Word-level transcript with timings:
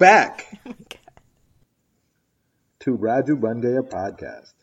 Back 0.00 0.46
oh 0.66 0.72
to 2.78 2.96
Raju 2.96 3.38
Bangaya 3.38 3.82
podcast 3.86 4.54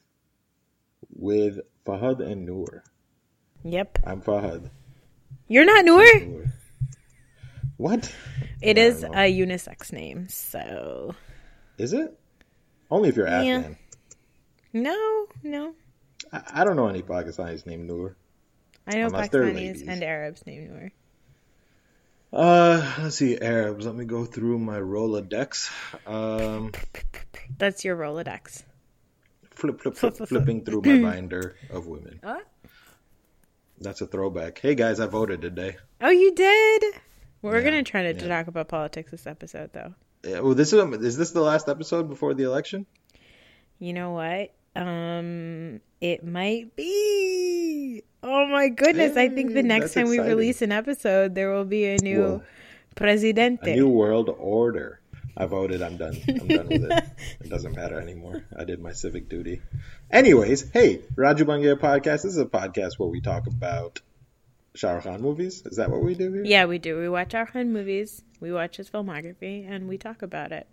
with 1.16 1.60
Fahad 1.86 2.26
and 2.26 2.44
Noor. 2.44 2.84
Yep. 3.64 4.00
I'm 4.04 4.24
Fahad. 4.24 4.72
You're 5.48 5.64
not 5.64 5.86
Noor? 5.86 6.04
Noor. 6.26 6.46
What? 7.78 8.12
It 8.64 8.80
is 8.80 9.04
a 9.04 9.32
unisex 9.32 9.94
name, 9.94 10.28
so 10.28 11.14
Is 11.78 11.94
it? 11.94 12.18
Only 12.90 13.10
if 13.10 13.16
you're 13.16 13.28
Yeah. 13.28 13.58
Afghan. 13.60 13.78
no, 14.74 15.28
no. 15.44 15.76
I, 16.34 16.42
I 16.52 16.64
don't 16.64 16.78
know 16.78 16.88
any 16.88 17.04
Pakistanis 17.04 17.68
named 17.68 17.88
Noor. 17.88 18.18
I 18.88 18.96
know 18.96 19.06
Unless 19.06 19.30
Pakistanis 19.30 19.88
and 19.88 20.04
Arabs 20.04 20.48
named 20.48 20.72
Noor. 20.72 20.92
Uh, 22.32 22.96
let's 23.00 23.16
see, 23.16 23.38
Arabs. 23.40 23.86
Let 23.86 23.96
me 23.96 24.06
go 24.06 24.26
through 24.26 24.60
my 24.60 24.78
Rolodex. 24.78 25.72
Um, 26.06 26.72
That's 27.58 27.86
your 27.86 27.96
Rolodex. 27.96 28.64
flip, 29.52 29.82
flip, 29.82 29.96
flip, 29.98 30.16
flipping 30.18 30.66
through 30.66 30.82
my 30.84 31.02
binder 31.12 31.56
of 31.70 31.88
women. 31.88 32.20
What? 32.22 32.46
That's 33.80 34.02
a 34.02 34.08
throwback. 34.08 34.60
Hey 34.60 34.76
guys, 34.76 35.00
I 35.00 35.06
voted 35.08 35.42
today. 35.42 35.78
Oh, 36.02 36.10
you 36.10 36.34
did? 36.34 36.84
We're 37.42 37.60
Yeah, 37.60 37.64
gonna 37.66 37.84
try 37.84 38.04
to, 38.04 38.14
to 38.14 38.26
yeah. 38.26 38.38
talk 38.38 38.48
about 38.48 38.68
politics 38.68 39.12
this 39.12 39.28
episode, 39.28 39.72
though. 39.72 39.94
Yeah, 40.24 40.40
well, 40.42 40.56
this 40.56 40.74
is 40.74 40.84
is 41.06 41.16
this 41.18 41.32
the 41.32 41.42
last 41.42 41.70
episode 41.70 42.10
before 42.10 42.34
the 42.34 42.44
election? 42.44 42.88
You 43.80 43.94
know 43.94 44.12
what? 44.12 44.52
Um, 44.78 45.82
it 46.02 46.24
might 46.26 46.76
be. 46.76 48.04
Oh 48.24 48.48
my 48.48 48.70
goodness! 48.70 49.18
I 49.18 49.30
think 49.30 49.54
the 49.54 49.64
next 49.64 49.94
that's 49.94 49.94
time 49.96 50.10
we 50.10 50.20
release 50.20 50.62
an 50.62 50.72
episode, 50.72 51.36
there 51.36 51.52
will 51.52 51.66
be 51.66 51.86
a 51.86 51.98
new 51.98 52.22
Whoa. 52.22 52.44
presidente. 52.96 53.72
A 53.72 53.76
new 53.76 53.90
world 53.90 54.30
order. 54.38 55.00
I 55.36 55.46
voted. 55.46 55.82
I'm 55.84 55.98
done. 55.98 56.18
I'm 56.28 56.48
done 56.48 56.68
with 56.68 56.84
it. 56.92 57.04
It 57.42 57.50
doesn't 57.50 57.76
matter 57.76 58.00
anymore. 58.00 58.44
I 58.58 58.64
did 58.64 58.82
my 58.82 58.92
civic 58.92 59.30
duty. 59.30 59.62
Anyways, 60.12 60.72
hey, 60.72 61.02
Raju 61.16 61.44
Bangia 61.46 61.76
podcast. 61.80 62.24
This 62.24 62.26
is 62.26 62.38
a 62.40 62.46
podcast 62.46 62.94
where 62.98 63.08
we 63.10 63.22
talk 63.22 63.46
about 63.48 64.02
Shah 64.74 64.94
Rukh 64.94 65.04
Khan 65.04 65.22
movies. 65.22 65.62
Is 65.66 65.78
that 65.78 65.92
what 65.92 66.02
we 66.04 66.16
do 66.16 66.34
here? 66.34 66.44
Yeah, 66.44 66.66
we 66.66 66.80
do. 66.80 67.00
We 67.00 67.08
watch 67.08 67.36
our 67.36 67.46
Khan 67.46 67.72
movies, 67.72 68.24
we 68.40 68.52
watch 68.52 68.78
his 68.78 68.90
filmography, 68.90 69.70
and 69.70 69.88
we 69.88 69.98
talk 70.00 70.22
about 70.24 70.52
it. 70.52 70.68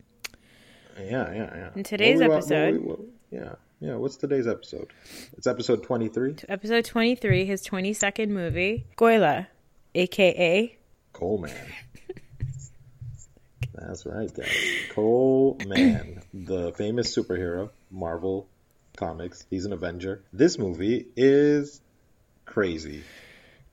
Yeah, 0.99 1.31
yeah, 1.33 1.51
yeah. 1.57 1.71
In 1.77 1.83
today's 1.85 2.21
What 2.21 2.25
we 2.25 2.29
wa- 2.31 2.37
episode- 2.37 2.81
we- 2.85 3.39
yeah, 3.39 3.55
yeah. 3.85 3.97
What's 3.97 4.17
today's 4.17 4.47
episode? 4.47 4.93
It's 5.37 5.47
episode 5.47 5.83
23. 5.83 6.37
Episode 6.49 6.87
23, 6.87 7.45
his 7.45 7.67
22nd 7.67 8.29
movie, 8.29 8.87
Koyla, 8.97 9.47
aka 9.95 10.79
Coleman. 11.13 11.53
That's 13.75 14.07
right, 14.07 14.33
guys. 14.33 14.49
Coleman, 14.93 16.23
the 16.33 16.73
famous 16.73 17.15
superhero, 17.15 17.71
Marvel 17.91 18.49
Comics. 18.97 19.45
He's 19.51 19.67
an 19.67 19.75
Avenger. 19.75 20.23
This 20.33 20.59
movie 20.59 21.07
is 21.15 21.83
crazy. 22.47 23.05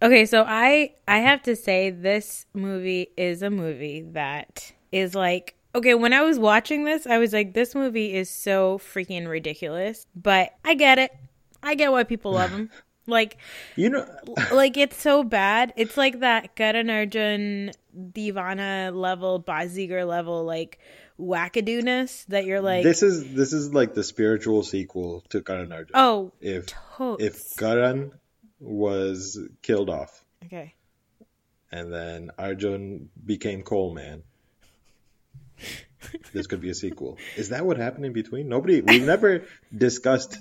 Okay, 0.02 0.26
so 0.26 0.44
I 0.46 0.94
I 1.08 1.20
have 1.20 1.44
to 1.44 1.56
say 1.56 1.90
this 1.90 2.46
movie 2.54 3.12
is 3.16 3.44
a 3.44 3.50
movie 3.50 4.02
that 4.12 4.74
is 4.92 5.16
like 5.16 5.56
okay, 5.76 5.94
when 5.94 6.14
I 6.14 6.22
was 6.22 6.40
watching 6.40 6.84
this, 6.84 7.06
I 7.08 7.18
was 7.18 7.34
like 7.34 7.54
this 7.54 7.76
movie 7.76 8.14
is 8.14 8.30
so 8.30 8.80
freaking 8.80 9.28
ridiculous, 9.28 10.06
but 10.16 10.54
I 10.64 10.76
get 10.76 11.00
it. 11.00 11.12
I 11.64 11.76
get 11.76 11.92
why 11.92 12.04
people 12.04 12.34
love 12.34 12.52
him. 12.52 12.70
like 13.08 13.38
You 13.76 13.90
know, 13.90 14.06
like 14.52 14.78
it's 14.78 14.98
so 14.98 15.24
bad. 15.24 15.74
It's 15.76 15.98
like 15.98 16.20
that 16.20 16.56
Karan 16.56 16.90
Arjun 16.90 17.72
Divana 17.96 18.96
level, 18.96 19.42
Bazigar 19.42 20.08
level 20.08 20.44
like 20.46 20.80
wackadoo-ness 21.22 22.26
that 22.30 22.46
you're 22.46 22.62
like 22.62 22.84
this 22.84 23.04
is 23.04 23.34
this 23.36 23.54
is 23.54 23.74
like 23.74 23.94
the 23.94 24.04
spiritual 24.04 24.64
sequel 24.64 25.24
to 25.30 25.42
Karan 25.42 25.72
Arjun. 25.72 25.92
oh 25.94 26.32
if 26.42 26.66
totes. 26.66 27.24
if 27.24 27.58
Karan 27.58 28.12
was 28.60 29.40
killed 29.62 29.90
off 29.90 30.24
okay. 30.46 30.74
and 31.72 31.94
then 31.94 32.32
Arjun 32.40 33.10
became 33.24 33.62
Coleman, 33.62 34.24
this 36.34 36.48
could 36.48 36.62
be 36.62 36.70
a 36.70 36.74
sequel. 36.76 37.18
Is 37.38 37.50
that 37.50 37.66
what 37.66 37.78
happened 37.78 38.06
in 38.06 38.14
between? 38.14 38.50
Nobody, 38.50 38.82
we've 38.82 39.04
never 39.06 39.44
discussed. 39.76 40.38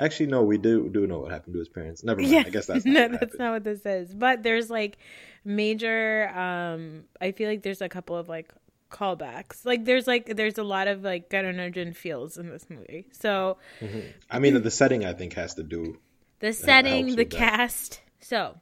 Actually, 0.00 0.26
no, 0.26 0.42
we 0.42 0.56
do 0.58 0.88
do 0.88 1.06
know 1.06 1.20
what 1.20 1.30
happened 1.32 1.52
to 1.54 1.58
his 1.58 1.68
parents. 1.68 2.02
Never 2.02 2.20
mind. 2.20 2.32
Yeah, 2.32 2.42
I 2.46 2.50
guess 2.50 2.66
that's 2.66 2.84
not 2.84 2.92
no, 2.94 3.00
what 3.02 3.10
that's 3.20 3.22
happened. 3.22 3.38
not 3.38 3.52
what 3.52 3.64
this 3.64 3.84
is. 3.86 4.14
But 4.14 4.42
there's 4.42 4.70
like 4.70 4.96
major. 5.44 6.28
um 6.30 7.04
I 7.20 7.32
feel 7.32 7.48
like 7.48 7.62
there's 7.62 7.82
a 7.82 7.88
couple 7.88 8.16
of 8.16 8.28
like 8.28 8.52
callbacks. 8.90 9.64
Like 9.66 9.84
there's 9.84 10.06
like 10.06 10.34
there's 10.34 10.56
a 10.58 10.62
lot 10.64 10.88
of 10.88 11.02
like 11.02 11.28
Karan 11.28 11.60
Arjun 11.60 11.92
feels 11.92 12.38
in 12.38 12.48
this 12.48 12.66
movie. 12.70 13.06
So 13.12 13.58
I 14.30 14.38
mean, 14.38 14.60
the 14.62 14.70
setting 14.70 15.04
I 15.04 15.12
think 15.12 15.34
has 15.34 15.54
to 15.54 15.62
do. 15.62 15.98
the 16.40 16.52
setting, 16.54 17.06
the 17.08 17.16
with 17.16 17.30
that. 17.30 17.36
cast. 17.38 18.00
So 18.20 18.56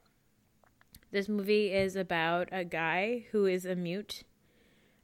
this 1.13 1.29
movie 1.29 1.73
is 1.73 1.95
about 1.97 2.49
a 2.53 2.65
guy 2.65 3.27
who 3.31 3.47
is 3.47 3.65
a 3.65 3.77
mute. 3.77 4.25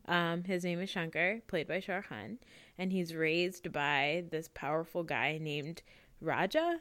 Um, 0.06 0.44
his 0.44 0.64
name 0.64 0.80
is 0.80 0.90
Shankar, 0.90 1.40
played 1.48 1.66
by 1.66 1.80
Shah 1.80 2.02
Khan, 2.02 2.38
and 2.78 2.92
he's 2.92 3.14
raised 3.14 3.72
by 3.72 4.24
this 4.30 4.48
powerful 4.54 5.02
guy 5.02 5.38
named 5.40 5.82
Raja. 6.20 6.78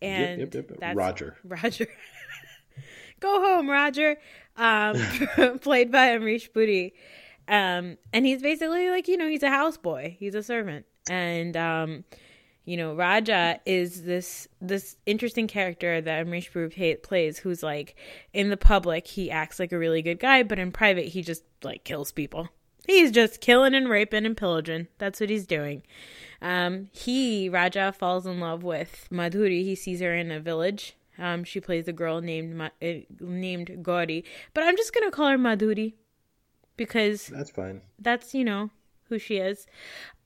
And 0.00 0.40
yep, 0.40 0.54
yep, 0.54 0.70
yep. 0.70 0.80
that's 0.80 0.96
Roger. 0.96 1.36
Roger. 1.44 1.86
Go 3.20 3.40
home, 3.40 3.68
Roger. 3.68 4.18
Um, 4.56 4.96
played 5.60 5.92
by 5.92 6.08
Amrish 6.08 6.52
Puri. 6.52 6.94
Um, 7.48 7.98
and 8.12 8.26
he's 8.26 8.42
basically 8.42 8.88
like, 8.90 9.08
you 9.08 9.16
know, 9.16 9.28
he's 9.28 9.42
a 9.42 9.48
houseboy. 9.48 10.16
He's 10.16 10.34
a 10.34 10.42
servant. 10.42 10.86
And 11.08 11.56
um, 11.56 12.04
you 12.64 12.76
know, 12.76 12.94
Raja 12.94 13.58
is 13.66 14.02
this 14.04 14.46
this 14.60 14.96
interesting 15.06 15.48
character 15.48 16.00
that 16.00 16.26
Amrish 16.26 16.52
Puri 16.52 16.70
pa- 16.70 17.00
plays 17.06 17.38
who's 17.38 17.62
like 17.62 17.96
in 18.32 18.50
the 18.50 18.56
public 18.56 19.06
he 19.06 19.30
acts 19.30 19.58
like 19.58 19.72
a 19.72 19.78
really 19.78 20.02
good 20.02 20.20
guy, 20.20 20.42
but 20.42 20.58
in 20.58 20.70
private 20.72 21.06
he 21.06 21.22
just 21.22 21.42
like 21.62 21.84
kills 21.84 22.12
people. 22.12 22.48
He's 22.86 23.10
just 23.12 23.40
killing 23.40 23.74
and 23.74 23.88
raping 23.88 24.26
and 24.26 24.36
pillaging. 24.36 24.88
That's 24.98 25.20
what 25.20 25.30
he's 25.30 25.46
doing. 25.46 25.82
Um, 26.40 26.88
he 26.92 27.48
Raja 27.48 27.92
falls 27.92 28.26
in 28.26 28.40
love 28.40 28.62
with 28.64 29.06
Madhuri. 29.10 29.62
He 29.62 29.74
sees 29.76 30.00
her 30.00 30.14
in 30.14 30.30
a 30.32 30.40
village. 30.40 30.96
Um, 31.18 31.44
she 31.44 31.60
plays 31.60 31.86
a 31.88 31.92
girl 31.92 32.20
named 32.20 32.56
Ma- 32.56 32.70
uh, 32.82 33.02
named 33.20 33.82
Gauri, 33.82 34.24
but 34.54 34.64
I'm 34.64 34.76
just 34.76 34.92
gonna 34.94 35.10
call 35.10 35.28
her 35.28 35.38
Madhuri 35.38 35.94
because 36.76 37.26
That's 37.26 37.50
fine. 37.50 37.82
that's 37.98 38.34
you 38.34 38.44
know 38.44 38.70
who 39.08 39.18
she 39.18 39.36
is. 39.36 39.66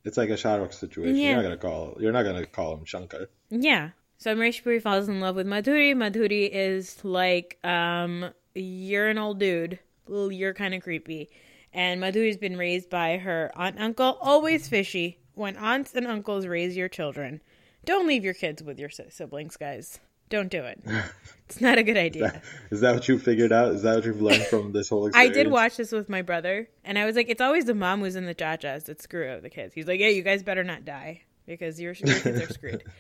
It's 0.06 0.17
like 0.17 0.31
a 0.31 0.37
Shah 0.37 0.55
Rukh 0.55 0.72
situation. 0.72 1.17
Yeah. 1.17 1.31
You're 1.31 1.37
not 1.37 1.43
gonna 1.43 1.56
call. 1.56 1.97
You're 2.00 2.12
not 2.12 2.22
gonna 2.22 2.47
call 2.47 2.75
him 2.75 2.84
Shankar. 2.84 3.28
Yeah. 3.50 3.91
So 4.19 4.34
Amrish 4.34 4.62
Puri 4.62 4.81
falls 4.81 5.09
in 5.09 5.21
love 5.21 5.37
with 5.37 5.47
Madhuri. 5.47 5.94
Madhuri 5.94 6.49
is 6.50 7.05
like, 7.05 7.59
um, 7.65 8.31
you're 8.55 9.09
an 9.09 9.19
old 9.19 9.41
dude. 9.41 9.78
You're 10.09 10.55
kind 10.55 10.75
of 10.75 10.83
creepy. 10.83 11.28
And 11.72 12.00
Madhuri's 12.00 12.39
been 12.39 12.56
raised 12.56 12.89
by 12.89 13.19
her 13.19 13.50
aunt 13.56 13.78
uncle. 13.81 14.17
Always 14.22 14.69
fishy. 14.69 15.19
When 15.34 15.56
aunts 15.56 15.93
and 15.94 16.06
uncles 16.06 16.47
raise 16.47 16.77
your 16.77 16.88
children, 16.88 17.43
don't 17.84 18.06
leave 18.06 18.25
your 18.25 18.33
kids 18.33 18.62
with 18.62 18.78
your 18.78 18.88
siblings, 18.88 19.59
guys. 19.59 19.99
Don't 20.28 20.50
do 20.50 20.64
it. 20.64 20.82
It's 21.48 21.60
not 21.60 21.78
a 21.78 21.84
good 21.84 21.97
idea. 21.97 22.42
Is 22.72 22.81
that 22.81 22.92
what 22.92 23.06
you 23.06 23.20
figured 23.20 23.53
out? 23.53 23.72
Is 23.72 23.82
that 23.82 23.94
what 23.94 24.04
you've 24.04 24.20
learned 24.20 24.46
from 24.46 24.73
this 24.73 24.88
whole 24.88 25.06
experience? 25.06 25.31
I 25.31 25.32
did 25.32 25.49
watch 25.49 25.76
this 25.76 25.93
with 25.93 26.08
my 26.08 26.23
brother, 26.23 26.69
and 26.84 26.99
I 26.99 27.05
was 27.05 27.14
like, 27.14 27.28
it's 27.28 27.40
always 27.40 27.67
the 27.67 27.75
mom 27.75 28.00
who's 28.00 28.17
in 28.17 28.26
the 28.26 28.34
chachas 28.34 28.87
that 28.87 29.00
screw 29.00 29.31
up 29.31 29.43
the 29.43 29.49
kids. 29.49 29.73
He's 29.73 29.87
like, 29.87 30.00
yeah, 30.00 30.08
you 30.08 30.23
guys 30.23 30.43
better 30.43 30.64
not 30.64 30.84
die 30.84 31.23
because 31.46 31.81
your, 31.81 31.93
your 31.93 32.19
kids 32.19 32.43
are 32.43 32.52
screwed. 32.52 32.82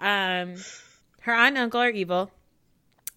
Um, 0.00 0.54
her 1.22 1.34
aunt 1.34 1.56
and 1.56 1.58
uncle 1.58 1.80
are 1.80 1.90
evil, 1.90 2.30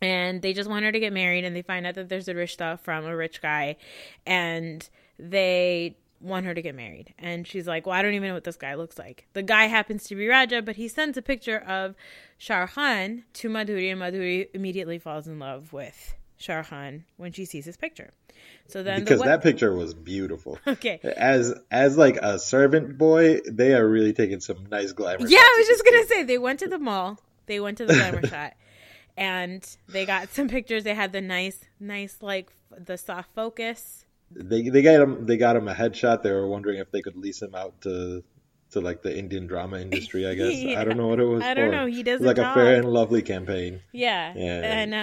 and 0.01 0.41
they 0.41 0.51
just 0.51 0.67
want 0.67 0.83
her 0.83 0.91
to 0.91 0.99
get 0.99 1.13
married, 1.13 1.45
and 1.45 1.55
they 1.55 1.61
find 1.61 1.85
out 1.85 1.93
that 1.93 2.09
there's 2.09 2.27
a 2.27 2.33
rishta 2.33 2.79
from 2.79 3.05
a 3.05 3.15
rich 3.15 3.39
guy, 3.39 3.75
and 4.25 4.89
they 5.19 5.95
want 6.21 6.45
her 6.45 6.53
to 6.53 6.61
get 6.61 6.75
married. 6.75 7.13
And 7.17 7.47
she's 7.47 7.67
like, 7.67 7.85
well, 7.85 7.95
I 7.95 8.01
don't 8.01 8.13
even 8.13 8.29
know 8.29 8.33
what 8.33 8.43
this 8.43 8.57
guy 8.57 8.75
looks 8.75 8.97
like. 8.97 9.27
The 9.33 9.43
guy 9.43 9.65
happens 9.65 10.05
to 10.05 10.15
be 10.15 10.27
Raja, 10.27 10.61
but 10.61 10.75
he 10.75 10.87
sends 10.87 11.17
a 11.17 11.21
picture 11.21 11.59
of 11.59 11.95
Shah 12.37 12.67
Khan 12.67 13.23
to 13.33 13.49
Madhuri, 13.49 13.91
and 13.91 14.01
Madhuri 14.01 14.47
immediately 14.53 14.99
falls 14.99 15.27
in 15.27 15.39
love 15.39 15.73
with 15.73 16.15
Shah 16.37 16.63
Khan 16.63 17.05
when 17.17 17.31
she 17.31 17.45
sees 17.45 17.65
his 17.65 17.77
picture. 17.77 18.11
So 18.67 18.83
then 18.83 19.01
because 19.01 19.19
the 19.19 19.25
that 19.25 19.43
picture 19.43 19.73
was 19.75 19.93
beautiful. 19.93 20.57
Okay. 20.67 20.99
As 21.03 21.53
as 21.69 21.97
like 21.97 22.17
a 22.17 22.39
servant 22.39 22.97
boy, 22.97 23.39
they 23.49 23.73
are 23.73 23.87
really 23.87 24.13
taking 24.13 24.39
some 24.39 24.65
nice 24.71 24.93
glamour. 24.93 25.27
Yeah, 25.27 25.39
I 25.39 25.55
was 25.57 25.67
just 25.67 25.85
gonna 25.85 26.05
say 26.05 26.23
they 26.23 26.37
went 26.37 26.59
to 26.59 26.67
the 26.67 26.79
mall. 26.79 27.19
They 27.47 27.59
went 27.59 27.77
to 27.79 27.85
the 27.85 27.93
glamour 27.93 28.25
shot, 28.27 28.53
and 29.17 29.67
they 29.89 30.05
got 30.05 30.29
some 30.29 30.47
pictures. 30.47 30.83
They 30.83 30.93
had 30.93 31.11
the 31.11 31.21
nice, 31.21 31.59
nice 31.79 32.17
like 32.21 32.51
the 32.75 32.97
soft 32.97 33.33
focus. 33.35 34.05
They 34.35 34.69
they 34.69 34.81
got 34.81 35.01
him 35.01 35.25
they 35.25 35.37
got 35.37 35.55
him 35.55 35.67
a 35.67 35.73
headshot. 35.73 36.23
They 36.23 36.31
were 36.31 36.47
wondering 36.47 36.79
if 36.79 36.91
they 36.91 37.01
could 37.01 37.15
lease 37.17 37.41
him 37.41 37.53
out 37.55 37.79
to 37.81 38.23
to 38.71 38.79
like 38.79 39.01
the 39.03 39.17
Indian 39.17 39.47
drama 39.47 39.79
industry. 39.79 40.25
I 40.27 40.33
guess 40.35 40.55
Yeah. 40.55 40.79
I 40.79 40.83
don't 40.85 40.97
know 40.97 41.07
what 41.07 41.19
it 41.19 41.25
was. 41.25 41.43
I 41.43 41.53
don't 41.53 41.69
for. 41.69 41.75
know. 41.75 41.85
He 41.87 42.03
doesn't 42.03 42.25
like 42.25 42.37
talk. 42.37 42.55
a 42.55 42.59
fair 42.59 42.75
and 42.75 42.85
lovely 42.89 43.21
campaign. 43.21 43.81
Yeah, 43.91 44.33
Yeah. 44.35 44.61
and 44.63 44.93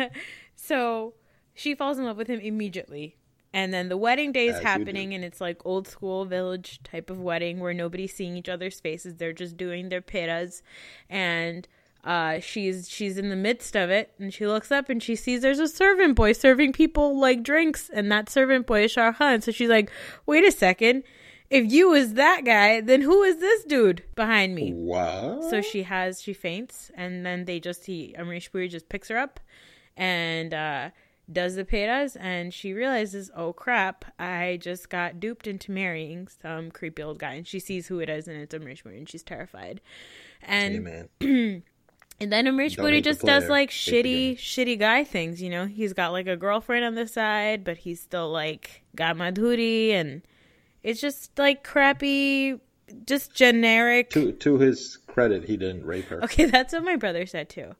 uh, 0.00 0.08
so 0.56 1.14
she 1.54 1.74
falls 1.74 1.98
in 1.98 2.04
love 2.04 2.16
with 2.16 2.28
him 2.28 2.40
immediately. 2.40 3.16
And 3.52 3.72
then 3.72 3.88
the 3.88 3.96
wedding 3.96 4.32
day 4.32 4.48
is 4.48 4.56
As 4.56 4.62
happening, 4.62 5.14
and 5.14 5.24
it's 5.24 5.40
like 5.40 5.60
old 5.64 5.88
school 5.88 6.26
village 6.26 6.80
type 6.84 7.08
of 7.08 7.18
wedding 7.18 7.60
where 7.60 7.72
nobody's 7.72 8.14
seeing 8.14 8.36
each 8.36 8.48
other's 8.48 8.78
faces. 8.78 9.16
They're 9.16 9.32
just 9.32 9.56
doing 9.56 9.88
their 9.88 10.02
pheras, 10.02 10.60
and 11.08 11.66
uh, 12.04 12.40
she's 12.40 12.88
she's 12.88 13.18
in 13.18 13.28
the 13.28 13.36
midst 13.36 13.76
of 13.76 13.90
it, 13.90 14.12
and 14.18 14.32
she 14.32 14.46
looks 14.46 14.70
up 14.70 14.88
and 14.88 15.02
she 15.02 15.16
sees 15.16 15.42
there's 15.42 15.58
a 15.58 15.68
servant 15.68 16.14
boy 16.14 16.32
serving 16.32 16.72
people 16.72 17.18
like 17.18 17.42
drinks, 17.42 17.90
and 17.92 18.10
that 18.12 18.28
servant 18.28 18.66
boy 18.66 18.84
is 18.84 18.92
Shah 18.92 19.12
Khan. 19.12 19.40
So 19.40 19.50
she's 19.50 19.68
like, 19.68 19.90
"Wait 20.24 20.44
a 20.44 20.52
second, 20.52 21.02
if 21.50 21.70
you 21.70 21.90
was 21.90 22.14
that 22.14 22.44
guy, 22.44 22.80
then 22.80 23.02
who 23.02 23.22
is 23.22 23.38
this 23.38 23.64
dude 23.64 24.04
behind 24.14 24.54
me?" 24.54 24.72
What? 24.72 25.50
So 25.50 25.60
she 25.60 25.82
has 25.82 26.22
she 26.22 26.32
faints, 26.32 26.90
and 26.94 27.26
then 27.26 27.46
they 27.46 27.58
just 27.58 27.86
he 27.86 28.14
Amrish 28.16 28.50
Puri 28.52 28.68
just 28.68 28.88
picks 28.88 29.08
her 29.08 29.18
up, 29.18 29.40
and 29.96 30.54
uh, 30.54 30.90
does 31.30 31.56
the 31.56 31.64
pheras, 31.64 32.16
and 32.16 32.54
she 32.54 32.72
realizes, 32.72 33.30
oh 33.36 33.52
crap, 33.52 34.04
I 34.18 34.58
just 34.62 34.88
got 34.88 35.20
duped 35.20 35.46
into 35.46 35.72
marrying 35.72 36.28
some 36.28 36.70
creepy 36.70 37.02
old 37.02 37.18
guy, 37.18 37.34
and 37.34 37.46
she 37.46 37.58
sees 37.58 37.88
who 37.88 37.98
it 37.98 38.08
is, 38.08 38.28
and 38.28 38.40
it's 38.40 38.54
Amrish 38.54 38.82
Puri, 38.82 38.98
and 38.98 39.08
she's 39.08 39.22
terrified, 39.22 39.80
and 40.42 41.08
hey. 41.20 41.62
and 42.20 42.32
then 42.32 42.46
Amrish 42.46 42.76
Don't 42.76 42.84
Puri 42.84 42.96
hate 42.96 43.04
the 43.04 43.10
just 43.10 43.22
does 43.22 43.48
like 43.48 43.70
shitty, 43.70 44.36
shitty 44.36 44.78
guy 44.78 45.04
things. 45.04 45.40
You 45.40 45.50
know, 45.50 45.66
he's 45.66 45.92
got 45.92 46.12
like 46.12 46.26
a 46.26 46.36
girlfriend 46.36 46.84
on 46.84 46.94
the 46.94 47.06
side, 47.06 47.64
but 47.64 47.78
he's 47.78 48.00
still 48.00 48.30
like 48.30 48.82
got 48.96 49.16
Madhuri, 49.16 49.90
and 49.92 50.22
it's 50.82 51.00
just 51.00 51.38
like 51.38 51.62
crappy, 51.62 52.58
just 53.06 53.34
generic. 53.34 54.10
To 54.10 54.32
to 54.32 54.58
his 54.58 54.98
credit, 55.06 55.44
he 55.44 55.56
didn't 55.56 55.84
rape 55.84 56.06
her. 56.06 56.22
Okay, 56.24 56.44
that's 56.46 56.72
what 56.72 56.84
my 56.84 56.96
brother 56.96 57.26
said 57.26 57.48
too. 57.48 57.74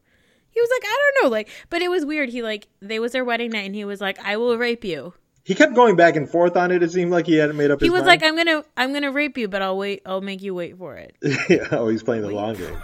He 0.50 0.60
was 0.60 0.70
like, 0.70 0.82
I 0.84 1.12
don't 1.14 1.24
know, 1.24 1.30
like, 1.30 1.50
but 1.68 1.82
it 1.82 1.88
was 1.90 2.04
weird. 2.04 2.30
He 2.30 2.42
like, 2.42 2.68
they 2.80 2.98
was 2.98 3.12
their 3.12 3.24
wedding 3.24 3.50
night, 3.50 3.66
and 3.66 3.74
he 3.74 3.84
was 3.84 4.00
like, 4.00 4.18
I 4.24 4.36
will 4.36 4.56
rape 4.56 4.84
you. 4.84 5.14
He 5.44 5.54
kept 5.54 5.74
going 5.74 5.96
back 5.96 6.14
and 6.14 6.28
forth 6.28 6.56
on 6.56 6.70
it. 6.70 6.82
It 6.82 6.90
seemed 6.92 7.10
like 7.10 7.26
he 7.26 7.36
hadn't 7.36 7.56
made 7.56 7.70
up 7.70 7.80
He 7.80 7.88
was 7.88 8.00
mind. 8.00 8.06
like, 8.06 8.22
I'm 8.22 8.36
gonna, 8.36 8.64
I'm 8.76 8.92
gonna 8.92 9.10
rape 9.12 9.38
you, 9.38 9.48
but 9.48 9.62
I'll 9.62 9.78
wait, 9.78 10.02
I'll 10.04 10.20
make 10.20 10.42
you 10.42 10.54
wait 10.54 10.76
for 10.76 10.96
it. 10.96 11.16
yeah, 11.48 11.68
oh, 11.72 11.88
he's 11.88 12.02
playing 12.02 12.22
the 12.22 12.30
long 12.30 12.54
game. 12.54 12.76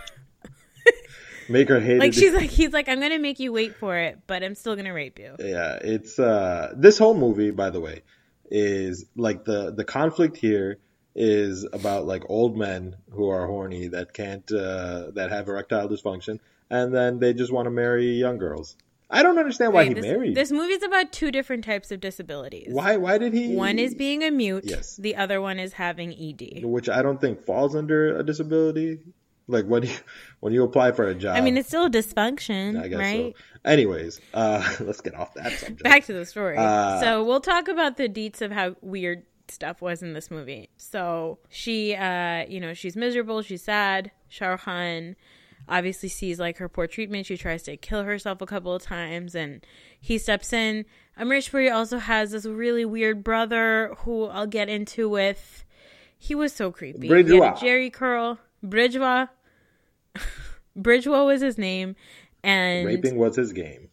Make 1.48 1.68
her 1.68 1.80
hate 1.80 1.98
Like 1.98 2.10
it. 2.10 2.14
she's 2.14 2.32
like, 2.40 2.50
he's 2.50 2.72
like, 2.72 2.88
I'm 2.88 3.00
gonna 3.00 3.18
make 3.18 3.38
you 3.40 3.52
wait 3.52 3.76
for 3.76 3.96
it, 3.96 4.18
but 4.26 4.42
I'm 4.42 4.54
still 4.54 4.76
gonna 4.76 4.94
rape 4.94 5.18
you. 5.18 5.34
Yeah, 5.38 5.78
it's 5.82 6.18
uh 6.18 6.72
this 6.76 6.98
whole 6.98 7.14
movie, 7.14 7.50
by 7.50 7.70
the 7.70 7.80
way, 7.80 8.02
is 8.50 9.06
like 9.16 9.44
the 9.44 9.72
the 9.72 9.84
conflict 9.84 10.36
here 10.36 10.78
is 11.16 11.64
about 11.72 12.06
like 12.06 12.24
old 12.28 12.56
men 12.56 12.96
who 13.12 13.28
are 13.30 13.46
horny 13.46 13.86
that 13.88 14.12
can't 14.12 14.50
uh 14.50 15.10
that 15.12 15.30
have 15.30 15.46
erectile 15.48 15.88
dysfunction 15.88 16.40
and 16.70 16.92
then 16.92 17.20
they 17.20 17.32
just 17.32 17.52
want 17.52 17.66
to 17.66 17.70
marry 17.70 18.06
young 18.14 18.36
girls. 18.38 18.76
I 19.10 19.22
don't 19.22 19.38
understand 19.38 19.72
why 19.72 19.80
Right, 19.82 19.88
he 19.88 19.94
this, 19.94 20.04
married. 20.04 20.34
this 20.34 20.50
movie's 20.50 20.82
about 20.82 21.12
two 21.12 21.30
different 21.30 21.62
types 21.64 21.92
of 21.92 22.00
disabilities. 22.00 22.68
why 22.70 22.96
why 22.96 23.18
did 23.18 23.32
he 23.32 23.54
One 23.54 23.78
is 23.78 23.94
being 23.94 24.24
a 24.24 24.30
mute. 24.32 24.64
Yes. 24.66 24.96
The 24.96 25.14
other 25.16 25.40
one 25.40 25.60
is 25.60 25.74
having 25.74 26.12
ED. 26.12 26.64
which 26.64 26.88
I 26.88 27.02
don't 27.02 27.20
think 27.20 27.44
falls 27.44 27.76
under 27.76 28.18
a 28.18 28.24
disability. 28.24 28.98
Like 29.46 29.66
when 29.66 29.82
you 29.84 29.94
when 30.40 30.52
you 30.52 30.64
apply 30.64 30.92
for 30.92 31.08
a 31.08 31.14
job. 31.14 31.36
I 31.36 31.40
mean, 31.40 31.56
it's 31.56 31.68
still 31.68 31.86
a 31.86 31.90
dysfunction, 31.90 32.80
I 32.80 32.88
guess 32.88 32.98
right? 32.98 33.34
so. 33.36 33.70
Anyways, 33.70 34.20
uh 34.32 34.76
let's 34.80 35.00
get 35.00 35.14
off 35.14 35.34
that 35.34 35.52
subject. 35.52 35.82
Back 35.82 36.04
to 36.06 36.12
the 36.12 36.26
story. 36.26 36.56
Uh, 36.56 37.00
so 37.00 37.24
we'll 37.24 37.40
talk 37.40 37.68
about 37.68 37.96
the 37.96 38.08
deets 38.08 38.40
of 38.40 38.52
how 38.52 38.76
weird 38.80 39.24
stuff 39.48 39.82
was 39.82 40.02
in 40.02 40.14
this 40.14 40.30
movie. 40.30 40.70
So 40.76 41.38
she, 41.48 41.94
uh, 41.94 42.46
you 42.48 42.60
know, 42.60 42.74
she's 42.74 42.96
miserable, 42.96 43.42
she's 43.42 43.62
sad. 43.62 44.10
Shah 44.28 44.48
Rukh 44.48 44.62
Khan 44.62 45.16
obviously 45.68 46.08
sees 46.08 46.38
like 46.38 46.58
her 46.58 46.68
poor 46.68 46.86
treatment. 46.86 47.26
She 47.26 47.36
tries 47.36 47.62
to 47.64 47.76
kill 47.76 48.04
herself 48.04 48.40
a 48.40 48.46
couple 48.46 48.74
of 48.74 48.82
times, 48.82 49.34
and 49.34 49.64
he 50.00 50.18
steps 50.18 50.52
in. 50.52 50.84
Amrish 51.18 51.50
Puri 51.50 51.70
also 51.70 51.98
has 51.98 52.32
this 52.32 52.44
really 52.44 52.84
weird 52.84 53.22
brother 53.22 53.94
who 53.98 54.26
I'll 54.26 54.46
get 54.46 54.68
into 54.68 55.08
with. 55.08 55.64
He 56.18 56.34
was 56.34 56.52
so 56.52 56.70
creepy. 56.70 57.08
He 57.08 57.36
had 57.36 57.56
a 57.56 57.60
Jerry 57.60 57.90
curl. 57.90 58.38
Bridgewa. 58.64 59.28
Bridgewa 60.78 61.26
was 61.26 61.40
his 61.40 61.58
name, 61.58 61.94
and 62.42 62.86
Raping 62.86 63.16
was 63.16 63.36
his 63.36 63.52
game. 63.52 63.88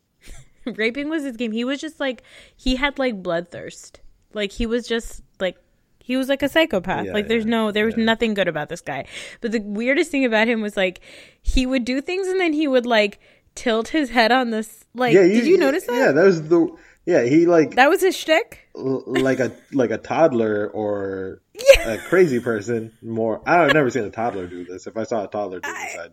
raping 0.66 1.10
was 1.10 1.24
his 1.24 1.38
game. 1.38 1.52
He 1.52 1.64
was 1.64 1.80
just 1.80 2.00
like 2.00 2.24
he 2.56 2.76
had 2.76 3.00
like 3.00 3.22
bloodthirst. 3.22 3.98
Like 4.34 4.52
he 4.52 4.66
was 4.66 4.88
just 4.88 5.22
like 5.40 5.58
he 6.00 6.18
was 6.18 6.30
like 6.30 6.44
a 6.44 6.50
psychopath. 6.50 7.08
Yeah, 7.08 7.14
like 7.14 7.28
there's 7.28 7.46
yeah, 7.46 7.52
no 7.52 7.72
there 7.72 7.86
was 7.86 7.98
yeah. 7.98 8.06
nothing 8.06 8.34
good 8.34 8.48
about 8.48 8.70
this 8.70 8.82
guy. 8.82 9.06
But 9.42 9.52
the 9.52 9.62
weirdest 9.62 10.12
thing 10.12 10.26
about 10.26 10.48
him 10.48 10.62
was 10.62 10.78
like 10.78 11.02
he 11.42 11.66
would 11.66 11.86
do 11.86 12.02
things 12.02 12.28
and 12.28 12.40
then 12.40 12.54
he 12.54 12.68
would 12.68 12.86
like 12.86 13.20
tilt 13.56 13.90
his 13.90 14.12
head 14.12 14.32
on 14.32 14.50
this 14.50 14.86
like 14.94 15.14
Yeah, 15.14 15.24
did 15.24 15.46
you 15.46 15.58
notice 15.58 15.86
that? 15.86 15.96
Yeah, 15.96 16.12
that 16.12 16.24
was 16.24 16.48
the 16.48 16.76
yeah, 17.06 17.24
he 17.24 17.46
like 17.46 17.76
That 17.76 17.90
was 17.90 18.02
his 18.02 18.16
shtick? 18.16 18.68
l- 18.76 19.04
like 19.08 19.40
a 19.40 19.52
like 19.74 19.92
a 19.92 19.98
toddler 19.98 20.70
or 20.70 21.42
Yeah. 21.76 21.94
a 21.94 21.98
crazy 21.98 22.40
person 22.40 22.92
more 23.02 23.42
I've 23.48 23.74
never 23.74 23.90
seen 23.90 24.04
a 24.04 24.10
toddler 24.12 24.48
do 24.48 24.66
this. 24.66 24.88
If 24.88 24.98
I 24.98 25.04
saw 25.04 25.24
a 25.26 25.28
toddler 25.28 25.60
do 25.60 25.70
this, 25.72 25.98
I'd 26.00 26.12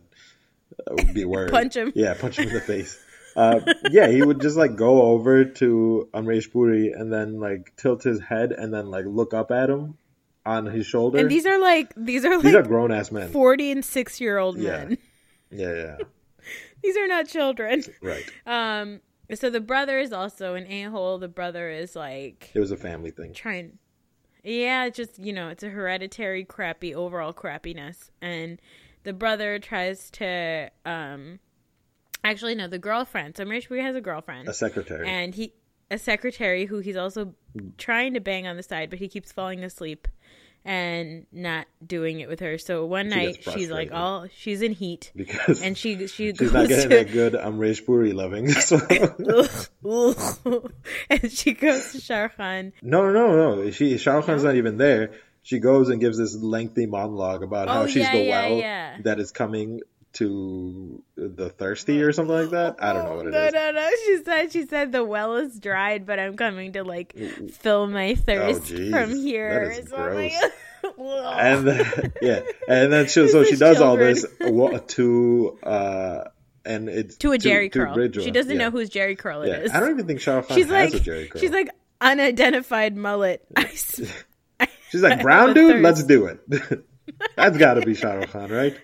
I 0.89 0.93
would 0.95 1.15
be 1.15 1.25
worried. 1.25 1.51
Punch 1.51 1.77
him. 1.77 1.93
Yeah, 1.95 2.15
punch 2.15 2.39
him 2.39 2.49
in 2.49 2.55
the 2.55 2.61
face. 2.61 2.99
Uh, 3.37 3.61
yeah, 3.91 4.09
he 4.09 4.23
would 4.23 4.41
just 4.41 4.57
like 4.57 4.75
go 4.77 5.03
over 5.03 5.45
to 5.45 6.09
Amrish 6.13 6.51
Puri 6.53 6.93
and 6.93 7.13
then 7.13 7.39
like 7.41 7.73
tilt 7.77 8.03
his 8.03 8.21
head 8.21 8.53
and 8.53 8.73
then 8.73 8.91
like 8.91 9.05
look 9.07 9.33
up 9.35 9.51
at 9.51 9.71
him 9.71 9.97
on 10.45 10.67
his 10.67 10.87
shoulder. 10.87 11.19
And 11.19 11.31
these 11.31 11.47
are 11.47 11.59
like 11.61 11.93
these 11.97 12.25
are 12.25 12.41
These 12.41 12.55
are 12.55 12.61
like 12.61 12.69
grown 12.69 12.91
ass 12.93 13.13
men. 13.13 13.31
40 13.31 13.71
and 13.73 13.85
6 13.85 14.21
year 14.21 14.39
old 14.39 14.59
Yeah. 14.59 14.85
men. 14.85 14.99
Yeah, 15.51 15.75
yeah, 15.75 15.97
These 16.83 16.97
are 16.97 17.07
not 17.09 17.29
children. 17.29 17.83
right. 18.03 18.25
Um 18.47 19.01
so 19.35 19.51
the 19.51 19.61
brother 19.61 19.99
is 19.99 20.13
also 20.13 20.55
an 20.55 20.67
a-hole. 20.67 21.19
The 21.19 21.29
brother 21.29 21.69
is 21.71 21.95
like 21.97 22.51
It 22.55 22.61
was 22.61 22.71
a 22.71 22.77
family 22.77 23.11
thing. 23.11 23.33
trying 23.33 23.79
yeah 24.45 24.89
just 24.89 25.19
you 25.19 25.33
know 25.33 25.49
it's 25.49 25.63
a 25.65 25.69
hereditary 25.69 26.45
crappy 26.45 26.95
overall 26.95 27.33
crappiness 27.35 28.11
and 28.23 28.61
the 29.03 29.13
brother 29.13 29.59
tries 29.59 30.11
to 30.13 30.71
um 30.87 31.41
actually 32.25 32.55
no 32.55 32.69
the 32.69 32.79
girlfriend 32.79 33.37
so 33.37 33.45
Puri 33.45 33.83
has 33.83 33.97
a 33.97 34.01
girlfriend 34.01 34.49
A 34.49 34.55
secretary. 34.55 35.07
and 35.09 35.35
he 35.35 35.53
a 35.91 35.99
secretary 35.99 36.67
who 36.67 36.79
he's 36.79 36.97
also 36.97 37.35
trying 37.79 38.15
to 38.15 38.21
bang 38.21 38.47
on 38.47 38.57
the 38.57 38.63
side 38.63 38.91
but 38.91 39.01
he 39.01 39.09
keeps 39.09 39.33
falling 39.33 39.65
asleep 39.65 40.07
and 40.69 41.25
not 41.33 41.67
doing 41.85 42.21
it 42.21 42.29
with 42.29 42.41
her 42.41 42.59
so 42.59 42.85
one 42.85 43.09
night 43.09 43.39
she's 43.55 43.71
like 43.71 43.91
all 43.91 44.27
she's 44.37 44.61
in 44.61 44.73
heat 44.73 45.11
because 45.17 45.63
and 45.63 45.79
she 45.79 46.07
she 46.09 46.33
she's 46.35 46.53
not 46.53 46.69
getting 46.69 46.91
to 46.91 46.97
that 46.97 47.11
good 47.11 47.35
um, 47.35 47.59
Amrish 47.59 47.87
Puri 47.87 48.13
loving. 48.13 48.53
So 48.59 48.77
and 51.11 51.33
she 51.33 51.53
goes 51.55 51.93
to 51.93 52.01
Shah 52.01 52.29
Khan 52.29 52.73
No, 52.83 53.11
no, 53.11 53.57
no. 53.57 53.71
She 53.71 53.99
Shah 53.99 54.23
Khan's 54.23 54.45
not 54.45 54.57
even 54.57 54.77
there. 54.77 55.13
She 55.43 55.59
goes 55.59 55.89
and 55.89 56.01
gives 56.01 56.19
this 56.19 56.37
lengthy 56.37 56.87
monologue 56.87 57.43
about 57.43 57.69
how 57.69 57.83
Oh, 57.83 57.87
she's 57.87 58.03
yeah, 58.03 58.13
the 58.13 58.23
yeah, 58.25 58.49
well 58.49 58.59
yeah. 58.59 58.97
that 59.05 59.21
is 59.21 59.31
coming 59.33 59.81
to 60.15 61.03
the 61.17 61.51
thirsty 61.51 62.03
or 62.03 62.13
something 62.13 62.35
like 62.35 62.51
that. 62.51 62.77
I 62.83 62.93
don't 62.93 63.05
know 63.05 63.17
what 63.17 63.27
it 63.27 63.31
no, 63.33 63.45
is. 63.45 63.53
No, 63.53 63.71
no, 63.73 63.91
She 64.07 64.23
said 64.25 64.53
she 64.53 64.67
said 64.67 64.93
the 64.93 65.05
well 65.05 65.37
is 65.37 65.59
dried, 65.61 66.07
but 66.07 66.19
I'm 66.19 66.37
coming 66.37 66.73
to 66.73 66.83
like 66.85 67.15
fill 67.53 67.87
my 67.87 68.15
thirst 68.15 68.63
jeez. 68.65 68.91
from 68.91 69.15
here. 69.17 69.69
That 69.69 69.79
is 69.85 69.91
So 69.91 69.97
I'm 69.97 70.15
like. 70.15 70.33
And 70.97 71.67
then, 71.67 72.13
yeah, 72.23 72.41
and 72.69 72.93
then 72.93 73.09
she, 73.09 73.27
so 73.29 73.43
she 73.43 73.57
does 73.57 73.81
all 73.81 73.97
this 73.97 74.25
to 74.89 75.59
uh 75.65 76.25
and 76.65 76.89
it's 76.89 77.17
to 77.19 77.33
a 77.33 77.39
Jerry 77.39 77.69
to 77.71 77.79
Curl. 77.81 77.97
Bridgewa. 77.97 78.23
She 78.23 78.31
doesn't 78.31 78.53
Yeah. 78.53 78.59
know 78.67 78.71
whose 78.71 78.89
Jerry 78.89 79.17
Curl 79.17 79.43
it 79.43 79.49
Yeah, 79.49 79.57
is. 79.57 79.73
I 79.73 79.81
don't 79.81 79.91
even 79.91 80.07
think 80.07 80.21
Shah 80.21 80.37
Rukh 80.37 80.49
Khan 80.49 80.57
she's 80.57 80.67
has 80.67 80.93
like 80.93 81.01
a 81.01 81.05
Jerry 81.05 81.27
Curl. 81.27 81.41
she's 81.41 81.51
like 81.51 81.71
unidentified 82.01 82.97
mullet. 82.97 83.45
She's 84.91 85.03
like 85.03 85.21
brown 85.21 85.53
dude. 85.53 85.83
Let's 85.83 86.03
do 86.05 86.27
it. 86.27 86.41
That's 87.37 87.59
got 87.59 87.75
to 87.75 87.83
be 87.83 87.95
Shah 87.95 88.13
Rukh 88.15 88.31
Khan, 88.31 88.51
right? 88.51 88.75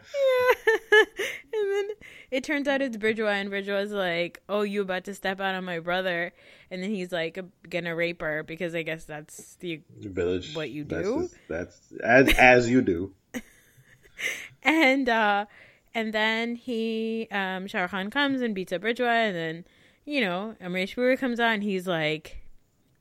It 2.35 2.43
turns 2.45 2.67
out 2.67 2.83
it's 2.83 2.97
Bridgewa, 2.97 3.33
and 3.33 3.49
Bridgewa's 3.50 3.93
like, 3.93 4.43
"Oh, 4.49 4.62
you 4.62 4.83
about 4.83 5.05
to 5.05 5.14
step 5.14 5.41
out 5.41 5.55
on 5.55 5.64
my 5.64 5.79
brother?" 5.79 6.33
And 6.71 6.83
then 6.83 6.91
he's 6.91 7.12
like, 7.12 7.38
"Gonna 7.71 7.95
rape 7.95 8.21
her 8.21 8.43
because 8.43 8.75
I 8.75 8.83
guess 8.83 9.05
that's 9.05 9.57
the 9.57 9.81
Village. 10.00 10.55
What 10.55 10.71
you 10.71 10.85
that's 10.85 11.07
do? 11.07 11.23
just- 11.23 11.37
That's, 11.49 11.93
as 12.03 12.35
as 12.38 12.71
you 12.71 12.83
do. 12.83 13.12
and 14.62 15.09
uh 15.09 15.47
and 15.95 16.12
then 16.12 16.57
he 16.57 17.29
um 17.31 17.67
Shah 17.67 17.87
Khan 17.88 18.11
comes 18.11 18.41
and 18.41 18.55
beats 18.55 18.73
up 18.73 18.83
Bridgewa 18.83 19.29
and 19.29 19.37
then 19.37 19.64
you 20.05 20.21
know 20.21 20.55
Amrish 20.62 20.95
Puri 20.95 21.17
comes 21.17 21.41
on 21.41 21.61
he's 21.61 21.87
like 21.87 22.38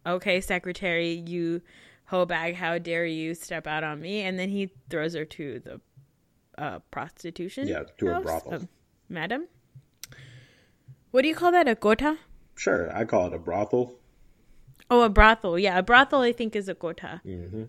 okay 0.05 0.41
secretary 0.41 1.23
you 1.25 1.61
hoe 2.05 2.25
bag 2.25 2.55
how 2.55 2.77
dare 2.77 3.05
you 3.05 3.33
step 3.33 3.65
out 3.67 3.83
on 3.83 4.01
me 4.01 4.21
and 4.21 4.37
then 4.37 4.49
he 4.49 4.69
throws 4.89 5.13
her 5.15 5.25
to 5.25 5.59
the 5.59 5.81
uh 6.57 6.79
prostitution 6.91 7.67
Yeah, 7.67 7.83
to 7.99 8.17
a 8.17 8.21
brothel. 8.21 8.53
Uh, 8.55 8.59
madam 9.09 9.47
what 11.11 11.21
do 11.21 11.27
you 11.27 11.35
call 11.35 11.51
that 11.51 11.67
a 11.67 11.75
gota 11.75 12.17
Sure, 12.55 12.95
I 12.95 13.05
call 13.05 13.27
it 13.27 13.33
a 13.33 13.39
brothel. 13.39 13.95
oh 14.89 15.01
a 15.01 15.09
brothel 15.09 15.57
yeah 15.57 15.77
a 15.77 15.83
brothel 15.83 16.21
I 16.21 16.33
think 16.33 16.55
is 16.55 16.69
a 16.69 16.75
gota 16.75 17.21
mm-hmm. 17.25 17.63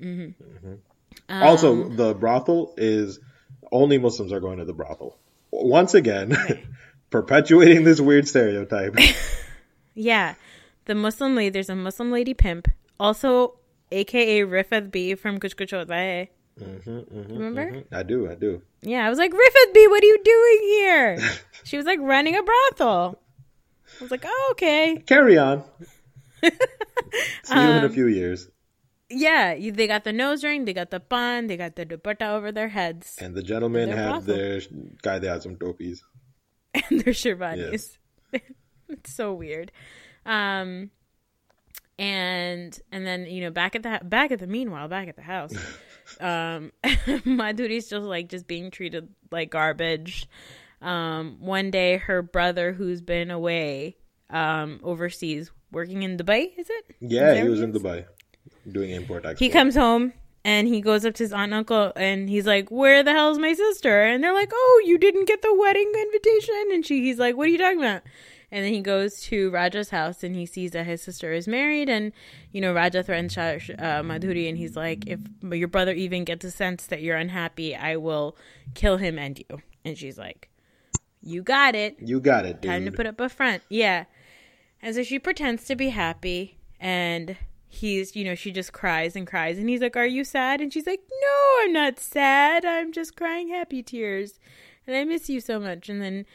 mm-hmm. 0.00 0.44
mm-hmm. 0.46 1.42
also, 1.42 1.88
the 1.88 2.14
brothel 2.14 2.74
is 2.76 3.20
only 3.72 3.98
Muslims 3.98 4.32
are 4.32 4.40
going 4.40 4.58
to 4.58 4.64
the 4.64 4.74
brothel. 4.74 5.18
Once 5.50 5.94
again, 5.94 6.36
perpetuating 7.10 7.84
this 7.84 8.00
weird 8.00 8.28
stereotype. 8.28 8.96
Yeah. 9.94 10.36
the 10.86 10.94
Muslim 10.94 11.34
lady. 11.34 11.50
There's 11.50 11.68
a 11.68 11.76
Muslim 11.76 12.10
lady 12.10 12.32
pimp, 12.32 12.66
also 12.98 13.58
AKA 13.90 14.40
Rifat 14.40 14.90
Bi 14.90 15.14
from 15.16 15.38
Kuch 15.38 15.54
Kuch. 15.54 16.28
Mm-hmm, 16.62 16.90
mm-hmm, 17.18 17.32
Remember? 17.36 17.72
mhm. 17.72 17.84
I 17.92 18.02
do. 18.02 18.30
I 18.30 18.34
do. 18.34 18.62
Yeah, 18.82 19.06
I 19.06 19.10
was 19.10 19.18
like, 19.18 19.32
Rifat 19.32 19.74
Bi, 19.74 19.86
what 19.88 20.02
are 20.02 20.06
you 20.06 20.20
doing 20.24 20.58
here? 20.62 21.18
she 21.64 21.76
was 21.76 21.86
like 21.86 21.98
running 22.00 22.36
a 22.36 22.42
brothel. 22.42 23.20
I 24.00 24.02
was 24.04 24.10
like, 24.10 24.24
oh, 24.26 24.48
okay. 24.52 25.02
Carry 25.06 25.36
on. 25.38 25.64
See 26.42 26.50
you 27.54 27.60
Um, 27.60 27.76
in 27.78 27.84
a 27.84 27.88
few 27.90 28.06
years. 28.06 28.48
Yeah, 29.10 29.52
you, 29.52 29.70
they 29.72 29.86
got 29.86 30.04
the 30.04 30.12
nose 30.12 30.42
ring, 30.42 30.64
they 30.64 30.72
got 30.72 30.90
the 30.90 30.98
bun, 31.00 31.46
they 31.46 31.56
got 31.58 31.76
the 31.76 31.84
dupatta 31.84 32.30
over 32.30 32.50
their 32.50 32.68
heads, 32.68 33.18
And 33.20 33.34
the 33.34 33.42
gentlemen 33.42 33.90
they're 33.90 33.96
have 33.98 34.24
brothel. 34.24 34.36
their 34.36 34.60
Quaid-e-Azam 35.04 35.58
topis. 35.58 36.00
and 36.74 37.00
their 37.02 37.12
sherwanis. 37.12 37.98
it's 38.88 39.12
so 39.12 39.34
weird. 39.34 39.70
Um, 40.24 40.90
and 41.98 42.80
and 42.90 43.06
then 43.06 43.26
you 43.26 43.42
know 43.42 43.50
back 43.50 43.76
at 43.76 43.82
the 43.82 44.00
back 44.02 44.30
at 44.32 44.38
the 44.38 44.46
meanwhile 44.46 44.88
back 44.88 45.08
at 45.08 45.16
the 45.16 45.22
house, 45.22 45.52
um, 46.20 46.72
Madhuri's 46.84 47.88
just 47.88 48.04
like 48.06 48.28
just 48.28 48.46
being 48.46 48.70
treated 48.70 49.08
like 49.30 49.50
garbage. 49.50 50.28
Um, 50.80 51.36
one 51.40 51.70
day 51.70 51.98
her 51.98 52.22
brother 52.22 52.72
who's 52.72 53.00
been 53.00 53.30
away 53.30 53.96
um 54.30 54.80
overseas 54.82 55.50
working 55.70 56.02
in 56.02 56.16
Dubai 56.16 56.50
is 56.58 56.68
it? 56.70 56.84
Yeah, 57.00 57.32
Is 57.32 57.42
he 57.42 57.48
was 57.48 57.60
in? 57.60 57.72
Dubai 57.72 58.06
doing 58.70 58.90
import 58.90 59.24
export. 59.24 59.38
He 59.38 59.48
comes 59.48 59.74
home 59.76 60.12
and 60.44 60.66
he 60.66 60.80
goes 60.80 61.04
up 61.04 61.14
to 61.14 61.22
his 61.22 61.32
aunt 61.32 61.44
and 61.52 61.54
uncle 61.54 61.92
and 61.94 62.28
he's 62.28 62.46
like, 62.46 62.70
"Where 62.70 63.02
the 63.02 63.12
hell's 63.12 63.38
my 63.38 63.52
sister?" 63.52 64.02
And 64.02 64.24
they're 64.24 64.32
like, 64.34 64.50
"Oh, 64.52 64.82
you 64.86 64.98
didn't 64.98 65.26
get 65.26 65.42
the 65.42 65.54
wedding 65.54 65.92
invitation." 65.96 66.68
And 66.72 66.84
she, 66.84 67.02
he's 67.02 67.18
like, 67.18 67.36
"What 67.36 67.46
are 67.46 67.50
you 67.50 67.58
talking 67.58 67.78
about?" 67.78 68.02
And 68.52 68.66
then 68.66 68.74
he 68.74 68.82
goes 68.82 69.22
to 69.22 69.50
Raja's 69.50 69.88
house 69.88 70.22
and 70.22 70.36
he 70.36 70.44
sees 70.44 70.72
that 70.72 70.84
his 70.84 71.00
sister 71.00 71.32
is 71.32 71.48
married. 71.48 71.88
And 71.88 72.12
you 72.52 72.60
know, 72.60 72.74
Raja 72.74 73.02
threatens 73.02 73.38
uh, 73.38 74.02
Madhuri 74.04 74.46
and 74.46 74.58
he's 74.58 74.76
like, 74.76 75.04
"If 75.06 75.20
your 75.42 75.68
brother 75.68 75.92
even 75.92 76.24
gets 76.24 76.44
a 76.44 76.50
sense 76.50 76.84
that 76.86 77.00
you're 77.00 77.16
unhappy, 77.16 77.74
I 77.74 77.96
will 77.96 78.36
kill 78.74 78.98
him 78.98 79.18
and 79.18 79.38
you." 79.38 79.62
And 79.86 79.96
she's 79.96 80.18
like, 80.18 80.50
"You 81.22 81.42
got 81.42 81.74
it." 81.74 81.96
You 81.98 82.20
got 82.20 82.44
it, 82.44 82.60
dude. 82.60 82.70
Time 82.70 82.84
to 82.84 82.92
put 82.92 83.06
up 83.06 83.18
a 83.20 83.30
front. 83.30 83.62
Yeah. 83.70 84.04
And 84.82 84.94
so 84.94 85.02
she 85.02 85.18
pretends 85.18 85.64
to 85.64 85.74
be 85.74 85.88
happy 85.88 86.58
and 86.78 87.38
he's, 87.68 88.14
you 88.14 88.24
know, 88.24 88.34
she 88.34 88.50
just 88.52 88.74
cries 88.74 89.16
and 89.16 89.26
cries 89.26 89.56
and 89.56 89.70
he's 89.70 89.80
like, 89.80 89.96
"Are 89.96 90.06
you 90.06 90.24
sad?" 90.24 90.60
And 90.60 90.70
she's 90.70 90.86
like, 90.86 91.00
"No, 91.22 91.56
I'm 91.60 91.72
not 91.72 91.98
sad. 91.98 92.66
I'm 92.66 92.92
just 92.92 93.16
crying 93.16 93.48
happy 93.48 93.82
tears. 93.82 94.38
And 94.86 94.94
I 94.94 95.04
miss 95.04 95.30
you 95.30 95.40
so 95.40 95.58
much." 95.58 95.88
And 95.88 96.02
then 96.02 96.26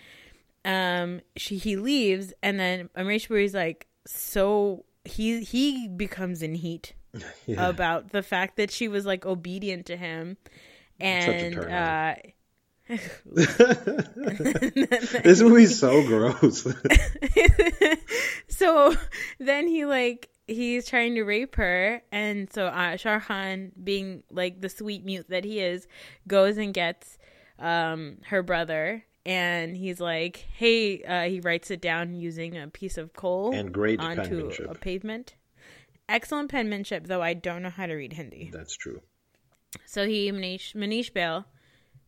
um 0.68 1.22
she 1.36 1.58
he 1.58 1.76
leaves 1.78 2.34
and 2.44 2.60
then 2.60 2.90
Amrish 2.96 3.28
Puri's 3.28 3.54
like 3.56 3.88
so 4.06 4.86
he 5.06 5.44
he 5.44 5.88
becomes 5.88 6.44
in 6.44 6.54
heat 6.54 6.94
Yeah. 7.48 7.70
about 7.70 8.12
the 8.12 8.22
fact 8.22 8.58
that 8.58 8.70
she 8.70 8.88
was 8.88 9.06
like 9.06 9.26
obedient 9.26 9.86
to 9.88 9.98
him 9.98 10.38
and 11.00 11.58
uh 11.58 12.14
this 15.24 15.42
movie's 15.42 15.78
so 15.80 16.04
gross. 16.08 16.66
so 18.48 18.96
then 19.40 19.68
he 19.68 19.86
like 19.86 20.30
he's 20.48 20.88
trying 20.88 21.16
to 21.16 21.24
rape 21.24 21.56
her 21.56 22.02
and 22.12 22.52
so 22.54 22.68
uh, 22.68 22.96
Shah 22.96 23.20
Khan 23.20 23.72
being 23.84 24.24
like 24.32 24.62
the 24.62 24.70
sweet 24.70 25.04
mute 25.04 25.28
that 25.30 25.44
he 25.44 25.60
is 25.60 25.88
goes 26.28 26.58
and 26.58 26.74
gets 26.74 27.18
um 27.60 28.20
her 28.28 28.42
brother 28.44 29.04
and 29.28 29.76
he's 29.78 30.00
like 30.00 30.46
hey 30.56 31.04
uh, 31.04 31.24
he 31.30 31.40
writes 31.42 31.70
it 31.70 31.82
down 31.82 32.14
using 32.14 32.58
a 32.58 32.68
piece 32.68 32.98
of 32.98 33.14
coal 33.14 33.54
And 33.54 33.72
great 33.74 34.00
onto 34.00 34.50
a 34.68 34.74
pavement 34.76 35.36
excellent 36.10 36.50
penmanship 36.50 37.08
though 37.08 37.22
I 37.22 37.34
don't 37.34 37.62
know 37.62 37.70
how 37.70 37.86
to 37.86 37.94
read 37.94 38.14
Hindi 38.14 38.50
That's 38.52 38.76
true. 38.76 39.02
so 39.86 40.08
he 40.08 40.32
Manish 40.32 40.74
Mohnish 40.76 41.14
Bahl, 41.14 41.46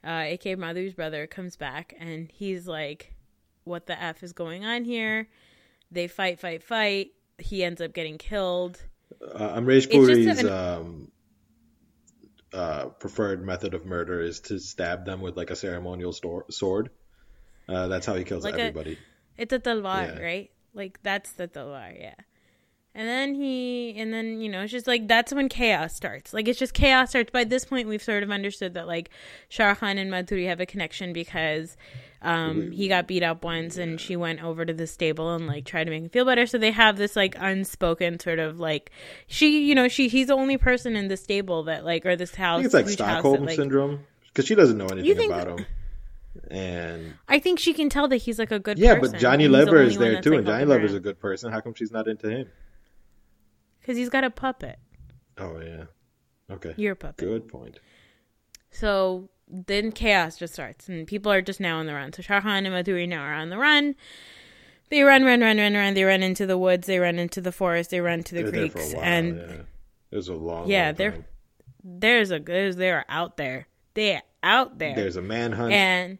uh, 0.03 0.23
aka 0.33 0.55
Madhu's 0.55 0.93
brother, 0.93 1.27
comes 1.27 1.57
back 1.57 1.93
and 1.99 2.31
he's 2.31 2.67
like, 2.67 3.13
"What 3.65 3.85
the 3.85 4.01
f 4.01 4.23
is 4.23 4.31
going 4.33 4.63
on 4.63 4.85
here?" 4.85 5.27
They 5.91 6.07
fight, 6.07 6.39
fight, 6.39 6.63
fight. 6.63 7.11
He 7.37 7.63
ends 7.63 7.81
up 7.81 7.93
getting 7.93 8.17
killed. 8.17 8.81
Uh, 9.21 9.59
Amrish 9.59 9.89
Puri's 9.89 10.39
an- 10.39 10.49
um, 10.49 11.11
uh, 12.53 12.85
preferred 12.85 13.45
method 13.45 13.73
of 13.73 13.85
murder 13.85 14.21
is 14.21 14.39
to 14.41 14.59
stab 14.59 15.05
them 15.05 15.19
with 15.19 15.35
like 15.35 15.49
a 15.51 15.55
ceremonial 15.55 16.13
stor- 16.13 16.45
sword. 16.49 16.89
Uh, 17.69 17.87
that's 17.87 18.05
how 18.05 18.15
he 18.15 18.23
kills 18.23 18.43
Like 18.43 18.55
a- 18.55 18.61
everybody. 18.61 18.97
It's 19.37 19.53
a 19.53 19.59
talwar, 19.59 20.15
Yeah. 20.17 20.21
right? 20.23 20.51
Like 20.73 20.99
that's 21.03 21.31
the 21.33 21.47
talwar, 21.47 21.97
yeah. 21.99 22.15
And 22.95 23.07
then 23.07 23.35
he, 23.35 23.93
and 23.97 24.11
then 24.11 24.41
you 24.41 24.49
know, 24.49 24.61
it's 24.63 24.71
just 24.71 24.87
like 24.87 25.07
that's 25.07 25.31
when 25.31 25.47
chaos 25.47 25.93
starts. 25.95 26.33
Like 26.33 26.47
it's 26.47 26.57
just 26.59 26.73
chaos 26.73 27.09
starts. 27.11 27.29
By 27.31 27.43
this 27.43 27.63
point, 27.63 27.87
we've 27.87 28.01
sort 28.03 28.23
of 28.23 28.31
understood 28.31 28.73
that 28.73 28.87
like 28.87 29.09
Shah 29.47 29.75
Khan 29.75 29.97
and 29.99 30.11
Madhuri 30.11 30.47
have 30.47 30.59
a 30.59 30.65
connection 30.65 31.13
because 31.13 31.77
um, 32.23 32.71
he 32.71 32.87
got 32.89 33.07
beat 33.07 33.21
up 33.23 33.43
once, 33.43 33.77
and 33.77 34.01
she 34.01 34.15
went 34.15 34.43
over 34.43 34.65
to 34.65 34.73
the 34.73 34.87
stable 34.87 35.33
and 35.35 35.45
like 35.47 35.65
tried 35.65 35.83
to 35.85 35.91
make 35.91 36.01
him 36.03 36.09
feel 36.09 36.25
better. 36.25 36.47
So 36.47 36.57
they 36.57 36.71
have 36.71 36.97
this 36.97 37.15
like 37.15 37.35
unspoken 37.39 38.19
sort 38.19 38.39
of 38.39 38.59
like 38.59 38.91
she, 39.27 39.61
you 39.65 39.75
know, 39.75 39.87
she 39.87 40.07
he's 40.07 40.27
the 40.27 40.33
only 40.33 40.57
person 40.57 40.95
in 40.95 41.07
the 41.07 41.17
stable 41.17 41.63
that 41.63 41.85
like 41.85 42.05
or 42.07 42.15
this 42.15 42.33
I 42.33 42.37
house. 42.41 42.57
think 42.57 42.65
it's 42.65 42.73
like 42.73 42.85
house 42.85 42.93
Stockholm 42.93 43.33
that, 43.41 43.45
like, 43.45 43.55
syndrome 43.55 43.99
because 44.27 44.45
she 44.47 44.55
doesn't 44.55 44.77
know 44.77 44.87
anything 44.87 45.31
about 45.31 45.59
him. 45.59 45.65
And 46.51 47.15
I 47.27 47.39
think 47.39 47.59
she 47.59 47.73
can 47.73 47.89
tell 47.89 48.07
that 48.07 48.17
he's 48.17 48.39
like 48.39 48.51
a 48.51 48.59
good 48.59 48.77
person. 48.77 48.83
yeah, 48.83 48.95
person. 48.99 49.11
but 49.13 49.19
Johnny 49.19 49.43
he's 49.45 49.51
the 49.51 49.57
Lever 49.57 49.77
only 49.79 49.89
is 49.91 49.97
there 49.97 50.21
too, 50.21 50.29
like, 50.31 50.37
and 50.39 50.47
Johnny 50.47 50.65
Lever's 50.65 50.93
a 50.93 50.99
good 50.99 51.19
person. 51.19 51.51
How 51.51 51.59
come 51.61 51.73
she's 51.73 51.91
not 51.91 52.07
into 52.07 52.29
him? 52.29 52.47
because 53.81 53.97
he's 53.97 54.09
got 54.09 54.23
a 54.23 54.29
puppet. 54.29 54.77
Oh 55.37 55.59
yeah, 55.59 55.85
okay, 56.51 56.73
Your 56.77 56.95
puppet. 56.95 57.17
good 57.17 57.47
point. 57.47 57.79
So 58.71 59.29
then 59.47 59.91
chaos 59.91 60.37
just 60.37 60.53
starts, 60.53 60.87
and 60.87 61.07
people 61.07 61.31
are 61.31 61.41
just 61.41 61.59
now 61.59 61.79
on 61.79 61.87
the 61.87 61.93
run. 61.93 62.13
So 62.13 62.21
Shah 62.21 62.41
and 62.45 62.67
Madhuri 62.67 63.07
now 63.07 63.21
are 63.23 63.33
on 63.33 63.49
the 63.49 63.57
run. 63.57 63.95
They 64.89 65.01
run, 65.01 65.23
run, 65.23 65.41
run, 65.41 65.57
run, 65.57 65.73
run. 65.73 65.93
They 65.93 66.03
run 66.03 66.23
into 66.23 66.45
the 66.45 66.57
woods. 66.57 66.87
They 66.87 66.99
run 66.99 67.17
into 67.19 67.41
the 67.41 67.51
forest. 67.51 67.89
They 67.89 68.01
run 68.01 68.23
to 68.23 68.35
the 68.35 68.43
They're 68.43 68.51
creeks, 68.69 68.93
while. 68.93 69.03
and 69.03 69.37
yeah. 69.37 70.15
was 70.15 70.29
a 70.29 70.35
long. 70.35 70.67
Yeah, 70.69 70.87
long 70.87 70.95
they're- 70.95 71.25
there's 71.83 72.31
a 72.31 72.39
there's 72.39 72.75
they're 72.75 73.05
out 73.09 73.37
there. 73.37 73.67
They're 73.99 74.23
out 74.41 74.79
there, 74.79 74.95
There's 74.95 75.17
a 75.17 75.21
manhunt. 75.21 75.73
and 75.73 76.17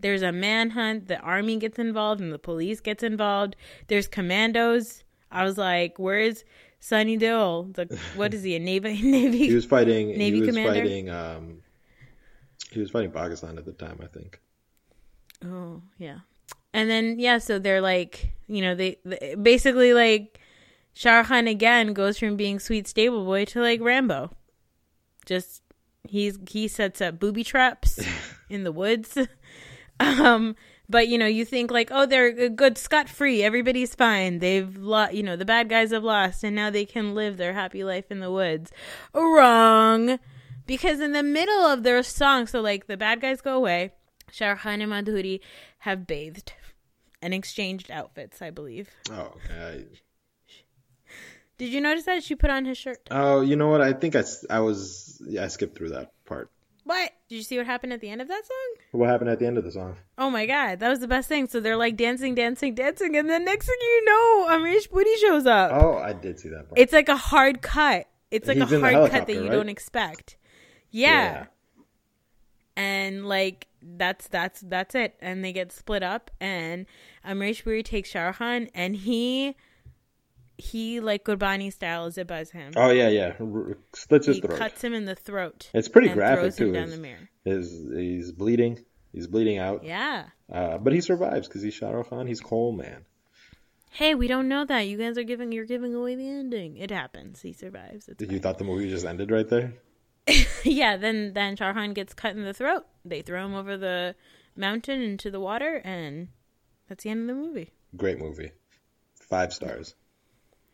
there's 0.00 0.22
a 0.22 0.32
manhunt. 0.32 1.08
The 1.08 1.18
army 1.20 1.56
gets 1.58 1.78
involved, 1.78 2.20
and 2.22 2.32
the 2.32 2.38
police 2.38 2.80
gets 2.80 3.02
involved. 3.02 3.54
There's 3.88 4.08
commandos. 4.08 5.04
I 5.30 5.44
was 5.44 5.58
like, 5.58 5.98
"Where's 5.98 6.44
Sunny 6.80 7.18
Deol? 7.18 7.74
The 7.74 7.98
what 8.16 8.32
is 8.32 8.42
he? 8.44 8.56
A 8.56 8.58
navy 8.58 9.02
navy? 9.18 9.46
he 9.48 9.54
was 9.54 9.66
fighting. 9.66 10.16
Navy 10.16 10.36
he 10.36 10.40
was 10.40 10.48
commander? 10.48 10.80
fighting. 10.80 11.10
Um, 11.10 11.58
he 12.70 12.80
was 12.80 12.90
fighting 12.90 13.10
Pakistan 13.10 13.58
at 13.58 13.66
the 13.66 13.72
time, 13.72 13.98
I 14.02 14.06
think. 14.06 14.40
Oh, 15.44 15.82
yeah. 15.98 16.20
And 16.72 16.88
then 16.88 17.18
yeah, 17.18 17.38
so 17.38 17.58
they're 17.58 17.80
like, 17.82 18.32
you 18.46 18.62
know, 18.62 18.74
they, 18.74 18.96
they 19.04 19.34
basically 19.34 19.92
like 19.92 20.38
Shah 20.94 21.24
Khan 21.24 21.46
again 21.46 21.92
goes 21.92 22.18
from 22.18 22.36
being 22.36 22.58
sweet 22.58 22.86
stable 22.88 23.24
boy 23.24 23.44
to 23.46 23.60
like 23.60 23.80
Rambo. 23.82 24.30
Just 25.26 25.62
he's 26.08 26.38
he 26.48 26.68
sets 26.68 27.00
up 27.00 27.18
booby 27.18 27.44
traps 27.44 28.00
in 28.48 28.64
the 28.64 28.72
woods. 28.72 29.16
um 30.00 30.56
but 30.90 31.08
you 31.08 31.18
know, 31.18 31.26
you 31.26 31.44
think 31.44 31.70
like, 31.70 31.90
oh, 31.92 32.06
they're 32.06 32.48
good 32.48 32.78
scot 32.78 33.08
free. 33.08 33.42
Everybody's 33.42 33.94
fine. 33.94 34.38
They've 34.38 34.74
lost, 34.76 35.12
you 35.12 35.22
know, 35.22 35.36
the 35.36 35.44
bad 35.44 35.68
guys 35.68 35.90
have 35.90 36.04
lost 36.04 36.42
and 36.42 36.56
now 36.56 36.70
they 36.70 36.86
can 36.86 37.14
live 37.14 37.36
their 37.36 37.52
happy 37.52 37.84
life 37.84 38.10
in 38.10 38.20
the 38.20 38.30
woods. 38.30 38.72
Wrong. 39.12 40.18
Because 40.66 41.00
in 41.00 41.12
the 41.12 41.22
middle 41.22 41.64
of 41.64 41.82
their 41.82 42.02
song, 42.02 42.46
so 42.46 42.60
like 42.60 42.86
the 42.86 42.96
bad 42.96 43.20
guys 43.20 43.40
go 43.40 43.54
away, 43.54 43.92
Shah 44.30 44.54
Khan 44.54 44.80
and 44.80 44.92
Madhuri 44.92 45.40
have 45.80 46.06
bathed 46.06 46.52
and 47.20 47.34
exchanged 47.34 47.90
outfits, 47.90 48.40
I 48.40 48.50
believe. 48.50 48.90
Oh, 49.10 49.34
okay. 49.44 49.86
Did 51.58 51.72
you 51.72 51.80
notice 51.80 52.04
that 52.04 52.22
she 52.22 52.34
put 52.36 52.50
on 52.50 52.64
his 52.64 52.78
shirt? 52.78 53.00
Oh, 53.10 53.40
you 53.40 53.56
know 53.56 53.68
what? 53.68 53.80
I 53.80 53.92
think 53.92 54.14
I, 54.16 54.22
I 54.48 54.60
was 54.60 55.20
yeah, 55.26 55.44
I 55.44 55.48
skipped 55.48 55.76
through 55.76 55.90
that 55.90 56.12
part. 56.24 56.50
What? 56.84 57.12
Did 57.28 57.34
you 57.34 57.42
see 57.42 57.58
what 57.58 57.66
happened 57.66 57.92
at 57.92 58.00
the 58.00 58.08
end 58.08 58.22
of 58.22 58.28
that 58.28 58.46
song? 58.46 58.84
What 58.92 59.10
happened 59.10 59.28
at 59.28 59.38
the 59.40 59.46
end 59.46 59.58
of 59.58 59.64
the 59.64 59.72
song? 59.72 59.96
Oh 60.16 60.30
my 60.30 60.46
god, 60.46 60.80
that 60.80 60.88
was 60.88 61.00
the 61.00 61.08
best 61.08 61.28
thing. 61.28 61.46
So 61.48 61.60
they're 61.60 61.76
like 61.76 61.96
dancing, 61.96 62.34
dancing, 62.34 62.74
dancing, 62.74 63.16
and 63.16 63.28
then 63.28 63.44
next 63.44 63.66
thing 63.66 63.76
you 63.80 64.04
know, 64.06 64.46
Amrish 64.50 64.88
Puri 64.88 65.16
shows 65.18 65.44
up. 65.44 65.72
Oh, 65.72 65.98
I 65.98 66.14
did 66.14 66.40
see 66.40 66.48
that 66.48 66.68
part. 66.68 66.78
It's 66.78 66.92
like 66.92 67.08
a 67.10 67.16
hard 67.16 67.60
cut. 67.60 68.06
It's 68.30 68.46
like 68.48 68.56
He's 68.56 68.72
a 68.72 68.80
hard 68.80 69.10
cut 69.10 69.26
that 69.26 69.34
you 69.34 69.42
right? 69.42 69.50
don't 69.50 69.68
expect. 69.68 70.36
Yeah. 70.90 71.46
And 72.76 73.26
like 73.28 73.66
that's 73.82 74.28
that's 74.28 74.60
that's 74.60 74.94
it. 74.94 75.16
And 75.20 75.44
they 75.44 75.52
get 75.52 75.72
split 75.72 76.02
up 76.02 76.30
and 76.40 76.86
Amrish 77.26 77.64
Puri 77.64 77.82
takes 77.82 78.10
Shah 78.10 78.26
Rukh 78.26 78.38
Khan 78.38 78.68
and 78.74 78.96
he 78.96 79.56
he 80.58 81.00
like 81.00 81.24
Qurbani 81.24 81.72
style 81.72 82.10
zibbas 82.10 82.50
him. 82.50 82.72
Oh 82.76 82.90
yeah, 82.90 83.08
yeah. 83.08 83.32
Slits 83.94 84.26
his 84.26 84.36
he 84.36 84.42
throat. 84.42 84.58
cuts 84.58 84.82
him 84.82 84.92
in 84.92 85.04
the 85.04 85.14
throat. 85.14 85.70
It's 85.72 85.88
pretty 85.88 86.08
and 86.08 86.16
graphic 86.16 86.56
too. 86.56 86.72
down 86.72 86.84
His, 86.88 86.94
the 86.96 87.00
mirror. 87.00 87.30
his 87.44 87.86
he's 87.94 88.32
bleeding. 88.32 88.84
He's 89.12 89.26
bleeding 89.26 89.58
out. 89.58 89.84
Yeah. 89.84 90.26
Uh, 90.52 90.76
but 90.78 90.92
he 90.92 91.00
survives 91.00 91.48
because 91.48 91.62
he's 91.62 91.74
Shah 91.74 91.90
Rukh 91.90 92.10
Khan. 92.10 92.26
He's 92.26 92.40
Cole 92.40 92.72
man. 92.72 93.04
Hey, 93.90 94.14
we 94.14 94.28
don't 94.28 94.48
know 94.48 94.64
that. 94.66 94.80
You 94.82 94.98
guys 94.98 95.16
are 95.16 95.22
giving 95.22 95.50
you're 95.52 95.64
giving 95.64 95.94
away 95.94 96.14
the 96.14 96.28
ending. 96.28 96.76
It 96.76 96.90
happens. 96.90 97.40
He 97.40 97.52
survives. 97.52 98.08
It's 98.08 98.20
You 98.20 98.28
fine. 98.28 98.40
thought 98.40 98.58
the 98.58 98.64
movie 98.64 98.90
just 98.90 99.06
ended 99.06 99.30
right 99.30 99.48
there? 99.48 99.72
yeah, 100.64 100.96
then 100.96 101.32
then 101.32 101.56
Charhan 101.56 101.94
gets 101.94 102.12
cut 102.14 102.36
in 102.36 102.42
the 102.44 102.52
throat. 102.52 102.84
They 103.04 103.22
throw 103.22 103.46
him 103.46 103.54
over 103.54 103.76
the 103.78 104.14
mountain 104.56 105.00
into 105.00 105.30
the 105.30 105.40
water, 105.40 105.76
and 105.84 106.28
that's 106.88 107.04
the 107.04 107.10
end 107.10 107.22
of 107.30 107.36
the 107.36 107.42
movie. 107.42 107.72
Great 107.96 108.18
movie. 108.18 108.50
Five 109.14 109.52
stars. 109.54 109.94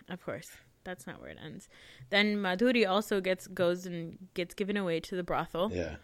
Of 0.08 0.24
course, 0.24 0.50
that's 0.84 1.06
not 1.06 1.20
where 1.20 1.30
it 1.30 1.38
ends. 1.42 1.68
Then 2.10 2.36
Madhuri 2.36 2.88
also 2.88 3.20
gets 3.20 3.46
goes 3.46 3.86
and 3.86 4.18
gets 4.34 4.54
given 4.54 4.76
away 4.76 5.00
to 5.00 5.16
the 5.16 5.22
brothel. 5.22 5.70
Yeah. 5.72 5.96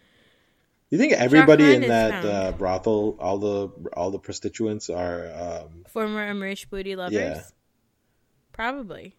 You 0.90 0.98
think 0.98 1.12
everybody 1.12 1.74
in 1.74 1.82
that 1.82 2.24
uh, 2.24 2.52
brothel, 2.52 3.16
all 3.20 3.38
the 3.38 3.68
all 3.96 4.10
the 4.10 4.18
prostitutes 4.18 4.90
are 4.90 5.30
um, 5.32 5.84
Former 5.88 6.32
Amrish 6.32 6.68
Booty 6.68 6.96
lovers. 6.96 7.14
Yeah. 7.14 7.42
Probably. 8.52 9.14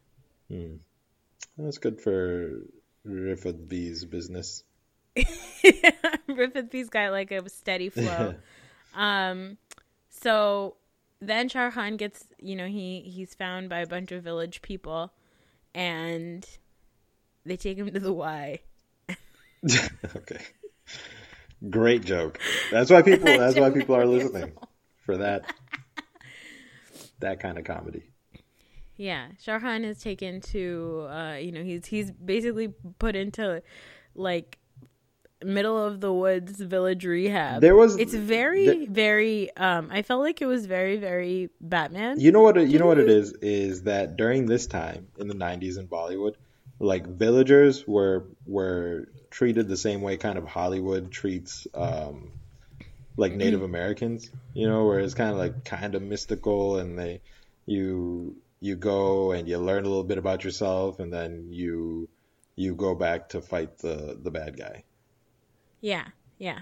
that's 1.58 1.78
good 1.78 2.02
for 2.02 2.62
Rifat 3.08 3.70
Bi's 3.70 4.04
business. 4.04 4.64
Rifat 5.18 6.70
B's 6.72 6.90
got 6.90 7.12
like 7.12 7.32
a 7.32 7.48
steady 7.50 7.88
flow. 7.90 8.36
um, 8.94 9.58
so 10.10 10.76
then 11.22 11.48
Charhan 11.48 11.98
gets, 11.98 12.28
you 12.40 12.56
know, 12.56 12.68
he 12.68 13.02
he's 13.02 13.36
found 13.36 13.70
by 13.70 13.80
a 13.80 13.88
bunch 13.88 14.12
of 14.12 14.24
village 14.24 14.62
people, 14.62 15.14
and 15.74 16.46
they 17.46 17.56
take 17.56 17.78
him 17.78 17.92
to 17.92 18.00
the 18.00 18.12
Y. 18.12 18.60
okay. 20.16 20.42
Great 21.70 22.04
joke. 22.04 22.40
That's 22.72 22.90
why 22.90 23.04
people. 23.04 23.26
That's 23.38 23.58
why 23.58 23.70
people 23.70 23.96
are 23.96 24.06
listening 24.06 24.54
for 25.06 25.18
that. 25.18 25.54
That 27.20 27.40
kind 27.40 27.60
of 27.60 27.66
comedy. 27.66 28.02
Yeah, 28.96 29.28
Sharhan 29.46 29.86
is 29.86 30.00
taken 30.00 30.42
to, 30.42 31.08
uh, 31.08 31.36
you 31.36 31.52
know, 31.52 31.62
he's 31.62 31.86
he's 31.86 32.10
basically 32.10 32.70
put 32.98 33.16
into 33.16 33.62
like 34.16 34.58
middle 35.44 35.78
of 35.84 36.00
the 36.02 36.12
woods 36.14 36.60
village 36.60 37.06
rehab. 37.06 37.62
There 37.62 37.76
was- 37.76 37.98
it's 37.98 38.14
very 38.14 38.86
very. 38.86 39.56
Um, 39.56 39.90
I 39.92 40.02
felt 40.02 40.22
like 40.22 40.42
it 40.42 40.46
was 40.46 40.66
very 40.66 40.98
very 40.98 41.50
Batman. 41.60 42.20
You 42.20 42.32
know 42.32 42.42
what? 42.42 42.58
It, 42.58 42.70
you 42.70 42.80
know 42.80 42.88
what 42.88 43.00
it 43.00 43.10
is 43.10 43.34
is 43.42 43.84
that 43.84 44.18
during 44.18 44.46
this 44.46 44.68
time 44.68 45.08
in 45.18 45.28
the 45.28 45.36
'90s 45.36 45.78
in 45.78 45.88
Bollywood, 45.88 46.36
like 46.80 47.08
villagers 47.08 47.88
were 47.88 48.26
were 48.46 49.08
treated 49.30 49.68
the 49.68 49.78
same 49.78 50.02
way 50.02 50.18
kind 50.18 50.38
of 50.38 50.46
Hollywood 50.46 51.12
treats 51.12 51.68
um, 51.74 52.32
like 53.18 53.34
Native 53.34 53.62
Americans. 53.64 54.30
You 54.54 54.68
know, 54.68 54.86
where 54.86 55.00
it's 55.00 55.14
kind 55.14 55.32
of 55.32 55.38
like 55.38 55.64
kind 55.64 55.96
of 55.96 56.02
mystical, 56.02 56.78
and 56.78 56.98
they 56.98 57.22
you 57.66 58.36
you 58.60 58.76
go 58.76 59.32
and 59.32 59.48
you 59.48 59.58
learn 59.58 59.86
a 59.86 59.88
little 59.88 60.04
bit 60.04 60.18
about 60.18 60.44
yourself, 60.44 61.00
and 61.00 61.12
then 61.12 61.48
you 61.50 62.10
you 62.56 62.76
go 62.76 62.94
back 62.94 63.30
to 63.30 63.42
fight 63.42 63.78
the 63.80 64.18
the 64.22 64.30
bad 64.30 64.58
guy, 64.58 64.84
Yeah, 65.82 66.06
yeah, 66.38 66.60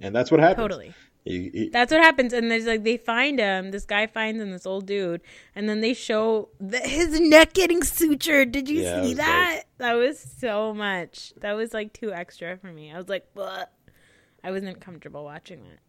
and 0.00 0.14
that's 0.14 0.30
what 0.30 0.40
happens. 0.40 0.56
totally. 0.64 0.94
He- 1.24 1.50
he- 1.52 1.68
That's 1.68 1.92
what 1.92 2.00
happens, 2.00 2.32
and 2.32 2.50
there's 2.50 2.64
like 2.64 2.84
they 2.84 2.96
find 2.96 3.38
him. 3.38 3.70
This 3.70 3.84
guy 3.84 4.06
finds 4.06 4.40
him, 4.42 4.50
this 4.50 4.64
old 4.64 4.86
dude, 4.86 5.20
and 5.54 5.68
then 5.68 5.82
they 5.82 5.92
show 5.92 6.48
the, 6.58 6.78
his 6.78 7.20
neck 7.20 7.52
getting 7.52 7.80
sutured. 7.80 8.50
Did 8.50 8.66
you 8.70 8.80
Yeah, 8.80 9.02
see 9.02 9.14
that? 9.14 9.64
That 9.76 9.92
was 9.94 10.18
so 10.18 10.72
much. 10.72 11.34
That 11.40 11.52
was 11.52 11.74
like 11.74 11.92
too 11.92 12.12
extra 12.14 12.56
for 12.56 12.68
me. 12.72 12.90
I 12.90 12.96
was 12.96 13.08
like, 13.10 13.26
what? 13.34 13.70
I 14.42 14.50
wasn't 14.50 14.80
comfortable 14.80 15.22
watching 15.24 15.64
that. 15.64 15.80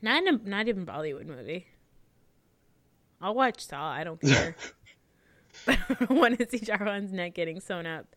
Not 0.00 0.22
in 0.26 0.34
a, 0.34 0.48
not 0.48 0.68
even 0.68 0.86
Bollywood 0.86 1.26
movie. 1.26 1.66
I'll 3.20 3.34
watch 3.34 3.60
Saw. 3.66 3.90
I 3.90 4.04
don't 4.04 4.20
care. 4.22 4.56
I 5.66 5.78
don't 6.00 6.10
want 6.18 6.38
to 6.38 6.48
see 6.48 6.60
Jarwan's 6.60 7.12
neck 7.12 7.34
getting 7.34 7.60
sewn 7.60 7.84
up. 7.86 8.14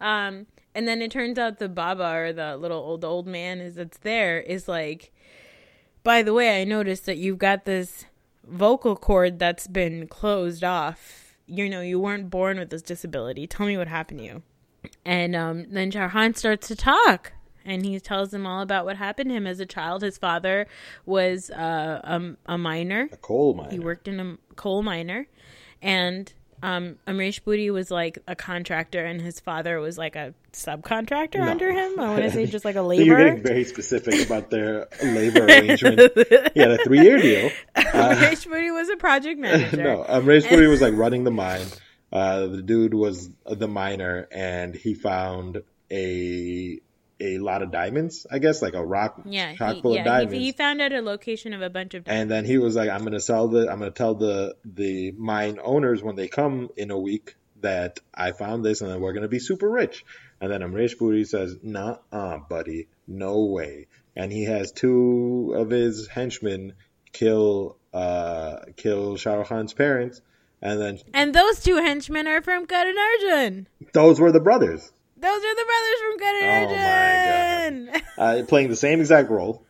Um, 0.00 0.46
and 0.74 0.86
then 0.86 1.02
it 1.02 1.10
turns 1.10 1.38
out 1.38 1.58
the 1.58 1.68
Baba 1.68 2.14
or 2.14 2.32
the 2.32 2.56
little 2.56 2.78
old 2.78 3.04
old 3.04 3.26
man 3.26 3.60
is 3.60 3.74
that's 3.74 3.98
there 3.98 4.40
is 4.40 4.68
like. 4.68 5.12
By 6.02 6.22
the 6.22 6.32
way, 6.32 6.62
I 6.62 6.64
noticed 6.64 7.04
that 7.04 7.18
you've 7.18 7.36
got 7.36 7.66
this 7.66 8.06
vocal 8.46 8.96
cord 8.96 9.38
that's 9.38 9.66
been 9.66 10.06
closed 10.06 10.64
off. 10.64 11.36
You 11.46 11.68
know, 11.68 11.82
you 11.82 12.00
weren't 12.00 12.30
born 12.30 12.58
with 12.58 12.70
this 12.70 12.80
disability. 12.80 13.46
Tell 13.46 13.66
me 13.66 13.76
what 13.76 13.88
happened 13.88 14.20
to 14.20 14.24
you. 14.24 14.42
And 15.04 15.36
um, 15.36 15.66
then 15.70 15.90
Charhan 15.90 16.36
starts 16.36 16.68
to 16.68 16.76
talk, 16.76 17.32
and 17.64 17.84
he 17.84 17.98
tells 18.00 18.30
them 18.30 18.46
all 18.46 18.62
about 18.62 18.84
what 18.84 18.96
happened 18.96 19.30
to 19.30 19.36
him 19.36 19.46
as 19.46 19.60
a 19.60 19.66
child. 19.66 20.02
His 20.02 20.16
father 20.16 20.66
was 21.04 21.50
uh, 21.50 22.00
a, 22.02 22.54
a 22.54 22.56
miner. 22.56 23.08
a 23.12 23.16
coal 23.16 23.54
miner. 23.54 23.70
He 23.70 23.78
worked 23.78 24.08
in 24.08 24.20
a 24.20 24.38
coal 24.56 24.82
miner, 24.82 25.26
and 25.82 26.32
um, 26.62 26.96
Amrish 27.06 27.42
Puri 27.44 27.70
was 27.70 27.90
like 27.90 28.18
a 28.26 28.34
contractor, 28.36 29.04
and 29.04 29.20
his 29.20 29.40
father 29.40 29.80
was 29.80 29.96
like 29.96 30.16
a 30.16 30.34
subcontractor 30.52 31.40
under 31.40 31.70
him. 31.70 31.98
I 31.98 32.08
want 32.08 32.22
to 32.22 32.30
say 32.30 32.46
just 32.46 32.64
like 32.64 32.76
a 32.76 32.80
So 32.84 32.92
you're 32.92 33.16
getting 33.16 33.42
very 33.42 33.64
specific 33.64 34.26
about 34.26 34.50
their 34.50 34.88
labor 35.02 35.44
arrangement. 35.46 36.00
He 36.54 36.60
had 36.60 36.72
a 36.72 36.84
three-year 36.84 37.18
deal. 37.18 37.50
Amrish 37.76 38.46
Puri 38.46 38.70
was 38.70 38.88
a 38.90 38.96
project 38.96 39.38
manager. 39.38 39.82
no, 39.82 40.04
um, 40.08 40.26
Ray 40.26 40.40
Spooty 40.40 40.68
was 40.68 40.80
like 40.80 40.94
running 40.94 41.24
the 41.24 41.30
mine. 41.30 41.66
Uh, 42.12 42.46
the 42.46 42.62
dude 42.62 42.94
was 42.94 43.30
the 43.46 43.68
miner, 43.68 44.26
and 44.32 44.74
he 44.74 44.94
found 44.94 45.62
a 45.90 46.80
a 47.20 47.38
lot 47.38 47.62
of 47.62 47.70
diamonds. 47.70 48.26
I 48.30 48.38
guess 48.38 48.62
like 48.62 48.74
a 48.74 48.84
rock 48.84 49.22
Yeah, 49.24 49.54
chock 49.54 49.76
he, 49.76 49.82
full 49.82 49.96
of 49.96 50.04
diamonds. 50.04 50.32
He, 50.32 50.40
he 50.46 50.52
found 50.52 50.80
out 50.80 50.92
a 50.92 51.00
location 51.02 51.52
of 51.52 51.62
a 51.62 51.70
bunch 51.70 51.94
of. 51.94 52.04
and 52.06 52.30
then 52.30 52.44
he 52.44 52.58
was 52.58 52.76
like, 52.76 52.88
"I'm 52.90 53.04
gonna 53.04 53.20
sell 53.20 53.48
the. 53.48 53.70
I'm 53.70 53.78
gonna 53.78 53.90
tell 53.90 54.14
the 54.14 54.56
the 54.64 55.12
mine 55.12 55.58
owners 55.62 56.02
when 56.02 56.16
they 56.16 56.28
come 56.28 56.70
in 56.76 56.90
a 56.90 56.98
week 56.98 57.36
that 57.60 58.00
I 58.14 58.32
found 58.32 58.64
this, 58.64 58.80
and 58.80 58.90
then 58.90 59.00
we're 59.00 59.12
gonna 59.12 59.28
be 59.28 59.38
super 59.38 59.68
rich." 59.70 60.04
And 60.40 60.50
then 60.50 60.62
Amrish 60.62 60.96
Puri 60.98 61.24
says, 61.24 61.56
"Nah, 61.62 61.98
uh, 62.10 62.38
buddy, 62.38 62.88
no 63.06 63.44
way." 63.44 63.86
And 64.16 64.32
he 64.32 64.44
has 64.44 64.72
two 64.72 65.54
of 65.56 65.70
his 65.70 66.08
henchmen 66.08 66.72
kill 67.12 67.76
uh 67.92 68.60
kill 68.76 69.16
Shah 69.16 69.34
Rukh 69.34 69.48
Khan's 69.48 69.72
parents, 69.74 70.22
and 70.62 70.80
then 70.80 70.98
And 71.12 71.34
those 71.34 71.60
two 71.60 71.76
henchmen 71.76 72.26
are 72.26 72.40
from 72.40 72.66
Karan 72.66 72.96
Arjun. 72.98 73.66
those 73.92 74.20
were 74.20 74.32
the 74.32 74.40
brothers 74.40 74.90
Those 75.20 75.44
are 75.44 75.54
the 75.54 75.64
brothers 75.66 76.00
from 76.00 76.18
Karan 76.18 76.64
Oh 76.64 76.74
my 76.74 77.92
Arjun. 77.92 78.02
uh, 78.18 78.46
playing 78.46 78.68
the 78.68 78.76
same 78.76 79.00
exact 79.00 79.30
role. 79.30 79.64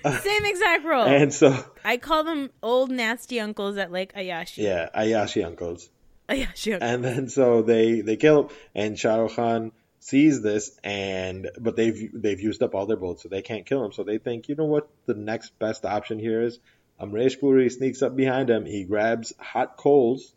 Same 0.22 0.44
exact 0.46 0.84
role. 0.84 1.04
And 1.06 1.34
so, 1.34 1.52
I 1.84 1.96
call 1.96 2.22
them 2.22 2.50
old 2.62 2.88
nasty 2.90 3.40
uncles 3.40 3.76
at 3.78 3.90
Lake 3.90 4.14
Ayashi. 4.14 4.58
yeah, 4.58 4.88
Ayashi 4.96 5.44
uncles. 5.44 5.90
Ayashi 6.28 6.74
uncles. 6.74 6.90
And 6.90 7.04
then 7.04 7.28
so 7.28 7.62
they 7.62 8.00
they 8.00 8.16
kill 8.16 8.42
him, 8.44 8.48
and 8.76 8.98
Shah 8.98 9.16
Rukh 9.16 9.34
Khan 9.34 9.72
sees 9.98 10.40
this, 10.40 10.78
and 10.84 11.50
but 11.58 11.74
they've 11.74 12.10
they've 12.14 12.40
used 12.40 12.62
up 12.62 12.76
all 12.76 12.86
their 12.86 12.96
bullets, 12.96 13.24
so 13.24 13.28
they 13.28 13.42
can't 13.42 13.66
kill 13.66 13.84
him. 13.84 13.92
So 13.92 14.04
they 14.04 14.18
think, 14.18 14.48
you 14.48 14.54
know 14.54 14.66
what, 14.66 14.88
the 15.06 15.14
next 15.14 15.58
best 15.58 15.84
option 15.84 16.20
here 16.20 16.42
is 16.42 16.60
Amrish 17.00 17.40
Puri 17.40 17.68
sneaks 17.68 18.00
up 18.00 18.14
behind 18.14 18.48
him, 18.50 18.64
he 18.66 18.84
grabs 18.84 19.32
hot 19.38 19.76
coals 19.76 20.32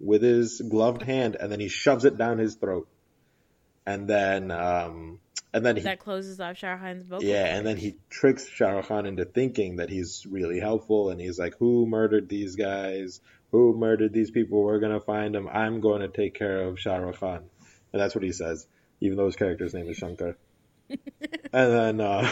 with 0.00 0.22
his 0.22 0.60
gloved 0.60 1.02
hand, 1.02 1.36
and 1.38 1.52
then 1.52 1.60
he 1.60 1.68
shoves 1.68 2.04
it 2.04 2.18
down 2.18 2.38
his 2.38 2.56
throat, 2.56 2.88
and 3.86 4.08
then 4.08 4.50
um 4.50 5.18
and 5.52 5.64
then 5.64 5.76
he 5.76 5.82
that 5.82 6.00
closes 6.00 6.40
off 6.40 6.56
Sharhan's 6.56 7.06
vocal. 7.06 7.24
yeah, 7.28 7.56
and 7.56 7.64
then 7.66 7.76
he 7.76 7.96
tricks 8.10 8.48
Shah 8.48 8.82
Khan 8.82 9.06
into 9.06 9.24
thinking 9.24 9.76
that 9.76 9.88
he's 9.88 10.26
really 10.28 10.58
helpful, 10.58 11.10
and 11.10 11.20
he's 11.20 11.38
like, 11.38 11.54
"Who 11.58 11.86
murdered 11.86 12.28
these 12.28 12.56
guys? 12.56 13.20
Who 13.52 13.76
murdered 13.76 14.12
these 14.12 14.32
people? 14.32 14.62
We're 14.64 14.80
gonna 14.80 14.98
find 15.00 15.32
them. 15.32 15.48
I'm 15.48 15.80
going 15.80 16.00
to 16.00 16.08
take 16.08 16.34
care 16.34 16.62
of 16.62 16.80
Shah 16.80 16.96
Rukh 16.96 17.20
Khan," 17.20 17.44
and 17.92 18.02
that's 18.02 18.16
what 18.16 18.24
he 18.24 18.32
says, 18.32 18.66
even 19.00 19.16
though 19.16 19.26
his 19.26 19.36
character's 19.36 19.74
name 19.74 19.88
is 19.88 19.96
Shankar. 19.96 20.36
and 20.90 20.98
then, 21.52 22.00
uh, 22.00 22.28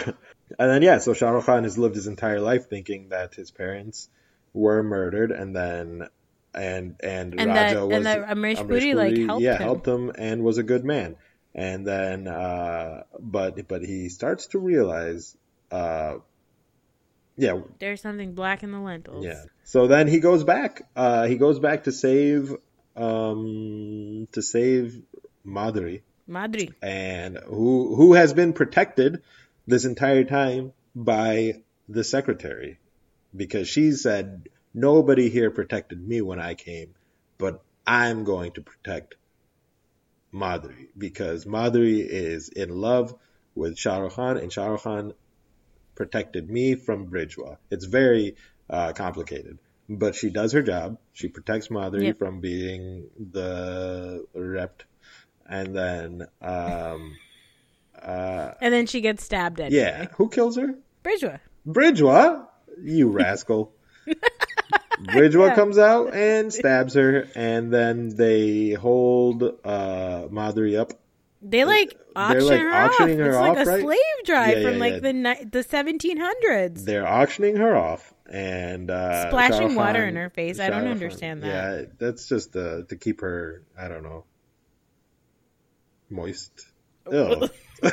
and 0.59 0.71
then, 0.71 0.83
yeah, 0.83 0.99
so 0.99 1.15
Shah 1.15 1.41
Khan 1.43 1.63
has 1.63 1.79
lived 1.79 1.95
his 1.95 2.09
entire 2.09 2.41
life 2.41 2.69
thinking 2.69 3.11
that 3.11 3.35
his 3.37 3.53
parents 3.53 4.09
were 4.53 4.83
murdered, 4.83 5.31
and 5.31 5.55
then. 5.55 6.09
And 6.55 6.97
and, 7.01 7.35
And 7.41 7.49
Raja 7.49 7.75
that- 7.77 7.87
was 7.87 7.97
and 7.97 8.05
that 8.05 8.29
Amrish 8.29 8.69
Puri, 8.69 8.93
like, 8.93 9.17
helped 9.17 9.43
yeah 9.43 9.55
him. 9.55 9.63
helped 9.63 9.89
him 9.89 10.13
and 10.19 10.43
was 10.43 10.59
a 10.59 10.63
good 10.63 10.85
man 10.85 11.17
and 11.55 11.87
then 11.87 12.27
uh 12.29 13.03
but 13.21 13.67
but 13.69 13.83
he 13.83 14.09
starts 14.09 14.47
to 14.49 14.59
realize 14.59 15.37
uh 15.71 16.15
yeah 17.37 17.61
There's 17.79 18.01
something 18.01 18.35
black 18.35 18.63
in 18.63 18.71
the 18.73 18.79
lentils. 18.81 19.25
yeah 19.25 19.45
so 19.65 19.87
then 19.87 20.09
he 20.09 20.21
goes 20.21 20.45
back 20.45 20.83
uh 20.97 21.27
he 21.27 21.37
goes 21.37 21.59
back 21.59 21.85
to 21.85 21.93
save 21.93 22.55
um 22.97 24.29
to 24.33 24.43
save 24.43 25.01
madri 25.45 26.03
Madri. 26.27 26.71
and 26.83 27.39
who 27.39 27.95
who 27.97 28.13
has 28.15 28.33
been 28.33 28.53
protected 28.53 29.23
this 29.67 29.85
entire 29.85 30.25
time 30.25 30.73
by 30.95 31.55
the 31.89 32.05
secretary 32.05 32.79
because 33.35 33.69
she 33.69 33.93
said 33.93 34.49
nobody 34.75 35.29
here 35.31 35.51
protected 35.51 36.07
me 36.07 36.21
when 36.21 36.39
I 36.41 36.55
came 36.55 36.95
but 37.39 37.63
I'm 37.87 38.25
going 38.25 38.53
to 38.53 38.63
protect 38.63 39.15
Madhuri 40.35 40.89
because 40.97 41.45
Madhuri 41.45 42.07
is 42.07 42.49
in 42.49 42.71
love 42.71 43.15
with 43.55 43.79
Shah 43.79 43.99
Rukh 43.99 44.13
Khan 44.15 44.37
and 44.39 44.53
Shah 44.53 44.67
Rukh 44.67 44.83
Khan 44.83 45.13
protected 45.95 46.49
me 46.51 46.75
from 46.75 47.09
Bridgewa. 47.09 47.59
It's 47.71 47.85
very 47.85 48.37
uh, 48.71 48.93
complicated. 48.95 49.59
but 49.89 50.15
she 50.15 50.31
does 50.31 50.53
her 50.53 50.63
job. 50.63 50.97
She 51.13 51.29
protects 51.29 51.69
Madhuri 51.69 52.05
Yep. 52.05 52.19
from 52.19 52.41
being 52.41 53.09
the 53.19 54.25
rept, 54.35 54.85
and 55.47 55.77
then 55.77 56.27
um, 56.41 57.15
uh, 58.01 58.53
And 58.61 58.73
then 58.73 58.87
she 58.87 59.01
gets 59.03 59.23
stabbed 59.25 59.61
anyway. 59.61 59.83
yeah, 59.83 60.07
who 60.17 60.29
kills 60.31 60.57
her? 60.57 60.75
Bridgewa. 61.05 61.41
Bridgewa, 61.67 62.47
you 62.83 63.09
rascal. 63.11 63.73
Bridgewa 65.05 65.49
Yeah. 65.49 65.55
comes 65.61 65.79
out 65.79 66.15
and 66.15 66.53
stabs 66.53 66.95
her, 66.95 67.29
and 67.35 67.73
then 67.73 68.09
they 68.15 68.71
hold 68.73 69.43
uh, 69.43 70.29
Madhuri 70.31 70.79
up. 70.79 70.93
They 71.45 71.65
like 71.65 71.99
auction 72.15 72.47
like, 72.47 72.61
her 72.61 72.73
auctioning 72.73 73.21
off. 73.21 73.27
her 73.27 73.31
it's 73.31 73.37
like 73.37 73.67
a 73.67 73.71
right? 73.71 73.81
slave 73.83 74.25
drive 74.25 74.59
Yeah, 74.59 74.65
from 74.65 74.75
yeah, 74.75 74.79
like 74.81 75.03
the 75.03 75.13
ni- 75.13 75.45
the 75.45 75.65
1700s. 75.65 76.85
They're 76.85 77.07
auctioning 77.07 77.57
her 77.57 77.75
off, 77.77 78.15
and 78.31 78.89
uh, 78.91 79.29
Splashing 79.29 79.71
Shah 79.71 79.77
water 79.77 80.05
in 80.05 80.15
her 80.15 80.31
face. 80.31 80.61
I 80.61 80.71
don't 80.71 80.87
understand 80.87 81.43
that. 81.43 81.49
Yeah, 81.49 81.85
that's 81.99 82.29
just 82.29 82.55
uh, 82.55 82.83
to 82.89 82.97
keep 82.97 83.23
her. 83.23 83.65
I 83.77 83.89
don't 83.89 84.05
know, 84.05 84.25
moist. 86.11 86.53
Ew. 87.11 87.49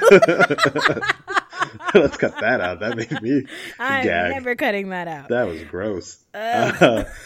Let's 1.94 2.18
cut 2.18 2.40
that 2.40 2.62
out. 2.62 2.80
That 2.80 2.96
made 2.98 3.22
me 3.22 3.46
I'm 3.80 4.04
gag. 4.04 4.32
never 4.32 4.56
cutting 4.56 4.90
that 4.90 5.08
out. 5.08 5.30
That 5.30 5.48
was 5.48 5.64
gross. 5.64 6.24
Ugh. 6.34 7.06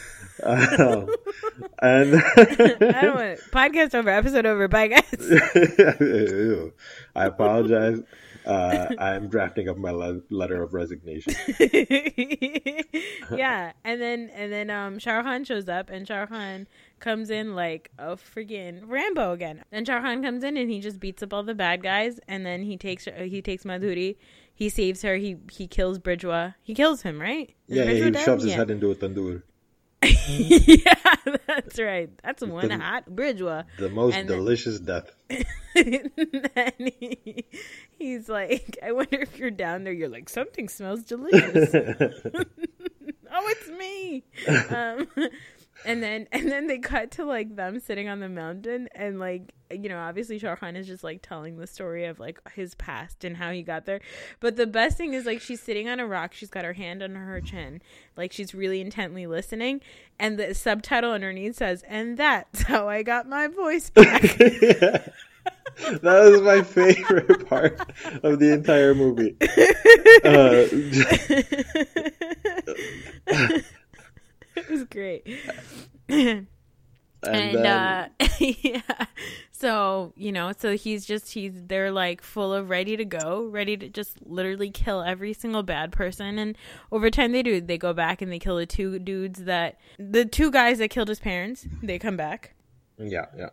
Uh, 0.42 1.06
and 1.80 2.16
I 2.16 3.02
don't 3.02 3.16
want 3.16 3.40
podcast 3.52 3.94
over, 3.94 4.10
episode 4.10 4.46
over. 4.48 4.68
Bye, 4.68 4.88
guys. 4.88 6.72
I 7.16 7.26
apologize. 7.28 8.00
Uh, 8.46 8.88
I'm 8.98 9.30
drafting 9.30 9.70
up 9.70 9.78
my 9.78 9.92
le- 9.92 10.22
letter 10.32 10.62
of 10.62 10.74
resignation. 10.74 11.34
yeah, 13.32 13.72
and 13.86 14.02
then 14.02 14.32
and 14.34 14.52
then 14.52 14.70
um 14.70 15.00
Shah 15.00 15.22
Khan 15.22 15.44
shows 15.46 15.70
up, 15.70 15.90
and 15.90 16.08
Shah 16.08 16.26
Khan 16.26 16.68
comes 17.04 17.30
in 17.30 17.54
like 17.54 17.92
a 18.00 18.16
freaking 18.16 18.82
Rambo 18.88 19.34
again. 19.34 19.64
Then 19.72 19.86
Shah 19.86 19.98
Rukh 19.98 20.24
comes 20.24 20.44
in 20.44 20.58
and 20.58 20.70
he 20.72 20.80
just 20.80 21.00
beats 21.00 21.22
up 21.22 21.34
all 21.34 21.44
the 21.44 21.54
bad 21.54 21.84
guys, 21.84 22.20
and 22.28 22.46
then 22.46 22.64
he 22.64 22.78
takes 22.78 23.06
he 23.36 23.42
takes 23.42 23.64
Madhuri, 23.66 24.16
he 24.56 24.70
saves 24.70 25.02
her, 25.04 25.16
he 25.18 25.38
he 25.52 25.68
kills 25.68 26.00
Bridgewa, 26.00 26.56
he 26.64 26.74
kills 26.74 27.02
him, 27.04 27.20
right? 27.22 27.54
Is 27.68 27.78
Yeah, 27.78 27.84
Bridgewa 27.86 28.06
he 28.06 28.12
dead? 28.12 28.26
shoves 28.26 28.44
his 28.44 28.54
head 28.54 28.72
into 28.72 28.90
a 28.92 28.96
tandoor. 28.96 29.44
yeah, 30.28 30.96
that's 31.48 31.80
right. 31.80 32.10
That's 32.24 32.44
one 32.44 32.68
The- 32.68 32.78
hot 32.78 33.06
Bridgewa. 33.10 33.66
The 33.80 33.90
most 33.90 34.16
And 34.16 34.30
then- 34.30 34.38
delicious 34.38 34.80
death. 34.80 35.10
and 35.76 36.12
then 36.56 36.74
he, 37.00 37.46
he's 37.98 38.28
like, 38.30 38.78
I 38.84 38.92
wonder 38.92 39.20
if 39.22 39.38
you're 39.40 39.50
down 39.52 39.84
there. 39.86 39.94
You're 39.94 40.10
like, 40.10 40.28
something 40.30 40.68
smells 40.68 41.04
delicious. 41.04 41.74
oh, 41.74 43.54
it's 43.56 43.70
me. 43.70 44.24
Um, 44.76 45.08
and 45.86 46.02
then 46.02 46.28
and 46.32 46.52
then 46.52 46.68
they 46.68 46.80
cut 46.80 47.12
to 47.12 47.26
like 47.26 47.56
them 47.56 47.80
sitting 47.80 48.08
on 48.08 48.20
the 48.20 48.30
mountain 48.30 48.90
and 48.94 49.20
like 49.20 49.54
you 49.72 49.90
know 49.90 49.98
obviously 49.98 50.38
Shah 50.38 50.56
Khan 50.56 50.76
is 50.76 50.88
just 50.88 51.04
like 51.04 51.22
telling 51.22 51.58
the 51.58 51.68
story 51.68 52.06
of 52.06 52.20
like 52.20 52.40
his 52.54 52.76
past 52.76 53.24
and 53.24 53.38
how 53.38 53.52
he 53.52 53.64
got 53.64 53.86
there. 53.86 54.02
But 54.40 54.56
the 54.56 54.68
best 54.68 54.98
thing 54.98 55.14
is 55.14 55.26
like 55.26 55.42
she's 55.42 55.62
sitting 55.62 55.90
on 55.90 56.00
a 56.00 56.08
rock. 56.08 56.34
She's 56.34 56.50
got 56.50 56.66
her 56.66 56.74
hand 56.74 57.02
under 57.02 57.20
her 57.20 57.42
chin, 57.42 57.82
like 58.16 58.32
she's 58.32 58.54
really 58.54 58.82
intently 58.82 59.26
listening. 59.26 59.82
And 60.20 60.38
the 60.38 60.54
subtitle 60.54 61.12
underneath 61.12 61.56
says, 61.56 61.84
"And 61.88 62.18
that's 62.18 62.64
how 62.64 62.88
I 62.88 63.02
got 63.04 63.28
my 63.28 63.48
voice 63.48 63.90
back." 63.90 64.22
that 64.38 65.12
was 66.04 66.42
my 66.42 66.62
favorite 66.62 67.48
part 67.48 67.80
of 68.24 68.40
the 68.40 68.54
entire 68.54 68.94
movie. 68.94 69.36
Uh, 70.26 70.68
it 74.70 74.72
was 74.72 74.84
great. 74.86 75.28
and 76.10 76.48
and 77.28 77.56
then, 77.56 77.66
uh 77.66 78.08
yeah 78.40 78.82
so 79.52 80.12
you 80.18 80.32
know 80.32 80.52
so 80.58 80.76
he's 80.76 81.06
just 81.06 81.32
he's 81.34 81.54
they're 81.68 81.92
like 81.92 82.22
full 82.22 82.54
of 82.54 82.70
ready 82.70 82.98
to 82.98 83.06
go 83.06 83.46
ready 83.46 83.78
to 83.78 83.88
just 83.88 84.18
literally 84.26 84.70
kill 84.70 85.02
every 85.02 85.32
single 85.34 85.64
bad 85.64 85.92
person 85.92 86.38
and 86.38 86.58
over 86.92 87.10
time 87.10 87.32
they 87.32 87.42
do 87.44 87.62
they 87.62 87.78
go 87.78 87.94
back 87.94 88.22
and 88.22 88.32
they 88.32 88.40
kill 88.40 88.58
the 88.58 88.66
two 88.66 89.00
dudes 89.00 89.46
that 89.46 89.80
the 89.98 90.26
two 90.26 90.52
guys 90.52 90.80
that 90.80 90.90
killed 90.90 91.08
his 91.08 91.20
parents 91.20 91.66
they 91.82 91.98
come 91.98 92.18
back 92.18 92.54
yeah, 92.98 93.26
yeah. 93.38 93.50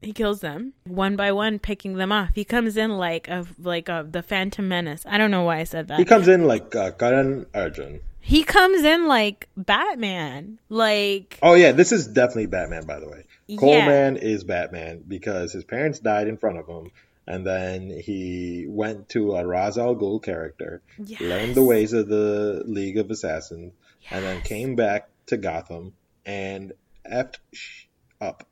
he 0.00 0.12
kills 0.12 0.40
them 0.40 0.72
one 0.84 1.14
by 1.16 1.30
one 1.32 1.58
picking 1.58 1.94
them 1.94 2.10
off 2.10 2.30
he 2.34 2.44
comes 2.44 2.76
in 2.76 2.96
like 2.96 3.28
a 3.28 3.46
like 3.58 3.88
a 3.88 4.06
the 4.10 4.22
phantom 4.22 4.68
menace 4.68 5.04
i 5.08 5.16
don't 5.16 5.30
know 5.30 5.42
why 5.44 5.58
i 5.58 5.64
said 5.64 5.86
that 5.88 5.98
He 5.98 6.04
comes 6.04 6.26
in 6.28 6.46
like 6.46 6.74
uh, 6.74 6.90
Karan 6.92 7.46
Arjun. 7.54 8.00
He 8.22 8.44
comes 8.44 8.82
in 8.84 9.06
like 9.06 9.48
batman 9.56 10.58
like 10.68 11.38
Oh 11.42 11.54
yeah, 11.54 11.72
this 11.72 11.92
is 11.92 12.06
definitely 12.06 12.46
Batman, 12.46 12.86
by 12.86 12.98
the 13.00 13.08
way. 13.08 13.24
Yeah. 13.46 13.58
Coleman 13.58 14.16
is 14.16 14.44
Batman 14.44 15.02
because 15.06 15.52
his 15.52 15.64
parents 15.64 15.98
died 15.98 16.28
in 16.28 16.36
front 16.38 16.58
of 16.58 16.66
him, 16.66 16.90
and 17.26 17.46
then 17.46 17.90
he 17.90 18.64
went 18.68 19.08
to 19.10 19.32
a 19.34 19.46
Ra's 19.46 19.76
al 19.76 19.94
Ghul 19.96 20.22
character, 20.22 20.80
Yes. 21.04 21.20
learned 21.20 21.54
the 21.54 21.62
ways 21.64 21.92
of 21.92 22.08
the 22.08 22.62
League 22.64 22.96
of 22.98 23.10
Assassins, 23.10 23.72
and 24.10 24.24
then 24.24 24.40
came 24.42 24.76
back 24.76 25.08
to 25.26 25.36
Gotham 25.36 25.92
and 26.24 26.72
effed 27.10 27.36
sh- 27.52 27.84
up. 28.20 28.46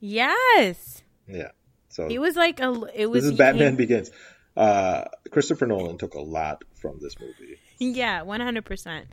yes 0.00 1.02
Yeah. 1.26 1.50
So 1.88 2.08
He 2.08 2.18
was 2.18 2.36
like 2.36 2.60
a. 2.60 2.70
It 2.94 3.06
was 3.06 3.24
this 3.24 3.32
is 3.32 3.38
Batman 3.38 3.70
came- 3.70 3.76
Begins. 3.76 4.10
Uh, 4.56 5.04
Christopher 5.30 5.66
Nolan 5.66 5.98
took 5.98 6.14
a 6.14 6.20
lot 6.20 6.62
from 6.74 6.98
this 7.00 7.14
movie. 7.18 7.58
Yeah, 7.78 8.22
one 8.22 8.40
hundred 8.40 8.64
percent. 8.64 9.06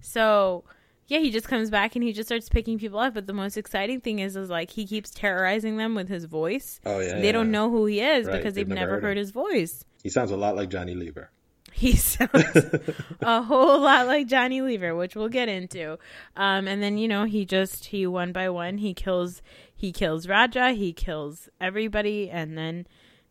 So 0.00 0.64
yeah, 1.08 1.18
he 1.18 1.30
just 1.30 1.48
comes 1.48 1.70
back 1.70 1.94
and 1.94 2.02
he 2.02 2.12
just 2.12 2.28
starts 2.28 2.48
picking 2.48 2.78
people 2.78 2.98
up. 2.98 3.14
But 3.14 3.26
the 3.26 3.32
most 3.32 3.56
exciting 3.56 4.00
thing 4.00 4.20
is, 4.20 4.36
is 4.36 4.48
like 4.48 4.70
he 4.70 4.86
keeps 4.86 5.10
terrorizing 5.10 5.76
them 5.76 5.94
with 5.94 6.08
his 6.08 6.24
voice. 6.24 6.80
Oh 6.86 7.00
yeah, 7.00 7.20
they 7.20 7.32
don't 7.32 7.50
know 7.50 7.70
who 7.70 7.86
he 7.86 8.00
is 8.00 8.26
Right, 8.26 8.36
because 8.36 8.54
they've 8.54 8.66
they've, 8.66 8.74
never 8.74 8.92
never, 8.92 8.94
heard 8.94 9.02
heard 9.02 9.16
his 9.18 9.30
voice. 9.30 9.84
He 10.02 10.08
sounds 10.08 10.30
a 10.30 10.36
lot 10.36 10.56
like 10.56 10.68
Johnny 10.68 10.94
Lever. 10.94 11.30
He 11.72 11.96
sounds 11.96 12.30
a 13.20 13.42
whole 13.42 13.80
lot 13.80 14.06
like 14.06 14.26
Johnny 14.26 14.62
Lever, 14.62 14.94
which 14.94 15.16
we'll 15.16 15.28
get 15.28 15.48
into. 15.48 15.98
Um, 16.36 16.68
and 16.68 16.82
then 16.82 16.98
you 16.98 17.08
know 17.08 17.24
he 17.24 17.44
just 17.44 17.86
he 17.86 18.06
one 18.06 18.32
by 18.32 18.48
one 18.48 18.78
he 18.78 18.94
kills 18.94 19.42
he 19.74 19.92
kills 19.92 20.28
Raja, 20.28 20.72
he 20.72 20.92
kills 20.92 21.48
everybody, 21.60 22.30
and 22.30 22.56
then 22.56 22.86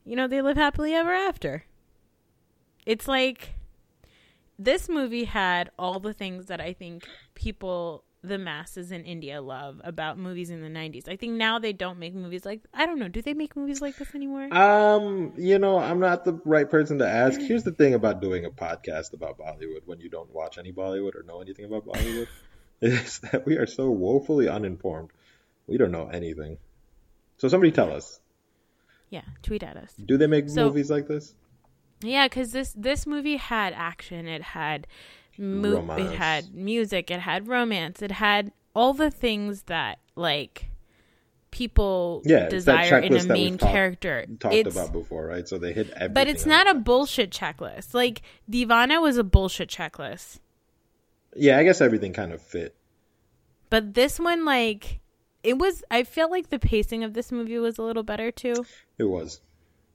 you 0.05 0.15
know 0.15 0.27
they 0.27 0.41
live 0.41 0.57
happily 0.57 0.93
ever 0.93 1.13
after. 1.13 1.65
It's 2.85 3.07
like 3.07 3.55
this 4.63 4.87
movie 4.89 5.23
had 5.25 5.71
all 5.79 5.99
the 5.99 6.13
things 6.13 6.47
that 6.47 6.61
I 6.61 6.73
think 6.73 7.05
people 7.35 8.03
the 8.23 8.37
masses 8.37 8.91
in 8.91 9.03
India 9.03 9.41
love 9.41 9.81
about 9.83 10.15
movies 10.15 10.51
in 10.51 10.61
the 10.61 10.67
90s. 10.67 11.09
I 11.09 11.15
think 11.15 11.33
now 11.33 11.57
they 11.57 11.73
don't 11.73 11.97
make 11.97 12.13
movies 12.13 12.45
like 12.45 12.61
I 12.71 12.85
don't 12.85 12.99
know, 12.99 13.07
do 13.07 13.21
they 13.21 13.33
make 13.33 13.55
movies 13.55 13.81
like 13.81 13.95
this 13.97 14.13
anymore? 14.13 14.53
Um, 14.55 15.33
you 15.37 15.57
know, 15.57 15.79
I'm 15.79 15.99
not 15.99 16.23
the 16.23 16.39
right 16.45 16.69
person 16.69 16.99
to 16.99 17.07
ask. 17.09 17.39
Here's 17.39 17.63
the 17.63 17.71
thing 17.71 17.95
about 17.95 18.21
doing 18.21 18.45
a 18.45 18.51
podcast 18.51 19.13
about 19.13 19.39
Bollywood 19.39 19.81
when 19.85 19.99
you 19.99 20.09
don't 20.09 20.31
watch 20.33 20.59
any 20.59 20.71
Bollywood 20.71 21.15
or 21.15 21.23
know 21.23 21.41
anything 21.41 21.65
about 21.65 21.85
Bollywood 21.87 22.27
is 22.81 23.19
that 23.31 23.43
we 23.45 23.57
are 23.57 23.65
so 23.67 23.89
woefully 23.89 24.47
uninformed. 24.47 25.09
We 25.65 25.77
don't 25.77 25.91
know 25.91 26.07
anything. 26.07 26.57
So 27.37 27.47
somebody 27.47 27.71
tell 27.71 27.91
us, 27.91 28.19
yeah, 29.09 29.23
tweet 29.41 29.63
at 29.63 29.77
us. 29.77 29.93
do 29.95 30.17
they 30.17 30.27
make 30.27 30.47
So- 30.47 30.65
movies 30.67 30.91
like 30.91 31.07
this? 31.07 31.33
Yeah, 32.01 32.27
because 32.27 32.51
this 32.51 32.73
this 32.77 33.05
movie 33.07 33.37
had 33.37 33.73
action. 33.73 34.27
It 34.27 34.41
had 34.41 34.87
mo- 35.37 35.85
it 35.97 36.11
had 36.17 36.53
music. 36.53 37.11
It 37.11 37.19
had 37.21 37.47
romance. 37.47 38.01
It 38.01 38.11
had 38.13 38.51
all 38.75 38.93
the 38.93 39.11
things 39.11 39.63
that 39.63 39.99
like 40.15 40.67
people 41.51 42.21
Yeah, 42.25 42.47
desire 42.47 42.99
in 42.99 43.13
a 43.13 43.17
checklist 43.17 43.27
that 43.27 43.33
we've 43.37 43.43
main 43.43 43.57
character. 43.57 44.25
Talked 44.39 44.55
It's- 44.55 44.73
about 44.73 44.93
before, 44.93 45.25
right? 45.27 45.47
So 45.47 45.57
they 45.57 45.73
hit 45.73 45.89
everything. 45.91 46.13
but 46.13 46.27
it's 46.27 46.45
not 46.45 46.69
a 46.69 46.73
bullshit 46.73 47.29
checklist. 47.31 47.93
Like 47.93 48.21
Divana 48.49 49.01
was 49.01 49.17
a 49.17 49.23
bullshit 49.23 49.69
checklist, 49.69 50.39
Yeah, 51.35 51.57
I 51.57 51.63
guess 51.63 51.81
everything 51.81 52.13
kind 52.13 52.31
of 52.31 52.41
fit. 52.41 52.75
but 53.69 53.93
this 53.93 54.19
one 54.19 54.45
like 54.45 54.99
it 55.43 55.57
was. 55.57 55.83
I 55.91 56.03
felt 56.03 56.29
like 56.31 56.49
the 56.51 56.59
pacing 56.59 57.03
of 57.03 57.13
this 57.15 57.31
movie 57.31 57.57
was 57.57 57.77
a 57.79 57.81
little 57.83 58.03
better 58.03 58.31
too. 58.31 58.65
It 58.99 59.05
was. 59.05 59.41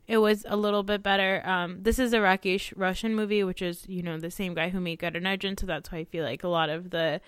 It 0.08 0.18
was 0.18 0.44
a 0.48 0.56
little 0.56 0.82
bit 0.84 1.02
better. 1.02 1.42
Um, 1.44 1.82
this 1.82 1.98
is 1.98 2.12
a 2.12 2.18
Rakesh 2.18 2.72
Roshan 2.76 3.14
movie, 3.14 3.42
which 3.42 3.60
is 3.60 3.84
you 3.88 4.02
know 4.02 4.18
the 4.18 4.30
same 4.30 4.54
guy 4.54 4.68
who 4.68 4.80
made 4.80 5.00
Garden 5.00 5.56
so 5.58 5.66
that's 5.66 5.90
why 5.90 5.98
I 5.98 6.04
feel 6.04 6.24
like 6.24 6.44
a 6.44 6.48
lot 6.48 6.68
of 6.68 6.90
the 6.90 7.20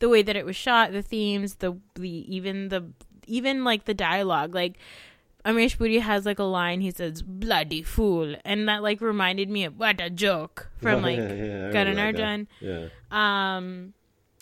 the 0.00 0.08
way 0.08 0.22
that 0.22 0.36
it 0.36 0.44
was 0.44 0.56
shot, 0.56 0.92
the 0.92 1.02
themes, 1.02 1.56
the 1.56 1.78
the 1.94 2.10
even 2.10 2.68
the 2.68 2.84
even 3.26 3.64
like 3.64 3.86
the 3.86 3.94
dialogue, 3.94 4.54
like 4.54 4.76
Amrish 5.46 5.78
Puri 5.78 5.98
has 5.98 6.26
like 6.26 6.38
a 6.38 6.44
line 6.44 6.80
he 6.80 6.90
says 6.90 7.22
"bloody 7.22 7.82
fool," 7.82 8.34
and 8.44 8.68
that 8.68 8.82
like 8.82 9.00
reminded 9.00 9.48
me 9.48 9.64
of 9.64 9.78
"what 9.78 10.00
a 10.00 10.10
joke" 10.10 10.70
from 10.82 11.02
like 11.08 11.18
yeah, 11.18 11.22
yeah, 11.22 11.32
I 11.32 11.36
remember 11.36 11.72
Karan 11.72 11.96
that 11.96 12.16
guy. 12.16 12.22
Arjun. 12.22 12.48
Yeah. 12.60 12.88
Um, 13.10 13.94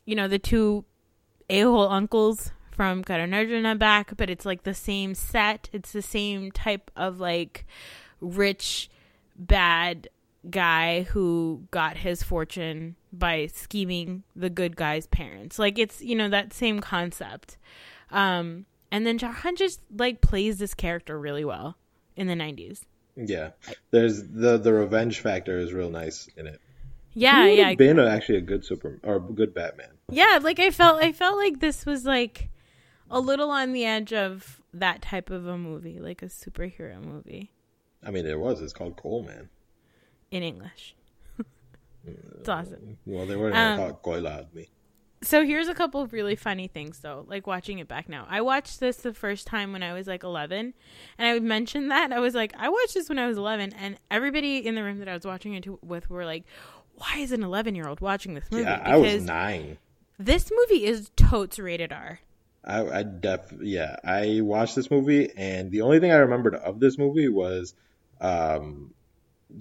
you 0.05 0.17
know 0.17 0.29
the 0.29 0.39
two 0.39 0.85
a-hole 1.51 1.89
uncles 1.89 2.51
from 2.75 3.05
Karan 3.05 3.33
Arjun 3.33 3.79
back, 3.79 4.17
but 4.17 4.29
it's 4.29 4.45
like 4.45 4.65
the 4.65 4.75
same 4.75 5.15
set. 5.15 5.69
It's 5.73 5.93
the 5.93 6.03
same 6.03 6.51
type 6.51 6.91
of 6.97 7.21
like 7.21 7.67
rich, 8.21 8.91
bad 9.37 10.09
guy 10.51 11.03
who 11.03 11.65
got 11.71 11.97
his 11.97 12.23
fortune 12.23 12.97
by 13.13 13.47
scheming 13.47 14.25
the 14.37 14.51
good 14.51 14.77
guy's 14.77 15.07
parents. 15.07 15.59
Like 15.59 15.79
it's 15.79 16.03
you 16.03 16.15
know 16.15 16.29
that 16.29 16.53
same 16.53 16.81
concept. 16.81 17.57
Um, 18.11 18.67
and 18.91 19.07
then 19.07 19.19
Jarhan 19.19 19.57
just 19.57 19.81
like 19.97 20.21
plays 20.21 20.59
this 20.59 20.75
character 20.75 21.19
really 21.19 21.45
well 21.45 21.77
in 22.17 22.27
the 22.27 22.35
'90s. 22.35 22.83
Yeah, 23.17 23.51
there's 23.91 24.23
the 24.23 24.59
the 24.59 24.73
revenge 24.73 25.21
factor 25.21 25.59
is 25.59 25.73
real 25.73 25.91
nice 25.91 26.29
in 26.37 26.47
it. 26.47 26.61
Yeah, 27.15 27.47
yeah, 27.47 27.75
been 27.75 28.01
actually 28.01 28.39
a 28.39 28.43
good 28.43 28.65
super 28.65 28.99
or 29.05 29.17
a 29.17 29.21
good 29.21 29.55
Batman. 29.55 29.91
yeah. 30.11 30.41
Like 30.43 30.59
I 30.59 30.71
felt, 30.71 31.01
I 31.01 31.13
felt 31.13 31.37
like 31.37 31.61
this 31.61 31.87
was 31.87 32.05
like 32.05 32.49
a 33.11 33.21
little 33.21 33.51
on 33.51 33.73
the 33.73 33.85
edge 33.85 34.13
of 34.13 34.61
that 34.73 35.03
type 35.03 35.31
of 35.31 35.47
a 35.47 35.57
movie, 35.59 36.01
like 36.01 36.23
a 36.23 36.27
superhero 36.27 37.03
movie 37.03 37.51
I 38.07 38.11
mean, 38.11 38.27
it 38.27 38.39
was. 38.39 38.61
It's 38.61 38.73
called 38.75 38.97
Coleman. 38.97 39.49
in 40.31 40.43
English. 40.43 40.95
it's 42.07 42.49
awesome. 42.49 42.99
Well, 43.07 43.27
they 43.27 43.35
weren't 43.37 43.57
Um, 43.57 43.79
gonna 43.79 43.93
call 43.95 44.15
it 44.27 44.55
me. 44.55 44.69
So 45.23 45.43
here's 45.47 45.69
a 45.69 45.75
couple 45.75 46.03
of 46.03 46.13
really 46.13 46.37
funny 46.37 46.69
things 46.69 46.99
though, 46.99 47.25
like 47.27 47.47
watching 47.47 47.79
it 47.79 47.89
back 47.89 48.11
now. 48.11 48.27
I 48.29 48.43
watched 48.43 48.79
this 48.79 48.99
the 48.99 49.15
first 49.15 49.47
time 49.47 49.73
when 49.73 49.83
I 49.83 49.95
was 49.95 50.07
like 50.07 50.23
11, 50.23 50.75
and 51.17 51.27
I 51.27 51.33
would 51.33 51.43
mention 51.43 51.89
that 51.89 52.13
I 52.13 52.21
was 52.21 52.35
like, 52.35 52.53
I 52.59 52.69
watched 52.69 52.93
this 52.93 53.09
when 53.09 53.19
I 53.19 53.27
was 53.27 53.39
11, 53.39 53.73
and 53.73 53.97
everybody 54.11 54.59
in 54.59 54.75
the 54.75 54.83
room 54.85 54.99
that 54.99 55.09
I 55.09 55.15
was 55.15 55.25
watching 55.25 55.55
it 55.55 55.67
with 55.83 56.11
were 56.11 56.27
like, 56.27 56.45
"Why 56.97 57.17
is 57.21 57.33
an 57.33 57.43
11 57.43 57.75
year 57.75 57.89
old 57.89 58.03
watching 58.03 58.35
this 58.35 58.51
movie?" 58.51 58.65
Yeah, 58.65 58.83
I 58.85 58.99
was 58.99 59.25
nine. 59.25 59.79
this 60.19 60.51
movie 60.55 60.85
is 60.85 61.11
totes 61.17 61.59
rated 61.59 61.91
R. 61.91 62.21
I, 62.67 63.01
I 63.01 63.03
def 63.03 63.53
yeah. 63.61 63.97
I 64.05 64.41
watched 64.43 64.77
this 64.77 64.91
movie, 64.91 65.31
and 65.37 65.71
the 65.71 65.83
only 65.83 66.01
thing 66.01 66.13
I 66.13 66.17
remembered 66.17 66.55
of 66.55 66.81
this 66.81 66.99
movie 66.99 67.29
was, 67.29 67.75
um, 68.21 68.95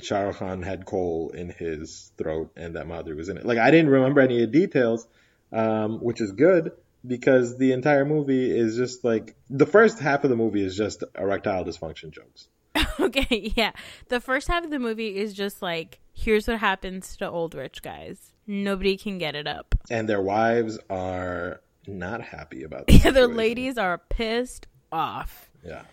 Shah 0.01 0.21
Rukh 0.21 0.37
Khan 0.37 0.61
had 0.61 0.85
coal 0.85 1.31
in 1.31 1.49
his 1.49 2.11
throat, 2.17 2.51
and 2.55 2.75
that 2.75 2.87
Madhuri 2.87 3.15
was 3.15 3.29
in 3.29 3.37
it. 3.37 3.45
Like 3.45 3.57
I 3.57 3.71
didn't 3.71 3.91
remember 3.91 4.21
any 4.21 4.41
of 4.43 4.51
the 4.51 4.59
details, 4.59 5.07
um, 5.51 5.99
which 5.99 6.21
is 6.21 6.31
good 6.31 6.71
because 7.05 7.57
the 7.57 7.73
entire 7.73 8.05
movie 8.05 8.49
is 8.49 8.77
just 8.77 9.03
like 9.03 9.35
the 9.49 9.65
first 9.65 9.99
half 9.99 10.23
of 10.23 10.29
the 10.29 10.35
movie 10.35 10.63
is 10.63 10.75
just 10.75 11.03
erectile 11.17 11.65
dysfunction 11.65 12.11
jokes. 12.11 12.47
okay, 12.99 13.51
yeah. 13.55 13.71
The 14.07 14.19
first 14.19 14.47
half 14.47 14.63
of 14.63 14.71
the 14.71 14.79
movie 14.79 15.17
is 15.17 15.33
just 15.33 15.61
like, 15.61 15.99
here's 16.13 16.47
what 16.47 16.59
happens 16.59 17.17
to 17.17 17.29
old 17.29 17.55
rich 17.55 17.81
guys. 17.81 18.33
Nobody 18.47 18.97
can 18.97 19.17
get 19.17 19.35
it 19.35 19.47
up. 19.47 19.75
and 19.89 20.07
their 20.07 20.21
wives 20.21 20.79
are 20.89 21.61
not 21.87 22.21
happy 22.21 22.63
about 22.63 22.87
the 22.87 22.93
Yeah, 22.93 23.11
their 23.11 23.27
ladies 23.27 23.77
are 23.77 23.97
pissed 23.97 24.67
off. 24.91 25.49
Yeah, 25.63 25.83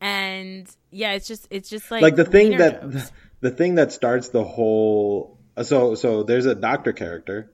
And 0.00 0.68
yeah, 0.90 1.12
it's 1.12 1.28
just 1.28 1.46
it's 1.50 1.68
just 1.68 1.90
like 1.90 2.02
like 2.02 2.16
the 2.16 2.24
thing 2.24 2.58
that 2.58 2.82
jokes. 2.82 3.12
the 3.40 3.50
thing 3.50 3.76
that 3.76 3.92
starts 3.92 4.28
the 4.28 4.44
whole. 4.44 5.38
So 5.62 5.94
so 5.94 6.22
there's 6.22 6.46
a 6.46 6.54
doctor 6.54 6.92
character 6.92 7.52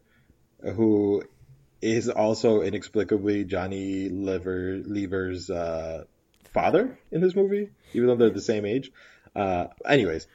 who 0.63 1.23
is 1.83 2.09
also 2.09 2.63
inexplicably 2.63 3.45
Johnny 3.45 4.09
Lever 4.09 4.81
Lever's 4.85 5.51
uh, 5.51 6.05
father 6.53 6.99
in 7.11 7.21
this 7.21 7.35
movie, 7.35 7.71
even 7.93 8.09
though 8.09 8.17
they're 8.17 8.31
the 8.31 8.41
same 8.41 8.65
age. 8.65 8.91
Uh, 9.35 9.67
anyways, 9.87 10.27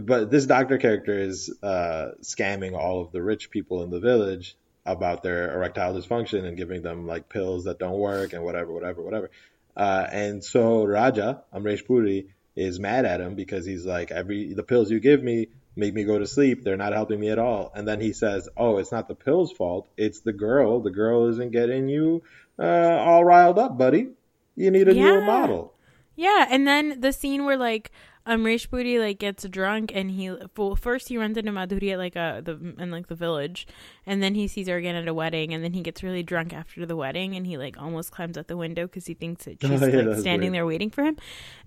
but 0.00 0.30
this 0.30 0.46
doctor 0.46 0.78
character 0.78 1.18
is 1.18 1.54
uh, 1.62 2.10
scamming 2.22 2.76
all 2.76 3.00
of 3.00 3.12
the 3.12 3.22
rich 3.22 3.50
people 3.50 3.82
in 3.82 3.90
the 3.90 4.00
village 4.00 4.56
about 4.92 5.22
their 5.22 5.54
erectile 5.54 5.94
dysfunction 5.94 6.44
and 6.44 6.56
giving 6.56 6.82
them 6.82 7.06
like 7.06 7.28
pills 7.28 7.64
that 7.64 7.78
don't 7.78 7.98
work 7.98 8.32
and 8.32 8.42
whatever, 8.44 8.72
whatever, 8.72 9.02
whatever. 9.02 9.30
Uh, 9.76 10.06
and 10.10 10.44
so 10.44 10.84
Raja 10.84 11.42
Amrish 11.54 11.86
Puri 11.86 12.28
is 12.56 12.78
mad 12.78 13.04
at 13.04 13.20
him 13.20 13.34
because 13.34 13.64
he's 13.64 13.86
like, 13.86 14.10
every 14.10 14.52
the 14.54 14.62
pills 14.62 14.90
you 14.90 15.00
give 15.00 15.22
me 15.22 15.48
make 15.76 15.94
me 15.94 16.04
go 16.04 16.18
to 16.18 16.26
sleep. 16.26 16.62
They're 16.64 16.76
not 16.76 16.92
helping 16.92 17.20
me 17.20 17.30
at 17.30 17.38
all. 17.38 17.72
And 17.74 17.86
then 17.86 18.00
he 18.00 18.12
says, 18.12 18.48
"Oh, 18.56 18.78
it's 18.78 18.92
not 18.92 19.08
the 19.08 19.14
pills' 19.14 19.52
fault. 19.52 19.88
It's 19.96 20.20
the 20.20 20.32
girl. 20.32 20.80
The 20.80 20.90
girl 20.90 21.28
isn't 21.28 21.52
getting 21.52 21.88
you 21.88 22.22
uh, 22.58 22.64
all 22.64 23.24
riled 23.24 23.58
up, 23.58 23.78
buddy. 23.78 24.08
You 24.56 24.70
need 24.70 24.88
a 24.88 24.94
Yeah. 24.94 25.20
model." 25.20 25.72
Yeah, 26.16 26.46
and 26.50 26.66
then 26.66 27.00
the 27.00 27.12
scene 27.12 27.44
where 27.44 27.56
like 27.56 27.92
Amrish 28.26 28.68
Puri 28.70 28.98
like 28.98 29.18
gets 29.18 29.44
drunk 29.44 29.90
and 29.94 30.10
he 30.10 30.30
well 30.56 30.76
first 30.76 31.08
he 31.08 31.16
runs 31.16 31.36
into 31.36 31.50
Madhuri 31.52 31.92
at 31.92 31.98
like 31.98 32.16
a 32.16 32.42
the 32.44 32.52
in 32.78 32.90
like 32.90 33.08
the 33.08 33.14
village, 33.14 33.66
and 34.06 34.22
then 34.22 34.34
he 34.34 34.46
sees 34.46 34.68
her 34.68 34.76
again 34.76 34.94
at 34.94 35.08
a 35.08 35.14
wedding, 35.14 35.54
and 35.54 35.64
then 35.64 35.72
he 35.72 35.80
gets 35.80 36.02
really 36.02 36.22
drunk 36.22 36.52
after 36.52 36.84
the 36.84 36.96
wedding, 36.96 37.34
and 37.34 37.46
he 37.46 37.56
like 37.56 37.80
almost 37.80 38.10
climbs 38.12 38.36
out 38.36 38.46
the 38.46 38.56
window 38.56 38.86
because 38.86 39.06
he 39.06 39.14
thinks 39.14 39.46
that 39.46 39.58
she's 39.62 39.82
Oh, 39.82 39.86
yeah, 39.86 40.02
like 40.02 40.18
standing 40.18 40.50
weird. 40.50 40.54
there 40.54 40.66
waiting 40.66 40.90
for 40.90 41.02
him, 41.04 41.16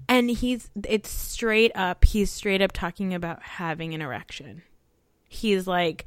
and 0.08 0.30
he's 0.30 0.70
it's 0.88 1.10
straight 1.10 1.72
up 1.76 2.06
he's 2.06 2.30
straight 2.32 2.62
up 2.62 2.72
talking 2.72 3.14
about 3.14 3.42
having 3.42 3.94
an 3.94 4.02
erection. 4.02 4.62
He's 5.34 5.68
like, 5.68 6.06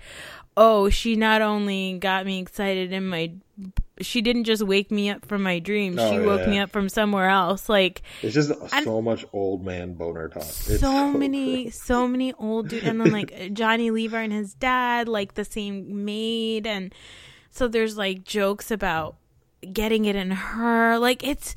oh, 0.57 0.89
she 0.89 1.17
not 1.17 1.43
only 1.43 1.99
got 1.99 2.25
me 2.25 2.41
excited 2.41 2.93
in 2.93 3.07
my, 3.09 3.33
she 4.01 4.23
didn't 4.23 4.45
just 4.45 4.63
wake 4.63 4.91
me 4.91 5.11
up 5.11 5.27
from 5.27 5.43
my 5.43 5.59
dream. 5.59 5.99
Oh, 5.99 6.11
she 6.11 6.19
woke 6.19 6.41
yeah. 6.43 6.47
me 6.51 6.59
up 6.61 6.71
from 6.71 6.89
somewhere 6.89 7.29
else. 7.29 7.69
Like 7.69 8.03
It's 8.23 8.35
just 8.35 8.51
And- 8.73 8.85
so 8.85 9.03
much 9.03 9.25
old 9.33 9.65
man 9.65 9.95
boner 9.95 10.29
talk. 10.29 10.43
It's 10.43 10.81
so 10.81 11.13
many, 11.13 11.69
so 11.71 12.09
many 12.09 12.33
old 12.35 12.69
dude, 12.69 12.85
and 12.85 13.01
then 13.01 13.13
like 13.13 13.53
Johnny 13.53 13.91
Lever 13.91 14.19
and 14.19 14.33
his 14.33 14.55
dad, 14.55 15.09
like 15.09 15.35
the 15.35 15.45
same 15.45 16.05
maid, 16.07 16.67
and 16.67 16.95
so 17.51 17.69
there's 17.69 17.97
like 17.99 18.25
jokes 18.25 18.71
about 18.71 19.17
getting 19.73 20.05
it 20.07 20.17
in 20.17 20.31
her. 20.31 20.99
Like 20.99 21.27
it's, 21.27 21.55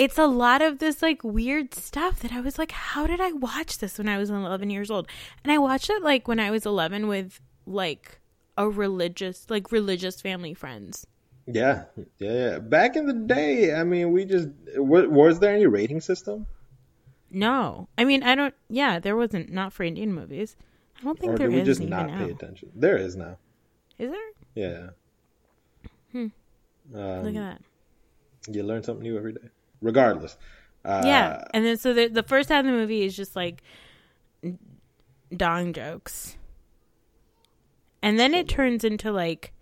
it's 0.00 0.16
a 0.16 0.26
lot 0.26 0.62
of 0.62 0.78
this 0.78 1.02
like 1.02 1.22
weird 1.22 1.74
stuff 1.74 2.20
that 2.20 2.32
I 2.32 2.40
was 2.40 2.58
like, 2.58 2.72
how 2.72 3.06
did 3.06 3.20
I 3.20 3.32
watch 3.32 3.76
this 3.78 3.98
when 3.98 4.08
I 4.08 4.16
was 4.16 4.30
11 4.30 4.70
years 4.70 4.90
old? 4.90 5.06
And 5.44 5.52
I 5.52 5.58
watched 5.58 5.90
it 5.90 6.02
like 6.02 6.26
when 6.26 6.40
I 6.40 6.50
was 6.50 6.64
11 6.64 7.06
with 7.06 7.38
like 7.66 8.18
a 8.56 8.66
religious, 8.66 9.44
like 9.50 9.70
religious 9.70 10.22
family 10.22 10.54
friends. 10.54 11.06
Yeah, 11.46 11.84
yeah, 12.18 12.32
yeah. 12.32 12.58
Back 12.60 12.96
in 12.96 13.06
the 13.06 13.12
day, 13.12 13.74
I 13.74 13.84
mean, 13.84 14.10
we 14.12 14.24
just 14.24 14.48
wa- 14.76 15.06
was 15.06 15.38
there 15.40 15.52
any 15.54 15.66
rating 15.66 16.00
system, 16.00 16.46
No, 17.30 17.88
I 17.98 18.04
mean 18.04 18.22
I 18.22 18.34
don't. 18.34 18.54
Yeah, 18.70 19.00
there 19.00 19.16
wasn't 19.16 19.52
not 19.52 19.72
for 19.74 19.82
Indian 19.84 20.14
movies. 20.14 20.56
I 20.98 21.04
don't 21.04 21.18
think 21.18 21.34
or 21.34 21.38
there 21.38 21.48
did 21.48 21.56
we 21.56 21.60
is 21.60 21.66
just 21.66 21.82
not 21.82 22.06
now. 22.06 22.24
pay 22.24 22.30
attention? 22.30 22.70
There 22.74 22.96
is 22.96 23.16
now. 23.16 23.36
Is 23.98 24.10
there? 24.10 24.30
Yeah. 24.54 24.90
Hmm. 26.12 26.26
Um, 26.94 27.22
Look 27.24 27.36
at 27.36 27.58
that. 27.58 27.60
You 28.54 28.62
learn 28.62 28.82
something 28.82 29.02
new 29.02 29.18
every 29.18 29.34
day. 29.34 29.48
Regardless. 29.82 30.36
Uh, 30.84 31.02
yeah, 31.04 31.44
and 31.52 31.64
then 31.64 31.76
so 31.76 31.92
the 31.92 32.08
the 32.08 32.22
first 32.22 32.48
half 32.48 32.60
of 32.60 32.66
the 32.66 32.72
movie 32.72 33.02
is 33.02 33.16
just 33.16 33.36
like 33.36 33.62
dong 35.36 35.72
jokes, 35.72 36.36
and 38.02 38.18
then 38.18 38.32
it 38.34 38.48
turns 38.48 38.84
into 38.84 39.12
like 39.12 39.52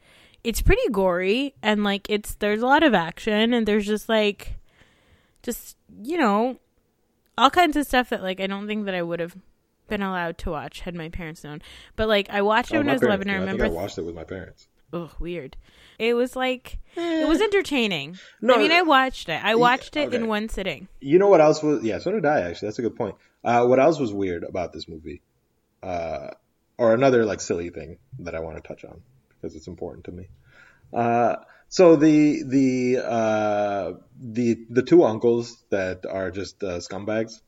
it's 0.45 0.63
pretty 0.63 0.89
gory 0.91 1.55
and 1.63 1.83
like 1.83 2.07
it's 2.09 2.35
there's 2.37 2.63
a 2.63 2.67
lot 2.67 2.83
of 2.83 2.95
action 2.95 3.53
and 3.53 3.67
there's 3.67 3.87
just 3.87 4.09
like 4.09 4.55
just 5.43 5.77
you 6.03 6.17
know 6.17 6.57
all 7.37 7.51
kinds 7.51 7.77
of 7.77 7.87
stuff 7.87 8.11
that 8.11 8.23
like 8.23 8.41
I 8.41 8.47
don't 8.47 8.67
think 8.67 8.85
that 8.87 8.95
I 8.95 9.03
would 9.03 9.21
have 9.21 9.37
been 9.89 10.03
allowed 10.03 10.39
to 10.39 10.51
watch 10.51 10.81
had 10.81 10.95
my 10.95 11.09
parents 11.09 11.43
known. 11.43 11.63
But 11.97 12.09
like 12.09 12.29
I 12.31 12.43
watched 12.43 12.73
it 12.73 12.77
oh, 12.77 12.81
when 12.81 12.91
I 12.91 12.93
was 12.93 13.03
eleven. 13.03 13.31
I 13.31 13.35
remember. 13.35 13.65
think 13.65 13.77
I 13.77 13.81
watched 13.83 13.99
it 13.99 14.05
with 14.05 14.15
my 14.15 14.25
parents. 14.25 14.69
Ugh, 14.93 15.11
weird. 15.19 15.57
It 15.99 16.15
was 16.15 16.35
like 16.35 16.79
it 16.97 17.29
was 17.29 17.41
entertaining. 17.41 18.19
No, 18.41 18.55
I 18.55 18.59
mean, 18.59 18.73
I 18.73 18.83
watched 18.83 19.29
it. 19.29 19.45
I 19.45 19.55
watched 19.55 19.97
it 19.97 20.09
okay. 20.09 20.17
in 20.17 20.29
one 20.29 20.49
sitting. 20.49 20.89
You 21.01 21.19
know 21.19 21.29
what 21.29 21.41
else 21.41 21.63
was? 21.63 21.83
Yeah, 21.83 21.99
so 21.99 22.13
did 22.13 22.25
I. 22.25 22.43
Actually, 22.43 22.69
that's 22.69 22.79
a 22.79 22.83
good 22.83 22.97
point. 22.97 23.17
Uh, 23.45 23.67
what 23.67 23.79
else 23.79 23.99
was 23.99 24.13
weird 24.13 24.45
about 24.45 24.73
this 24.73 24.89
movie? 24.89 25.21
Uh, 25.83 26.29
or 26.79 26.95
another 26.95 27.25
like 27.25 27.41
silly 27.41 27.71
thing 27.71 27.99
that 28.21 28.35
I 28.35 28.41
want 28.41 28.57
to 28.57 28.63
touch 28.63 28.85
on 28.85 29.01
because 29.29 29.55
it's 29.57 29.67
important 29.67 30.05
to 30.05 30.13
me. 30.13 30.29
Uh, 30.93 31.37
so 31.69 31.97
the 31.97 32.43
the 32.45 32.99
uh, 33.05 33.93
the 34.19 34.65
the 34.71 34.83
two 34.83 35.05
uncles 35.05 35.63
that 35.71 36.07
are 36.07 36.31
just 36.31 36.63
uh, 36.63 36.79
scumbags, 36.79 37.41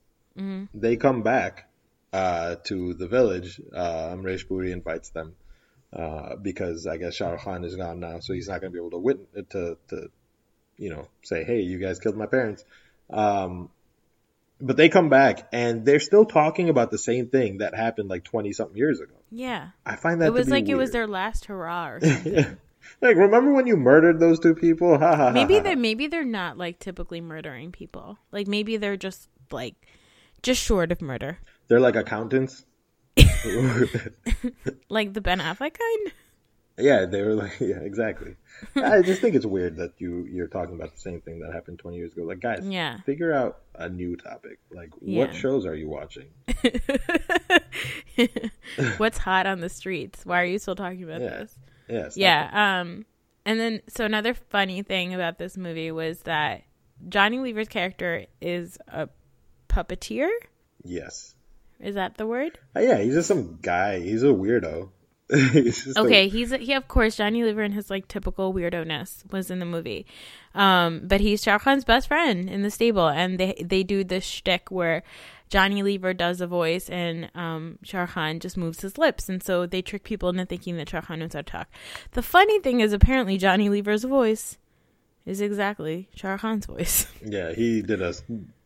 they 0.75 0.97
come 0.97 1.23
back 1.23 1.71
uh, 2.13 2.57
to 2.65 2.95
the 2.95 3.09
village. 3.09 3.61
Uh, 3.75 4.15
Amrish 4.15 4.47
Puri 4.47 4.73
invites 4.73 5.11
them 5.11 5.37
uh, 5.93 6.37
because 6.37 6.87
I 6.87 6.97
guess 6.97 7.15
Shah 7.15 7.31
Rukh 7.31 7.43
Khan 7.43 7.65
is 7.65 7.77
gone 7.77 8.01
now, 8.01 8.21
so 8.21 8.33
he's 8.33 8.49
not 8.49 8.61
going 8.61 8.73
to 8.73 8.75
be 8.75 8.81
able 8.81 8.93
to 8.93 8.99
wit- 8.99 9.51
to 9.51 9.77
to 9.89 10.11
you 10.77 10.91
know 10.91 11.09
say, 11.23 11.45
hey, 11.45 11.61
you 11.61 11.79
guys 11.79 11.99
killed 11.99 12.17
my 12.17 12.27
parents. 12.27 12.65
Um, 13.11 13.71
but 14.61 14.77
they 14.77 14.89
come 14.89 15.09
back 15.09 15.49
and 15.53 15.85
they're 15.87 16.01
still 16.01 16.27
talking 16.27 16.69
about 16.69 16.91
the 16.91 16.99
same 16.99 17.29
thing 17.29 17.59
that 17.59 17.75
happened 17.75 18.11
like 18.11 18.25
20 18.25 18.53
something 18.53 18.77
years 18.77 19.01
ago. 19.01 19.15
Yeah, 19.31 19.71
I 19.87 19.97
find 19.97 20.21
that 20.21 20.27
it 20.27 20.33
was 20.33 20.49
like 20.49 20.69
it 20.69 20.75
was 20.75 20.91
their 20.91 21.07
last 21.07 21.47
hurrah. 21.47 21.93
Or 21.93 22.01
something. 22.03 22.59
like, 23.01 23.17
remember 23.17 23.53
when 23.53 23.67
you 23.67 23.77
murdered 23.77 24.21
those 24.21 24.39
two 24.39 24.55
people? 24.55 24.99
Ha, 24.99 25.17
ha, 25.17 25.17
ha, 25.17 25.31
maybe 25.31 25.57
ha. 25.57 25.63
they 25.63 25.75
maybe 25.75 26.07
they're 26.07 26.25
not 26.25 26.59
like 26.59 26.79
typically 26.79 27.21
murdering 27.21 27.73
people. 27.73 28.19
Like 28.33 28.47
maybe 28.47 28.77
they're 28.77 28.97
just 28.97 29.29
like 29.51 29.75
just 30.43 30.63
short 30.63 30.93
of 30.93 31.03
murder, 31.03 31.39
They're 31.69 31.81
like 31.81 31.97
accountants. 31.97 32.65
like 34.89 35.13
the 35.15 35.21
Ben 35.21 35.39
Affleck 35.41 35.77
kind. 35.79 36.13
Yeah, 36.79 37.05
they 37.05 37.23
were 37.23 37.35
like, 37.35 37.53
yeah, 37.61 37.81
exactly. 37.81 38.37
I 38.77 39.03
just 39.03 39.21
think 39.21 39.35
it's 39.35 39.47
weird 39.47 39.77
that 39.77 39.93
you 39.99 40.27
you're 40.31 40.47
talking 40.49 40.75
about 40.75 40.95
the 40.95 41.01
same 41.01 41.21
thing 41.21 41.41
that 41.41 41.53
happened 41.53 41.79
20 41.79 41.97
years 41.97 42.13
ago. 42.13 42.23
Like, 42.23 42.41
guys, 42.41 42.67
Yeah. 42.67 43.01
figure 43.03 43.33
out 43.33 43.59
a 43.75 43.89
new 43.89 44.17
topic. 44.17 44.59
Like, 44.71 44.91
Yeah. 45.01 45.27
what 45.27 45.35
shows 45.35 45.67
are 45.67 45.75
you 45.75 45.89
watching? 45.89 46.29
What's 48.99 49.19
hot 49.19 49.47
on 49.47 49.61
the 49.61 49.69
streets? 49.69 50.25
Why 50.25 50.43
are 50.43 50.47
you 50.47 50.59
still 50.59 50.77
talking 50.77 51.03
about 51.03 51.21
Yeah. 51.21 51.29
this? 51.31 51.59
Yeah. 51.89 52.09
Yeah. 52.17 52.81
Um, 52.81 53.07
and 53.45 53.59
then 53.59 53.81
so 53.89 54.05
another 54.05 54.35
funny 54.35 54.83
thing 54.83 55.15
about 55.15 55.39
this 55.39 55.57
movie 55.57 55.91
was 55.91 56.21
that 56.23 56.63
Johnny 57.09 57.39
Lever's 57.39 57.69
character 57.69 58.27
is 58.41 58.79
a 58.89 59.09
puppeteer. 59.69 60.29
Yes. 60.85 61.35
Is 61.81 61.95
that 61.95 62.17
the 62.17 62.27
word? 62.27 62.59
Uh, 62.77 62.81
yeah, 62.81 62.99
he's 62.99 63.15
just 63.15 63.29
some 63.29 63.59
guy. 63.63 64.01
He's 64.01 64.23
a 64.23 64.27
weirdo. 64.27 64.91
he's 65.53 65.87
a- 65.97 66.01
Okay, 66.01 66.29
he's 66.29 66.51
he 66.53 66.73
of 66.75 66.89
course 66.89 67.17
Johnny 67.17 67.45
Lever 67.45 67.63
in 67.63 67.73
his 67.73 67.89
like 67.89 68.09
typical 68.09 68.53
weirdo 68.53 68.87
ness 68.87 69.25
was 69.31 69.51
in 69.51 69.61
the 69.61 69.65
movie, 69.67 70.05
um, 70.55 71.03
but 71.05 71.21
he's 71.21 71.43
Shah 71.43 71.59
Khan's 71.59 71.85
best 71.85 72.09
friend 72.09 72.51
in 72.51 72.63
the 72.63 72.71
stable, 72.71 73.09
and 73.09 73.39
they 73.39 73.55
they 73.65 73.83
do 73.83 74.03
this 74.03 74.25
shtick 74.25 74.71
where 74.71 75.03
Johnny 75.49 75.83
Lever 75.83 76.15
does 76.15 76.41
a 76.41 76.47
voice 76.47 76.89
and 76.91 77.31
um, 77.35 77.79
Shah 77.83 78.07
Khan 78.07 78.41
just 78.41 78.57
moves 78.57 78.81
his 78.81 78.99
lips, 78.99 79.29
and 79.29 79.43
so 79.43 79.67
they 79.67 79.83
trick 79.83 80.03
people 80.05 80.29
into 80.31 80.47
thinking 80.47 80.77
that 80.77 80.89
Shah 80.89 81.01
Khan 81.01 81.21
knows 81.21 81.33
how 81.35 81.41
to 81.41 81.45
talk. 81.45 81.69
The 82.13 82.23
funny 82.23 82.59
thing 82.61 82.81
is, 82.81 82.93
apparently 82.93 83.39
Johnny 83.39 83.69
Lever's 83.69 84.05
voice 84.05 84.59
is 85.27 85.41
exactly 85.41 86.09
Shah 86.15 86.37
Khan's 86.39 86.67
voice. 86.67 87.07
yeah, 87.25 87.53
he 87.53 87.83
did 87.83 88.01
a 88.03 88.15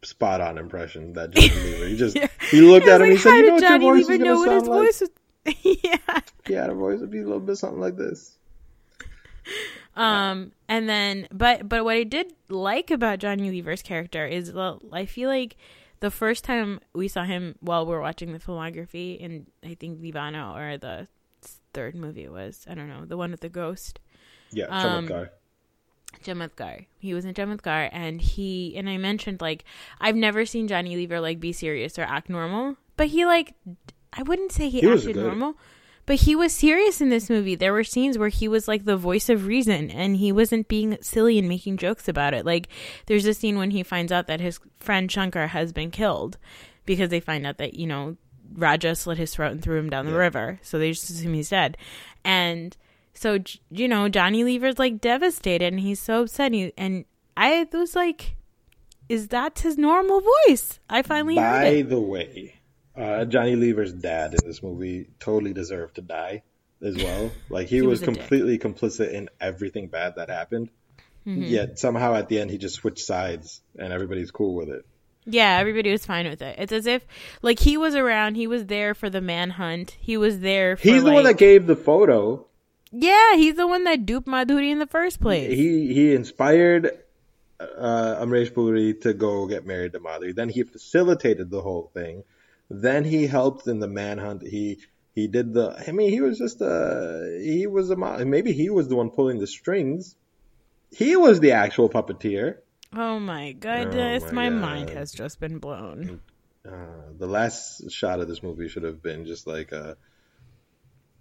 spot 0.02 0.40
on 0.40 0.58
impression 0.58 1.12
that 1.14 1.30
Johnny 1.32 1.48
Lever. 1.72 1.86
He 1.86 1.96
just 1.96 2.16
Yeah. 2.16 2.28
he 2.50 2.60
looked 2.60 2.86
at 2.88 3.00
him. 3.00 3.10
He 3.10 3.16
said, 3.18 3.30
"You 3.36 3.46
know 3.46 3.52
what 3.54 3.60
Johnny 3.62 3.84
your 3.86 3.94
voice 3.96 4.08
Lever 4.08 4.24
know 4.24 4.38
what 4.38 4.52
his 4.52 4.62
like? 4.68 4.82
voice 4.86 5.00
was? 5.00 5.10
yeah. 5.82 6.20
He 6.46 6.52
had 6.54 6.70
a 6.70 6.74
voice 6.74 7.00
would 7.00 7.10
be 7.10 7.18
a 7.20 7.24
little 7.24 7.40
bit 7.40 7.56
something 7.56 7.80
like 7.80 7.96
this." 7.96 8.36
Um, 9.96 10.52
and 10.68 10.88
then, 10.88 11.28
but 11.30 11.68
but 11.68 11.84
what 11.84 11.96
I 11.96 12.02
did 12.04 12.32
like 12.48 12.90
about 12.90 13.20
Johnny 13.20 13.50
Lever's 13.50 13.82
character 13.82 14.26
is, 14.26 14.52
well, 14.52 14.80
I 14.92 15.06
feel 15.06 15.28
like 15.28 15.56
the 16.00 16.10
first 16.10 16.42
time 16.44 16.80
we 16.94 17.06
saw 17.08 17.24
him 17.24 17.54
while 17.60 17.86
we 17.86 17.94
are 17.94 18.00
watching 18.00 18.32
the 18.32 18.40
filmography, 18.40 19.16
in 19.18 19.46
I 19.64 19.74
think 19.74 20.00
Vivano 20.00 20.54
or 20.56 20.78
the 20.78 21.06
third 21.72 21.94
movie 21.94 22.24
it 22.24 22.32
was, 22.32 22.64
I 22.68 22.74
don't 22.74 22.88
know, 22.88 23.04
the 23.04 23.16
one 23.16 23.30
with 23.30 23.40
the 23.40 23.48
ghost, 23.48 24.00
Yeah, 24.50 24.66
Um, 24.66 25.06
Chamatkar. 26.22 26.86
He 26.98 27.14
was 27.14 27.24
in 27.24 27.34
Chamatkar, 27.34 27.88
and 27.92 28.20
he 28.20 28.74
and 28.76 28.88
I 28.88 28.96
mentioned 28.98 29.40
like 29.40 29.64
I've 30.00 30.16
never 30.16 30.44
seen 30.46 30.68
Johnny 30.68 30.96
Lever 30.96 31.20
like 31.20 31.40
be 31.40 31.52
serious 31.52 31.98
or 31.98 32.02
act 32.02 32.28
normal, 32.28 32.76
but 32.96 33.08
he 33.08 33.24
like 33.24 33.54
I 34.12 34.22
wouldn't 34.22 34.52
say 34.52 34.68
he, 34.68 34.80
He 34.80 34.88
acted 34.88 35.16
normal, 35.16 35.54
but 36.06 36.16
he 36.16 36.36
was 36.36 36.52
serious 36.52 37.00
in 37.00 37.08
this 37.08 37.28
movie. 37.28 37.54
There 37.56 37.72
were 37.72 37.82
scenes 37.84 38.16
where 38.18 38.28
he 38.28 38.46
was 38.46 38.68
like 38.68 38.84
the 38.84 38.96
voice 38.96 39.28
of 39.28 39.46
reason, 39.46 39.90
and 39.90 40.16
he 40.16 40.30
wasn't 40.32 40.68
being 40.68 40.96
silly 41.00 41.38
and 41.38 41.48
making 41.48 41.78
jokes 41.78 42.08
about 42.08 42.34
it. 42.34 42.44
Like 42.46 42.68
there's 43.06 43.26
a 43.26 43.34
scene 43.34 43.58
when 43.58 43.70
he 43.72 43.82
finds 43.82 44.12
out 44.12 44.26
that 44.28 44.40
his 44.40 44.60
friend 44.80 45.10
Shankar 45.10 45.48
has 45.48 45.72
been 45.72 45.90
killed 45.90 46.38
because 46.86 47.08
they 47.08 47.20
find 47.20 47.46
out 47.46 47.58
that 47.58 47.74
you 47.74 47.86
know 47.86 48.16
Raja 48.54 48.94
slit 48.94 49.18
his 49.18 49.34
throat 49.34 49.52
and 49.52 49.62
threw 49.62 49.78
him 49.78 49.90
down 49.90 50.06
the 50.06 50.12
Yeah. 50.12 50.18
river, 50.18 50.60
so 50.62 50.78
they 50.78 50.90
just 50.92 51.10
assume 51.10 51.34
he's 51.34 51.48
dead, 51.50 51.76
and 52.24 52.76
so 53.14 53.38
you 53.70 53.88
know 53.88 54.08
Johnny 54.08 54.44
Lever's 54.44 54.78
like 54.78 55.00
devastated 55.00 55.66
and 55.72 55.80
he's 55.80 56.00
so 56.00 56.22
upset 56.22 56.52
he, 56.52 56.72
and 56.76 57.04
I 57.36 57.66
was 57.72 57.94
like 57.96 58.36
is 59.08 59.28
that 59.28 59.58
his 59.60 59.76
normal 59.78 60.22
voice 60.46 60.78
I 60.88 61.02
finally 61.02 61.36
heard 61.36 61.62
By 61.62 61.82
the 61.82 62.00
way, 62.00 62.54
uh, 62.96 63.24
Johnny 63.26 63.56
Lever's 63.56 63.92
dad 63.92 64.34
in 64.34 64.46
this 64.48 64.62
movie 64.62 65.08
totally 65.20 65.52
deserved 65.52 65.96
to 65.96 66.00
die 66.02 66.42
as 66.82 66.96
well. 66.96 67.30
Like 67.48 67.68
he, 67.68 67.76
He 67.76 67.82
was, 67.82 68.00
was 68.00 68.02
a 68.02 68.06
dick. 68.12 68.14
completely 68.20 68.58
complicit 68.58 69.12
in 69.12 69.28
everything 69.40 69.88
bad 69.88 70.16
that 70.16 70.28
happened. 70.30 70.70
Mm-hmm. 71.26 71.42
Yet 71.44 71.78
somehow 71.78 72.14
at 72.14 72.28
the 72.28 72.38
end 72.40 72.50
he 72.50 72.58
just 72.58 72.76
switched 72.76 73.04
sides 73.04 73.60
and 73.78 73.92
everybody's 73.92 74.30
cool 74.30 74.54
with 74.54 74.68
it. 74.68 74.84
yeah 75.26 75.56
everybody 75.58 75.90
was 75.90 76.04
fine 76.04 76.28
with 76.28 76.42
it 76.42 76.54
it's 76.58 76.70
as 76.72 76.84
if 76.86 77.06
like 77.40 77.58
he 77.58 77.78
was 77.78 77.94
around 77.94 78.34
he 78.34 78.46
was 78.46 78.66
there 78.66 78.92
for 78.94 79.08
the 79.08 79.22
manhunt 79.22 79.96
he 79.98 80.18
was 80.18 80.40
there 80.40 80.76
for, 80.76 80.82
He's 80.82 81.02
the 81.02 81.12
one 81.12 81.24
that 81.24 81.38
gave 81.38 81.66
the 81.66 81.76
photo. 81.76 82.46
Yeah 82.96 83.36
he's 83.36 83.56
the 83.56 83.66
one 83.66 83.84
that 83.84 84.06
duped 84.06 84.26
Madhuri 84.28 84.70
in 84.70 84.78
the 84.78 84.86
first 84.86 85.20
place 85.20 85.50
He 85.50 85.92
he 85.92 86.14
inspired 86.14 86.90
uh, 87.60 88.16
Amrish 88.20 88.52
Puri 88.54 88.94
to 89.02 89.14
go 89.14 89.46
get 89.46 89.66
married 89.66 89.92
to 89.92 90.00
Madhuri. 90.00 90.34
Then 90.34 90.48
he 90.48 90.62
facilitated 90.62 91.50
the 91.50 91.60
whole 91.62 91.90
thing. 91.94 92.24
Then 92.68 93.04
he 93.04 93.26
helped 93.26 93.66
in 93.66 93.78
the 93.80 93.88
manhunt. 93.88 94.42
He 94.42 94.78
he 95.14 95.28
did 95.28 95.54
the. 95.54 95.66
I 95.86 95.92
mean, 95.92 96.10
he 96.10 96.20
was 96.20 96.38
just 96.38 96.60
a. 96.60 97.40
He 97.42 97.66
was 97.66 97.90
a. 97.90 97.96
Maybe 97.96 98.52
he 98.52 98.68
was 98.70 98.88
the 98.88 98.96
one 98.96 99.10
pulling 99.10 99.38
the 99.38 99.46
strings. 99.46 100.16
He 100.90 101.14
was 101.16 101.40
the 101.40 101.52
actual 101.52 101.88
puppeteer. 101.88 102.58
oh 102.96 103.18
my 103.18 103.52
goodness 103.52 104.22
Oh 104.24 104.32
my 104.32 104.48
my 104.50 104.58
mind 104.66 104.90
has 104.90 105.10
just 105.12 105.40
been 105.40 105.58
blown 105.58 106.20
Uh, 106.66 107.12
the 107.18 107.26
last 107.26 107.90
shot 107.90 108.20
of 108.20 108.26
this 108.28 108.42
movie 108.42 108.68
should 108.68 108.84
have 108.84 109.02
been 109.02 109.26
just 109.26 109.46
like 109.46 109.70
a 109.72 109.96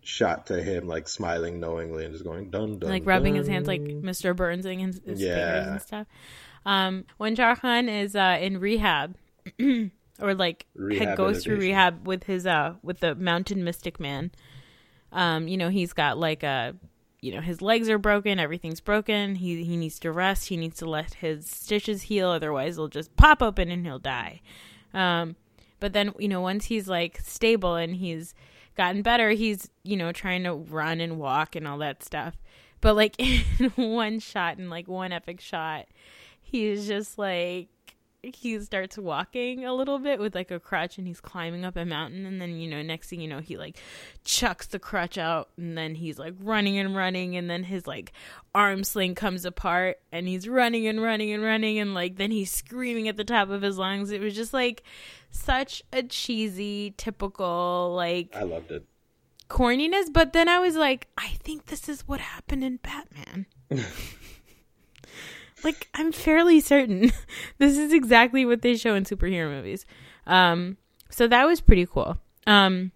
shot 0.04 0.48
to 0.48 0.62
him, 0.62 0.88
like 0.88 1.08
smiling 1.08 1.60
knowingly 1.60 2.06
and 2.06 2.14
just 2.14 2.24
going 2.26 2.50
dun 2.50 2.80
dun. 2.80 2.90
like 2.90 3.06
rubbing 3.06 3.36
his 3.36 3.48
hands 3.48 3.68
like 3.68 3.82
Mr. 3.82 4.36
Burnsing 4.36 4.80
his, 4.80 4.96
his 4.96 5.20
fingers 5.20 5.22
Yeah. 5.22 5.72
and 5.74 5.82
stuff. 5.82 6.08
Um, 6.66 7.06
when 7.18 7.36
Shah 7.36 7.56
Khan 7.56 7.90
is 7.90 8.16
uh, 8.16 8.38
in 8.42 8.60
rehab, 8.60 9.16
or 10.22 10.34
like 10.36 10.66
had 10.98 11.18
goes 11.18 11.44
through 11.44 11.58
rehab 11.58 12.08
with 12.08 12.24
his 12.26 12.46
uh 12.46 12.76
with 12.84 13.00
the 13.00 13.16
Mountain 13.16 13.64
Mystic 13.64 14.00
Man, 14.00 14.32
um, 15.12 15.48
you 15.48 15.58
know 15.58 15.70
he's 15.70 15.94
got 15.94 16.18
like 16.18 16.44
a, 16.44 16.76
you 17.22 17.34
know 17.34 17.42
his 17.42 17.62
legs 17.62 17.90
are 17.90 17.98
broken, 17.98 18.40
everything's 18.40 18.80
broken. 18.82 19.36
He 19.36 19.64
he 19.64 19.76
needs 19.78 20.00
to 20.00 20.12
rest. 20.12 20.48
He 20.50 20.58
needs 20.58 20.78
to 20.78 20.86
let 20.86 21.16
his 21.16 21.48
stitches 21.50 22.04
heal, 22.04 22.30
otherwise 22.30 22.76
they'll 22.78 22.88
just 22.88 23.16
pop 23.18 23.42
open 23.42 23.70
and 23.72 23.86
he'll 23.86 24.00
die. 24.00 24.42
Um, 24.94 25.36
but 25.80 25.92
then 25.94 26.14
you 26.20 26.28
know 26.30 26.42
once 26.42 26.66
he's 26.66 26.88
like 26.88 27.20
stable 27.20 27.76
and 27.76 27.96
he's 27.96 28.34
gotten 28.76 29.02
better, 29.02 29.32
he's 29.32 29.70
you 29.84 29.98
know 29.98 30.12
trying 30.12 30.44
to 30.44 30.54
run 30.54 31.00
and 31.02 31.18
walk 31.18 31.56
and 31.56 31.68
all 31.68 31.78
that 31.80 32.04
stuff. 32.04 32.36
But 32.82 32.96
like 32.96 33.16
in 33.20 33.72
one 33.76 34.20
shot, 34.20 34.58
in 34.60 34.70
like 34.70 34.88
one 34.88 35.12
epic 35.12 35.42
shot, 35.42 35.88
he's 36.42 36.88
just 36.88 37.18
like 37.18 37.70
he 38.24 38.60
starts 38.62 38.98
walking 38.98 39.66
a 39.66 39.74
little 39.74 40.00
bit 40.00 40.18
with 40.20 40.34
like 40.34 40.50
a 40.50 40.60
crutch 40.60 40.98
and 40.98 41.06
he's 41.06 41.20
climbing 41.20 41.66
up 41.66 41.76
a 41.76 41.84
mountain 41.84 42.26
and 42.26 42.42
then 42.42 42.58
you 42.58 42.70
know 42.70 42.82
next 42.82 43.10
thing 43.10 43.20
you 43.20 43.28
know 43.28 43.40
he 43.40 43.58
like 43.58 43.78
chucks 44.24 44.66
the 44.68 44.80
crutch 44.80 45.18
out 45.18 45.50
and 45.58 45.78
then 45.78 45.96
he's 45.96 46.18
like 46.18 46.34
running 46.40 46.78
and 46.78 46.96
running 46.96 47.36
and 47.36 47.50
then 47.50 47.64
his 47.64 47.86
like 47.86 48.14
arm 48.56 48.84
sling 48.84 49.14
comes 49.14 49.44
apart 49.44 50.00
and 50.12 50.28
he's 50.28 50.48
running 50.48 50.88
and 50.88 51.02
running 51.02 51.34
and 51.34 51.44
running 51.44 51.78
and 51.80 51.94
like 51.94 52.16
then 52.16 52.32
he's 52.32 52.50
screaming 52.52 53.08
at 53.10 53.18
the 53.18 53.26
top 53.26 53.50
of 53.50 53.62
his 53.62 53.78
lungs. 53.78 54.10
It 54.12 54.22
was 54.22 54.34
just 54.36 54.54
like 54.54 54.84
such 55.30 55.84
a 55.92 56.04
cheesy 56.04 56.94
typical 56.96 57.94
like 57.96 58.34
I 58.36 58.44
loved 58.44 58.72
it. 58.72 58.86
corniness. 59.50 60.06
But 60.14 60.32
then 60.34 60.48
i 60.48 60.60
was 60.60 60.76
like 60.76 61.08
i 61.18 61.28
think 61.44 61.66
this 61.66 61.90
is 61.90 62.08
what 62.08 62.20
happened 62.22 62.64
in 62.64 62.78
batman 62.78 63.46
like 65.64 65.88
i'm 65.94 66.12
fairly 66.12 66.60
certain 66.60 67.12
this 67.58 67.78
is 67.78 67.94
exactly 67.94 68.46
what 68.46 68.62
they 68.62 68.76
show 68.76 68.96
in 68.96 69.04
superhero 69.04 69.50
movies 69.50 69.86
um 70.28 70.78
so 71.10 71.28
that 71.28 71.46
was 71.46 71.62
pretty 71.62 71.86
cool 71.86 72.18
um 72.48 72.92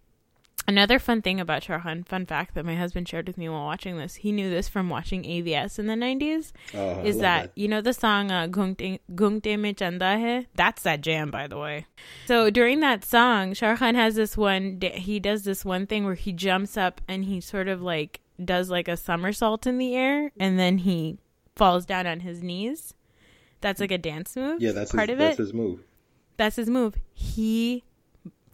another 0.68 1.00
fun 1.00 1.22
thing 1.22 1.40
about 1.40 1.62
Charhan, 1.62 2.06
fun 2.06 2.26
fact 2.26 2.54
that 2.56 2.66
my 2.66 2.76
husband 2.76 3.08
shared 3.08 3.28
with 3.28 3.38
me 3.38 3.48
while 3.48 3.64
watching 3.64 3.98
this 3.98 4.16
he 4.16 4.32
knew 4.34 4.50
this 4.50 4.68
from 4.68 4.90
watching 4.90 5.24
avs 5.24 5.80
in 5.80 5.88
the 5.88 5.94
90s 5.94 6.52
Oh, 6.74 7.02
is 7.04 7.16
love 7.16 7.22
that, 7.22 7.52
you 7.56 7.70
know 7.70 7.80
the 7.80 7.94
song 7.94 8.32
uh, 8.32 8.48
Ghoonghte 8.48 9.60
Mein 9.60 9.76
Chanda 9.76 10.20
Hai? 10.20 10.48
That's 10.56 10.84
that 10.84 11.02
jam, 11.02 11.32
by 11.32 11.48
the 11.48 11.58
way. 11.58 11.86
So 12.26 12.50
during 12.50 12.82
that 12.82 13.06
song, 13.06 13.54
Shah 13.54 13.78
Khan 13.78 13.96
has 13.96 14.16
this 14.16 14.36
one. 14.36 14.80
He 14.82 15.20
does 15.22 15.44
this 15.44 15.64
one 15.64 15.88
thing 15.88 16.04
where 16.04 16.16
he 16.16 16.34
jumps 16.34 16.76
up 16.76 17.00
and 17.08 17.24
he 17.24 17.40
sort 17.40 17.70
of 17.70 17.82
like 17.82 18.20
does 18.44 18.70
like 18.70 18.88
a 18.90 18.98
somersault 18.98 19.66
in 19.66 19.78
the 19.78 19.96
air, 19.96 20.32
and 20.40 20.60
then 20.60 20.80
he 20.80 21.18
falls 21.58 21.86
down 21.86 22.08
on 22.08 22.22
his 22.22 22.42
knees. 22.42 22.94
That's 23.62 23.80
like 23.80 23.92
a 23.92 23.98
dance 23.98 24.36
move. 24.36 24.62
Yeah, 24.62 24.72
that's 24.72 24.92
part 24.92 25.10
his, 25.10 25.14
of 25.14 25.20
that's 25.20 25.40
it. 25.40 25.44
his 25.44 25.54
move. 25.54 25.84
That's 26.38 26.56
his 26.56 26.70
move. 26.70 26.96
He 27.14 27.84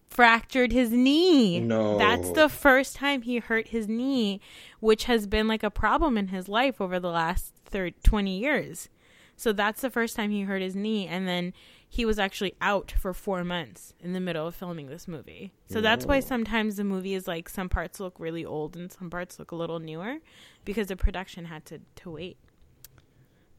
fractured 0.09 0.71
his 0.71 0.91
knee. 0.91 1.59
No. 1.59 1.97
That's 1.97 2.29
the 2.31 2.47
first 2.47 2.95
time 2.95 3.23
he 3.23 3.39
hurt 3.39 3.69
his 3.69 3.87
knee, 3.87 4.39
which 4.79 5.05
has 5.05 5.27
been 5.27 5.47
like 5.47 5.63
a 5.63 5.71
problem 5.71 6.17
in 6.17 6.29
his 6.29 6.47
life 6.47 6.79
over 6.79 6.99
the 6.99 7.09
last 7.09 7.53
thir 7.65 7.89
20 7.89 8.37
years. 8.37 8.89
So 9.35 9.51
that's 9.51 9.81
the 9.81 9.89
first 9.89 10.15
time 10.15 10.29
he 10.29 10.43
hurt 10.43 10.61
his 10.61 10.75
knee. 10.75 11.07
And 11.07 11.27
then 11.27 11.53
he 11.89 12.05
was 12.05 12.19
actually 12.19 12.55
out 12.61 12.91
for 12.91 13.13
four 13.13 13.43
months 13.43 13.93
in 13.99 14.13
the 14.13 14.19
middle 14.19 14.47
of 14.47 14.55
filming 14.55 14.87
this 14.87 15.07
movie. 15.07 15.51
So 15.69 15.81
that's 15.81 16.05
why 16.05 16.19
sometimes 16.19 16.77
the 16.77 16.83
movie 16.83 17.13
is 17.13 17.27
like 17.27 17.49
some 17.49 17.69
parts 17.69 17.99
look 17.99 18.15
really 18.19 18.45
old 18.45 18.75
and 18.75 18.91
some 18.91 19.09
parts 19.09 19.39
look 19.39 19.51
a 19.51 19.55
little 19.55 19.79
newer 19.79 20.17
because 20.65 20.87
the 20.87 20.95
production 20.95 21.45
had 21.45 21.65
to, 21.65 21.81
to 21.97 22.11
wait. 22.11 22.37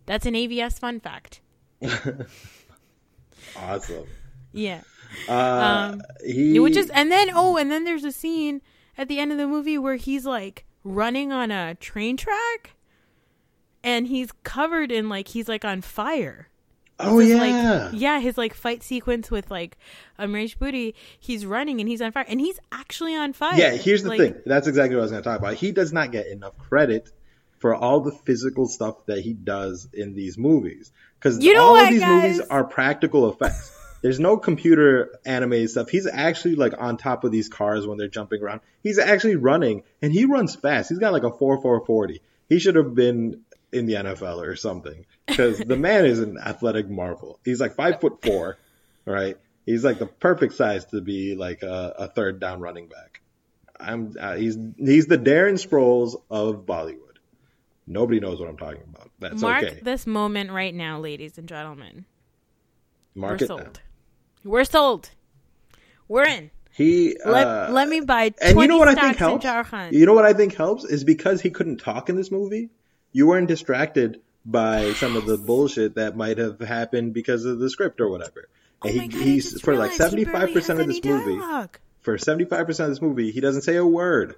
That's 0.07 0.27
an 0.27 0.35
AVS 0.35 0.79
fun 0.79 1.01
fact. 1.01 1.41
Awesome. 3.57 4.07
Yeah. 4.53 4.81
Uh, 5.29 5.93
Um, 5.93 6.03
he 6.25 6.59
Which 6.59 6.77
is, 6.77 6.91
and 6.91 7.11
then 7.11 7.31
oh, 7.35 7.57
and 7.57 7.71
then 7.71 7.85
there's 7.85 8.05
a 8.05 8.13
scene 8.13 8.63
at 8.99 9.09
the 9.09 9.19
end 9.19 9.33
of 9.33 9.39
the 9.39 9.47
movie 9.47 9.79
where 9.79 9.97
he's 9.97 10.25
like 10.27 10.65
running 10.83 11.33
on 11.33 11.51
a 11.51 11.75
train 11.77 12.17
track 12.17 12.73
and 13.83 14.07
he's 14.07 14.31
covered 14.43 14.91
in 14.91 15.09
like 15.09 15.29
he's 15.29 15.49
like 15.49 15.65
on 15.65 15.81
fire. 15.83 16.49
Oh 17.01 17.19
His, 17.19 17.31
yeah. 17.31 17.37
like 17.91 17.93
yeah, 18.01 18.21
his 18.21 18.39
like 18.39 18.55
fight 18.55 18.83
sequence 18.83 19.31
with 19.31 19.51
like 19.51 19.77
Amrish 20.19 20.59
Booty, 20.59 20.95
he's 21.19 21.45
running 21.47 21.81
and 21.81 21.89
he's 21.89 22.01
on 22.01 22.13
fire 22.13 22.25
and 22.29 22.41
he's 22.41 22.59
actually 22.73 23.15
on 23.17 23.33
fire. 23.33 23.57
Yeah, 23.59 23.73
here's 23.73 24.03
the 24.03 24.11
Like, 24.11 24.19
thing. 24.21 24.35
That's 24.47 24.67
exactly 24.69 24.95
what 24.97 25.03
I 25.03 25.05
was 25.05 25.11
going 25.13 25.23
to 25.23 25.29
talk 25.29 25.39
about. 25.39 25.55
He 25.55 25.71
does 25.73 25.93
not 25.93 26.13
get 26.13 26.27
enough 26.29 26.57
credit 26.59 27.11
for 27.65 27.75
all 27.75 28.01
the 28.01 28.13
physical 28.13 28.69
stuff 28.69 29.07
that 29.07 29.21
he 29.21 29.33
does 29.33 29.89
in 29.95 30.15
these 30.15 30.37
movies 30.37 30.93
because 31.19 31.39
all 31.57 31.73
what, 31.73 31.85
of 31.85 31.91
these 31.93 32.01
guys? 32.01 32.23
movies 32.23 32.41
are 32.51 32.63
practical 32.63 33.31
effects. 33.31 33.75
There's 34.03 34.21
no 34.21 34.37
computer 34.37 35.19
animated 35.25 35.71
stuff. 35.71 35.89
He's 35.89 36.07
actually 36.07 36.57
like 36.57 36.75
on 36.77 36.99
top 36.99 37.25
of 37.25 37.33
these 37.33 37.49
cars 37.49 37.87
when 37.87 37.97
they're 37.97 38.09
jumping 38.09 38.43
around. 38.43 38.61
He's 38.83 38.99
actually 38.99 39.37
running 39.37 39.83
and 40.03 40.13
he 40.13 40.27
runs 40.27 40.55
fast. 40.55 40.91
He's 40.91 40.99
got 40.99 41.15
like 41.15 41.23
a 41.23 41.31
4440. 41.31 42.21
He 42.51 42.59
should 42.59 42.75
have 42.75 42.95
been 42.95 43.41
in 43.73 43.87
the 43.87 43.95
NFL 43.95 44.47
or 44.47 44.57
something 44.57 45.07
because 45.27 45.59
the 45.59 45.79
man 45.79 46.05
is 46.05 46.19
an 46.19 46.37
athletic 46.37 46.91
marvel. 46.91 47.41
He's 47.47 47.63
like 47.63 47.77
five 47.77 47.99
foot 47.99 48.23
four, 48.23 48.59
right? 49.07 49.39
He's 49.65 49.85
like 49.85 49.99
the 49.99 50.05
perfect 50.05 50.53
size 50.53 50.85
to 50.89 51.01
be 51.01 51.35
like 51.35 51.63
a, 51.63 51.95
a 52.01 52.09
third 52.09 52.41
down 52.41 52.61
running 52.61 52.89
back. 52.89 53.23
I'm 53.81 54.15
uh, 54.21 54.37
he's 54.37 54.59
he's 54.77 55.07
the 55.07 55.17
Darren 55.17 55.55
Sproles 55.55 56.15
of 56.31 56.67
Bollywood. 56.67 57.04
Nobody 57.87 58.21
knows 58.21 58.41
what 58.41 58.49
I'm 58.49 58.57
talking 58.57 58.83
about. 58.95 59.11
That's 59.19 59.41
mark 59.41 59.65
okay. 59.65 59.81
this 59.83 60.07
moment 60.07 60.51
right 60.51 60.75
now, 60.75 61.01
ladies 61.01 61.39
and 61.39 61.49
gentlemen. 61.49 62.07
Mark 63.15 63.41
We're 63.41 63.47
sold. 63.47 63.81
We're 64.43 64.65
sold. 64.65 65.11
We're 66.09 66.25
in. 66.25 66.51
He 66.73 67.17
Let, 67.25 67.47
uh, 67.47 67.69
let 67.71 67.89
me 67.89 68.01
buy 68.01 68.31
20 68.31 68.51
and 68.51 68.61
you 68.61 68.69
know 68.69 68.79
what 68.79 68.89
I 68.89 68.95
think 68.95 69.17
helps? 69.17 69.95
You 69.95 70.07
know 70.07 70.15
what 70.15 70.25
I 70.25 70.33
think 70.33 70.57
helps 70.57 70.85
is 70.85 71.05
because 71.05 71.41
he 71.41 71.51
couldn't 71.51 71.77
talk 71.77 72.09
in 72.09 72.17
this 72.17 72.33
movie. 72.33 72.71
You 73.13 73.29
weren't 73.29 73.47
distracted 73.47 74.21
by 74.45 74.93
some 74.95 75.17
of 75.17 75.25
the 75.25 75.39
bullshit 75.39 75.95
that 75.95 76.17
might 76.17 76.39
have 76.39 76.59
happened 76.59 77.15
because 77.15 77.45
of 77.45 77.61
the 77.61 77.71
script 77.71 78.01
or 78.01 78.09
whatever. 78.09 78.49
oh 78.83 78.89
And 78.89 78.97
my 78.97 79.03
he, 79.05 79.09
God, 79.09 79.23
he's 79.23 79.61
for 79.61 79.77
like 79.77 79.93
seventy 79.93 80.25
five 80.25 80.53
percent 80.53 80.81
of 80.81 80.89
this 80.89 81.01
any 81.03 81.15
movie. 81.15 81.69
For 82.01 82.19
seventy 82.19 82.45
five 82.45 82.67
percent 82.67 82.89
of 82.89 82.97
this 82.97 83.03
movie, 83.03 83.31
he 83.31 83.41
doesn't 83.41 83.63
say 83.63 83.77
a 83.77 83.87
word, 83.87 84.35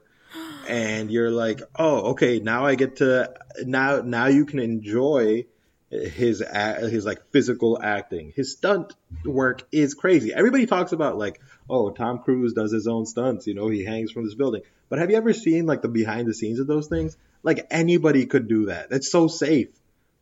and 0.69 1.11
you're 1.11 1.31
like, 1.31 1.63
oh, 1.77 2.13
okay, 2.13 2.41
now 2.41 2.65
I 2.67 2.75
get 2.75 2.97
to 2.97 3.35
now 3.65 4.03
now 4.03 4.27
you 4.27 4.45
can 4.45 4.59
enjoy 4.59 5.47
his 5.91 6.43
his 6.43 7.05
like 7.05 7.31
physical 7.31 7.81
acting. 7.83 8.33
His 8.35 8.53
stunt 8.53 8.95
work 9.25 9.63
is 9.73 9.95
crazy. 9.95 10.33
Everybody 10.33 10.67
talks 10.67 10.93
about 10.93 11.17
like, 11.17 11.41
oh, 11.71 11.91
Tom 11.91 12.19
Cruise 12.19 12.53
does 12.53 12.73
his 12.73 12.87
own 12.87 13.07
stunts. 13.07 13.47
You 13.47 13.55
know, 13.55 13.69
he 13.69 13.85
hangs 13.85 14.11
from 14.11 14.25
this 14.25 14.35
building. 14.35 14.63
But 14.89 14.99
have 14.99 15.11
you 15.11 15.17
ever 15.17 15.33
seen 15.33 15.67
like 15.67 15.83
the 15.83 15.89
behind 15.89 16.29
the 16.29 16.35
scenes 16.35 16.61
of 16.61 16.67
those 16.67 16.89
things? 16.89 17.17
Like 17.43 17.67
anybody 17.71 18.27
could 18.27 18.49
do 18.49 18.67
that. 18.67 18.91
That's 18.91 19.11
so 19.11 19.29
safe. 19.29 19.69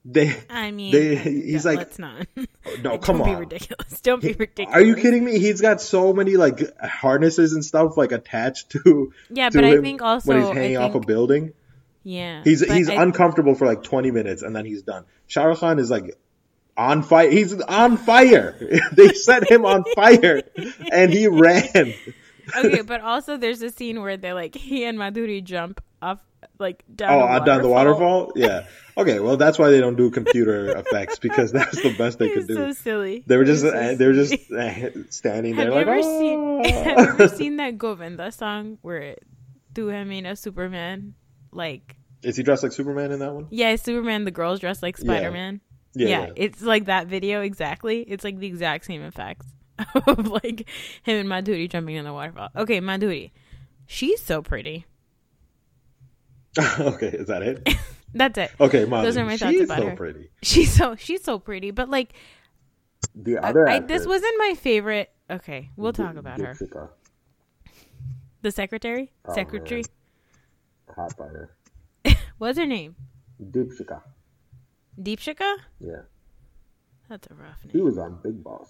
They 0.06 0.36
I 0.50 0.70
mean, 0.70 0.92
They- 0.92 1.16
he's 1.16 1.64
like- 1.64 1.78
let's 1.78 1.98
not. 1.98 2.26
no, 2.82 2.98
come 2.98 3.18
Don't 3.18 3.20
on. 3.28 3.34
be 3.34 3.40
ridiculous. 3.40 4.00
Don't 4.02 4.20
be 4.20 4.32
ridiculous. 4.34 4.74
Are 4.74 4.82
you 4.82 4.96
kidding 4.96 5.24
me? 5.24 5.38
He's 5.38 5.60
got 5.62 5.80
so 5.80 6.12
many 6.12 6.36
like 6.36 6.60
harnesses 6.80 7.54
and 7.54 7.64
stuff 7.64 7.96
like 7.96 8.12
attached 8.12 8.70
to. 8.72 9.12
Yeah, 9.30 9.48
to 9.48 9.58
but 9.58 9.64
I 9.64 9.80
think 9.80 10.02
also 10.02 10.28
when 10.28 10.42
he's 10.42 10.50
hanging 10.54 10.76
off 10.76 10.94
a 10.94 11.00
building, 11.00 11.54
Yeah, 12.02 12.42
he's 12.44 12.60
he's 12.60 12.90
I- 12.90 13.02
uncomfortable 13.02 13.54
for 13.54 13.66
like 13.66 13.82
twenty 13.82 14.10
minutes 14.10 14.42
and 14.42 14.54
then 14.54 14.66
he's 14.66 14.82
done. 14.82 15.04
Shah 15.26 15.44
Rukh 15.44 15.58
Khan 15.60 15.78
is 15.78 15.90
like 15.90 16.18
on 16.76 17.02
fire. 17.02 17.30
He's 17.30 17.58
on 17.62 17.96
fire. 17.96 18.56
they 18.92 19.08
set 19.14 19.50
him 19.50 19.64
on 19.64 19.84
fire, 19.94 20.42
and 20.92 21.10
he 21.12 21.28
ran. 21.28 21.94
okay, 22.54 22.82
but 22.82 23.00
also 23.00 23.38
there's 23.38 23.62
a 23.62 23.70
scene 23.70 24.02
where 24.02 24.18
they 24.18 24.34
like 24.34 24.54
he 24.54 24.84
and 24.84 24.98
Madhuri 24.98 25.42
jump 25.42 25.80
like 26.58 26.84
down. 26.94 27.12
Oh, 27.12 27.20
a 27.20 27.26
uh, 27.26 27.38
down 27.40 27.62
the 27.62 27.68
waterfall. 27.68 28.32
Yeah. 28.34 28.66
Okay. 28.96 29.18
Well, 29.18 29.36
that's 29.36 29.58
why 29.58 29.70
they 29.70 29.80
don't 29.80 29.96
do 29.96 30.08
computer 30.08 30.68
effects 30.78 31.18
because 31.18 31.50
that's 31.50 31.82
the 31.82 31.92
best 31.98 32.20
they 32.20 32.28
could 32.30 32.46
do. 32.46 32.54
so 32.54 32.70
silly. 32.70 33.24
They 33.26 33.36
were 33.36 33.44
just 33.44 33.62
so 33.62 33.70
uh, 33.70 33.96
they 33.96 34.06
were 34.06 34.12
just 34.12 34.34
uh, 34.52 35.10
standing 35.10 35.54
Have 35.56 35.64
there 35.64 35.70
you 35.70 35.74
like 35.74 35.86
ever 35.88 36.00
oh. 36.00 36.20
seen? 36.20 36.64
Have 36.84 36.98
you 36.98 37.04
ever 37.08 37.28
seen 37.28 37.56
that 37.56 37.76
Govinda 37.76 38.30
song 38.30 38.78
where 38.82 39.16
Tu 39.74 39.90
Hai 39.90 40.02
a 40.02 40.36
Superman? 40.36 41.14
Like, 41.50 41.96
Is 42.22 42.36
he 42.36 42.44
dressed 42.44 42.62
like 42.62 42.70
Superman 42.70 43.10
in 43.10 43.18
that 43.18 43.32
one? 43.34 43.48
yeah, 43.50 43.74
Superman. 43.74 44.24
The 44.24 44.30
girls 44.30 44.60
dressed 44.60 44.80
like 44.80 44.96
Yeah. 44.98 45.02
Spider 45.02 45.32
Man. 45.32 45.60
Yeah. 45.96 46.08
Yeah, 46.08 46.26
yeah. 46.26 46.32
it's 46.36 46.62
like 46.62 46.84
that 46.84 47.08
video 47.08 47.40
exactly. 47.40 48.02
It's 48.02 48.22
like 48.22 48.38
the 48.38 48.46
exact 48.46 48.84
same 48.84 49.02
effects 49.02 49.46
of 50.06 50.28
like 50.28 50.68
him 51.02 51.18
and 51.18 51.28
Madhuri 51.28 51.68
jumping 51.68 51.96
in 51.96 52.04
the 52.04 52.12
waterfall. 52.12 52.50
Okay, 52.54 52.80
Madhuri, 52.80 53.32
she's 53.86 54.22
so 54.22 54.40
pretty. 54.40 54.86
okay. 56.80 57.08
Is 57.08 57.26
that 57.28 57.42
it? 57.42 57.68
That's 58.14 58.38
it. 58.38 58.50
Okay, 58.60 58.84
Mom. 58.84 59.02
Those 59.04 59.16
are 59.16 59.24
my 59.24 59.36
thoughts 59.36 59.52
she's 59.52 59.62
about 59.62 59.78
so 59.78 59.88
her. 59.88 59.96
pretty. 59.96 60.30
She's 60.42 60.72
so 60.72 60.94
she's 60.96 61.22
so 61.24 61.38
pretty, 61.38 61.70
but 61.72 61.90
like 61.90 62.12
The 63.14 63.38
other 63.38 63.68
I, 63.68 63.76
actor, 63.76 63.86
this 63.88 64.06
wasn't 64.06 64.34
my 64.38 64.54
favorite. 64.54 65.10
Okay, 65.30 65.70
we'll 65.76 65.92
talk 65.92 66.16
about 66.16 66.40
her. 66.40 66.56
The 68.42 68.50
secretary, 68.52 69.10
Oh, 69.24 69.34
secretary. 69.34 69.82
hot 70.94 71.16
fire. 71.16 71.50
What's 72.38 72.58
her 72.58 72.66
name? 72.66 72.94
Deepshikha. 73.42 74.02
Deepshikha. 75.00 75.56
Yeah, 75.80 76.02
That's 77.08 77.26
a 77.30 77.34
rough 77.34 77.64
name. 77.64 77.72
he 77.72 77.80
was 77.80 77.96
on 77.98 78.20
Bigg 78.22 78.44
Boss. 78.44 78.68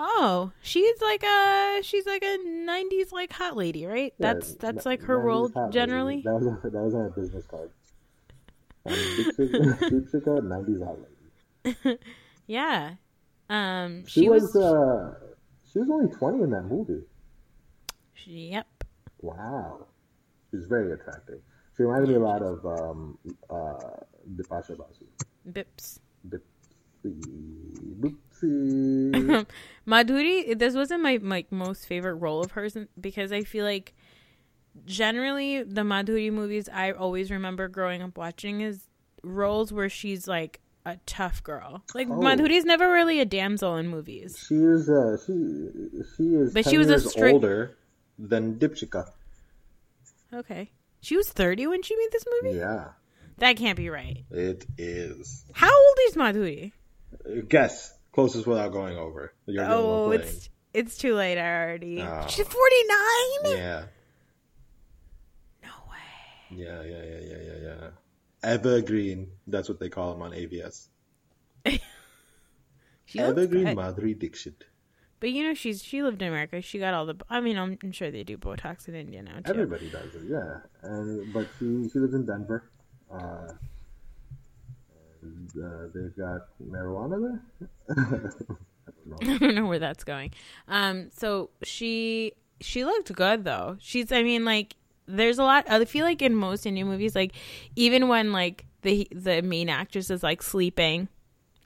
Oh, 0.00 0.52
she's 0.62 1.00
like 1.02 1.24
a 1.24 1.80
she's 1.82 2.06
like 2.06 2.22
a 2.22 2.38
'90s 2.46 3.10
like 3.10 3.32
hot 3.32 3.56
lady, 3.56 3.84
right? 3.84 4.14
Yeah, 4.18 4.34
that's 4.34 4.54
that's 4.54 4.86
like 4.86 5.02
her 5.02 5.18
role 5.18 5.48
generally. 5.70 6.22
That 6.24 6.34
was 6.34 6.44
that 6.62 6.72
was 6.72 6.94
on 6.94 7.06
a 7.06 7.10
business 7.10 7.44
card. 7.46 7.70
Um, 8.86 8.94
Deepshikha, 8.94 10.44
nineties 10.44 10.80
hot 10.80 10.96
lady. 11.66 11.98
Yeah. 12.46 12.92
Um. 13.50 14.06
She, 14.06 14.22
She, 14.22 14.28
was, 14.30 14.54
was. 14.54 14.56
uh 14.56 15.14
she 15.70 15.78
was 15.80 15.90
only 15.90 16.10
twenty 16.14 16.42
in 16.44 16.50
that 16.50 16.62
movie. 16.62 17.02
she, 18.14 18.50
yep. 18.52 18.66
Wow, 19.20 19.86
she's 20.50 20.66
very 20.66 20.92
attractive. 20.92 21.40
She 21.76 21.82
reminded 21.82 22.08
me 22.08 22.14
a 22.14 22.20
lot 22.20 22.40
of 22.42 22.64
um 22.64 23.18
uh 23.50 23.74
Bipasha 24.36 24.78
Basu. 24.78 25.04
Bips. 25.50 25.98
Madhuri, 29.86 30.58
this 30.58 30.74
wasn't 30.74 31.02
my 31.02 31.18
my 31.18 31.44
most 31.50 31.86
favorite 31.86 32.14
role 32.14 32.42
of 32.42 32.52
hers 32.52 32.76
because 33.00 33.32
I 33.32 33.42
feel 33.42 33.64
like 33.64 33.94
generally 34.84 35.62
the 35.62 35.82
Madhuri 35.82 36.32
movies 36.32 36.68
I 36.72 36.92
always 36.92 37.30
remember 37.30 37.68
growing 37.68 38.02
up 38.02 38.16
watching 38.16 38.60
is 38.60 38.84
roles 39.22 39.72
where 39.72 39.88
she's 39.88 40.28
like 40.28 40.60
a 40.86 40.98
tough 41.06 41.42
girl. 41.42 41.82
Like 41.94 42.08
Oh. 42.08 42.12
Madhuri's 42.20 42.64
never 42.64 42.90
really 42.92 43.20
a 43.20 43.24
damsel 43.24 43.76
in 43.76 43.88
movies. 43.88 44.38
She 44.46 44.54
is 44.56 44.88
uh 44.88 45.16
she 45.26 45.32
she 46.16 46.22
is 46.34 46.54
But 46.54 46.64
10 46.64 46.70
she 46.70 46.78
was 46.78 46.88
a 46.90 47.00
straight- 47.00 47.32
older 47.34 47.76
than 48.18 48.56
Deepshikha. 48.58 49.10
Okay. 50.32 50.70
She 51.00 51.16
was 51.16 51.28
30 51.30 51.66
when 51.68 51.82
she 51.82 51.96
made 51.96 52.08
this 52.12 52.24
movie? 52.42 52.58
Yeah, 52.58 52.88
That 53.38 53.56
can't 53.56 53.76
be 53.76 53.88
right. 53.88 54.24
it 54.30 54.66
is. 54.76 55.44
How 55.52 55.70
old 55.70 55.96
is 56.08 56.14
Madhuri? 56.16 56.72
Guess 57.48 57.94
closest 58.12 58.46
without 58.46 58.72
going 58.72 58.96
over. 58.96 59.32
You're 59.46 59.64
the 59.64 59.74
only 59.74 60.16
Oh, 60.16 60.20
it's 60.20 60.48
it's 60.74 60.96
too 60.98 61.14
late 61.14 61.38
already. 61.38 62.00
Oh. 62.02 62.26
49? 62.28 63.56
Yeah, 63.58 63.84
No 65.62 65.68
way. 65.90 65.98
yeah, 66.50 66.82
yeah, 66.82 67.02
yeah, 67.02 67.20
yeah, 67.20 67.42
yeah, 67.42 67.74
yeah. 67.80 67.88
Evergreen. 68.42 69.28
That's 69.46 69.68
what 69.68 69.80
they 69.80 69.88
call 69.88 70.14
him 70.14 70.22
on 70.22 70.32
AVS. 70.32 70.88
Evergreen. 73.16 73.76
Madhuri 73.76 74.18
Dixit. 74.18 74.64
But 75.20 75.30
you 75.30 75.42
know, 75.42 75.54
she's 75.54 75.82
she 75.82 76.02
lived 76.02 76.22
in 76.22 76.28
America. 76.28 76.60
She 76.62 76.78
got 76.78 76.94
all 76.94 77.06
the. 77.06 77.16
I 77.28 77.40
mean, 77.40 77.58
I'm, 77.58 77.76
I'm 77.82 77.90
sure 77.92 78.10
they 78.10 78.22
do 78.22 78.36
Botox 78.38 78.86
in 78.86 78.94
India 78.94 79.22
now 79.22 79.40
too. 79.40 79.50
Everybody 79.50 79.90
does 79.90 80.14
it, 80.14 80.22
yeah. 80.28 80.58
And 80.82 81.32
but 81.32 81.48
she 81.58 81.88
she 81.92 81.98
lives 81.98 82.14
in 82.14 82.24
Denver. 82.26 82.62
Uh, 83.12 83.48
uh, 85.24 85.88
they've 85.94 86.16
got 86.16 86.48
marijuana 86.62 87.40
there. 87.58 87.68
I 87.90 88.02
don't 88.04 89.06
know. 89.28 89.34
I 89.34 89.38
don't 89.38 89.54
know 89.54 89.66
where 89.66 89.78
that's 89.78 90.04
going. 90.04 90.32
Um, 90.66 91.10
so 91.16 91.50
she 91.62 92.32
she 92.60 92.84
looked 92.84 93.12
good 93.12 93.44
though. 93.44 93.76
She's 93.80 94.12
I 94.12 94.22
mean 94.22 94.44
like 94.44 94.76
there's 95.06 95.38
a 95.38 95.44
lot. 95.44 95.68
I 95.70 95.84
feel 95.84 96.04
like 96.04 96.22
in 96.22 96.34
most 96.34 96.66
Indian 96.66 96.86
movies, 96.86 97.14
like 97.14 97.32
even 97.76 98.08
when 98.08 98.32
like 98.32 98.64
the 98.82 99.08
the 99.10 99.42
main 99.42 99.68
actress 99.68 100.10
is 100.10 100.22
like 100.22 100.42
sleeping 100.42 101.08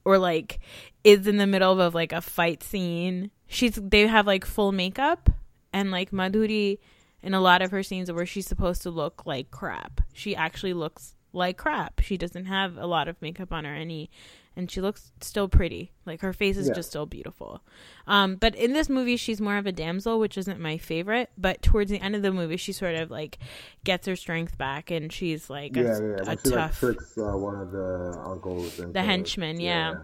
or 0.04 0.18
like 0.18 0.60
is 1.04 1.26
in 1.26 1.36
the 1.36 1.46
middle 1.46 1.80
of 1.80 1.94
like 1.94 2.12
a 2.12 2.20
fight 2.20 2.62
scene, 2.62 3.30
she's 3.46 3.74
they 3.74 4.06
have 4.06 4.26
like 4.26 4.44
full 4.44 4.72
makeup 4.72 5.30
and 5.72 5.90
like 5.90 6.10
Madhuri 6.10 6.78
in 7.22 7.34
a 7.34 7.40
lot 7.40 7.62
of 7.62 7.70
her 7.70 7.82
scenes 7.82 8.10
where 8.10 8.26
she's 8.26 8.46
supposed 8.46 8.82
to 8.82 8.90
look 8.90 9.26
like 9.26 9.50
crap. 9.50 10.00
She 10.12 10.34
actually 10.34 10.74
looks 10.74 11.14
like 11.32 11.56
crap. 11.56 12.00
She 12.00 12.16
doesn't 12.16 12.46
have 12.46 12.76
a 12.76 12.86
lot 12.86 13.08
of 13.08 13.20
makeup 13.22 13.52
on 13.52 13.66
or 13.66 13.74
any 13.74 14.10
and 14.54 14.70
she 14.70 14.82
looks 14.82 15.12
still 15.22 15.48
pretty. 15.48 15.92
Like 16.04 16.20
her 16.20 16.34
face 16.34 16.58
is 16.58 16.68
Yeah. 16.68 16.74
just 16.74 16.90
still 16.90 17.06
beautiful. 17.06 17.62
Um, 18.06 18.36
but 18.36 18.54
in 18.54 18.74
this 18.74 18.90
movie, 18.90 19.16
she's 19.16 19.40
more 19.40 19.56
of 19.56 19.64
a 19.66 19.72
damsel, 19.72 20.18
which 20.20 20.36
isn't 20.36 20.60
my 20.60 20.76
favorite. 20.76 21.30
But 21.38 21.62
towards 21.62 21.90
the 21.90 21.98
end 22.00 22.14
of 22.14 22.20
the 22.20 22.32
movie, 22.32 22.58
she 22.58 22.72
sort 22.72 22.94
of 22.96 23.10
like 23.10 23.38
gets 23.82 24.06
her 24.06 24.14
strength 24.14 24.58
back, 24.58 24.90
and 24.90 25.10
she's 25.10 25.48
like 25.48 25.74
a, 25.78 25.80
Yeah, 25.82 25.86
yeah. 26.00 26.14
a 26.16 26.18
she 26.18 26.24
like 26.24 26.42
tough. 26.42 26.78
tricks 26.80 27.16
uh, 27.16 27.32
one 27.34 27.54
of 27.60 27.70
the 27.72 28.22
uncles. 28.26 28.78
Into, 28.78 28.92
The 28.92 29.00
henchman, 29.02 29.58
yeah. 29.58 29.94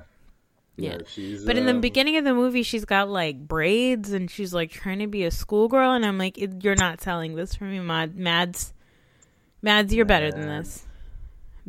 Yeah. 0.77 0.97
Yeah. 1.17 1.39
But 1.45 1.59
in 1.59 1.67
the 1.67 1.73
um, 1.73 1.81
beginning 1.83 2.17
of 2.17 2.25
the 2.25 2.33
movie, 2.33 2.63
she's 2.63 2.87
got 2.87 3.11
like 3.11 3.47
braids, 3.47 4.13
and 4.13 4.31
she's 4.31 4.55
like 4.55 4.71
trying 4.71 5.01
to 5.01 5.09
be 5.09 5.25
a 5.25 5.31
schoolgirl, 5.31 5.93
and 5.93 6.07
I'm 6.07 6.17
like, 6.17 6.39
"You're 6.63 6.75
not 6.77 7.03
selling 7.03 7.35
this 7.35 7.55
for 7.55 7.65
me, 7.65 7.81
Mad- 7.81 8.17
Mads. 8.17 8.73
Mads, 9.61 9.93
you're 9.93 10.07
better 10.07 10.31
than 10.31 10.47
this." 10.47 10.87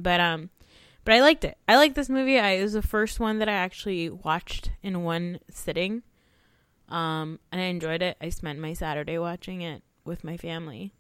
But 0.02 0.20
um, 0.22 0.50
but 1.04 1.14
I 1.14 1.22
liked 1.22 1.44
it. 1.44 1.58
I 1.68 1.76
liked 1.76 1.96
this 1.96 2.10
movie. 2.10 2.40
I, 2.40 2.52
it 2.52 2.64
was 2.64 2.74
the 2.74 2.82
first 2.82 3.20
one 3.20 3.40
that 3.40 3.50
I 3.50 3.54
actually 3.54 4.10
watched 4.10 4.72
in 4.82 5.04
one 5.04 5.40
sitting. 5.52 6.04
Um, 6.88 7.40
and 7.52 7.62
I 7.62 7.66
enjoyed 7.66 8.02
it. 8.02 8.18
I 8.22 8.30
spent 8.30 8.58
my 8.60 8.74
Saturday 8.74 9.18
watching 9.20 9.62
it 9.62 9.84
with 10.06 10.24
my 10.24 10.38
family. 10.38 10.94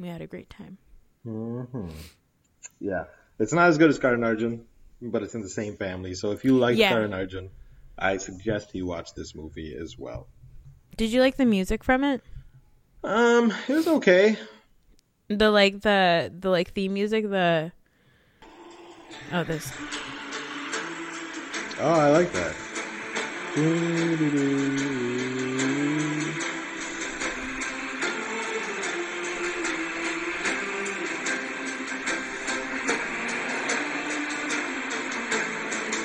We 0.00 0.08
had 0.08 0.22
a 0.22 0.26
great 0.26 0.50
time. 0.50 0.78
mhm. 1.26 1.92
Yeah, 2.80 3.04
it's 3.38 3.52
not 3.52 3.68
as 3.68 3.76
good 3.78 3.90
as 3.90 3.98
Karan 3.98 4.24
Arjun, 4.24 4.64
but 5.02 5.22
it's 5.22 5.34
in 5.34 5.42
the 5.42 5.48
same 5.48 5.76
family. 5.76 6.14
So 6.14 6.32
if 6.32 6.44
you 6.44 6.56
like 6.58 6.76
Yeah. 6.76 6.88
Karan 6.90 7.12
Arjun, 7.12 7.50
I 7.98 8.16
suggest 8.16 8.74
you 8.74 8.86
watch 8.86 9.14
this 9.14 9.34
movie 9.34 9.76
as 9.76 9.98
well. 9.98 10.26
Did 10.96 11.12
you 11.12 11.20
like 11.20 11.36
the 11.36 11.44
music 11.44 11.84
from 11.84 12.02
it? 12.04 12.22
Um, 13.04 13.52
it 13.68 13.74
was 13.74 13.86
okay. 13.88 14.36
The 15.28 15.50
like 15.50 15.82
the 15.82 16.32
the 16.36 16.48
like 16.50 16.72
theme 16.72 16.94
music. 16.94 17.28
The 17.28 17.70
oh 19.32 19.44
this 19.44 19.72
Oh, 21.80 21.92
I 21.92 22.08
like 22.10 22.32
that. 22.32 22.56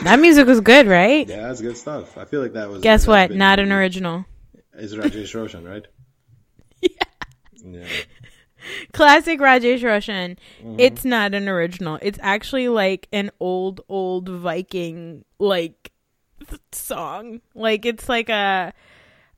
that 0.03 0.19
music 0.19 0.47
was 0.47 0.59
good, 0.61 0.87
right? 0.87 1.27
Yeah, 1.27 1.47
that's 1.47 1.61
good 1.61 1.77
stuff. 1.77 2.17
I 2.17 2.25
feel 2.25 2.41
like 2.41 2.53
that 2.53 2.69
was. 2.69 2.81
Guess 2.81 3.07
what? 3.07 3.31
Not 3.31 3.59
an 3.59 3.71
original. 3.79 4.25
It's 4.73 4.93
Rajesh 4.93 5.33
Roshan, 5.35 5.65
right? 5.65 5.85
Yeah. 6.81 6.89
Yeah. 7.65 7.87
Classic 8.93 9.39
Rajesh 9.39 9.83
Roshan. 9.83 10.37
Mm-hmm. 10.61 10.79
It's 10.79 11.03
not 11.03 11.33
an 11.33 11.49
original. 11.49 11.99
It's 12.01 12.19
actually 12.21 12.69
like 12.69 13.07
an 13.11 13.31
old, 13.39 13.81
old 13.89 14.29
Viking 14.29 15.25
like 15.39 15.91
song. 16.71 17.41
Like 17.55 17.85
it's 17.85 18.07
like 18.07 18.29
a 18.29 18.73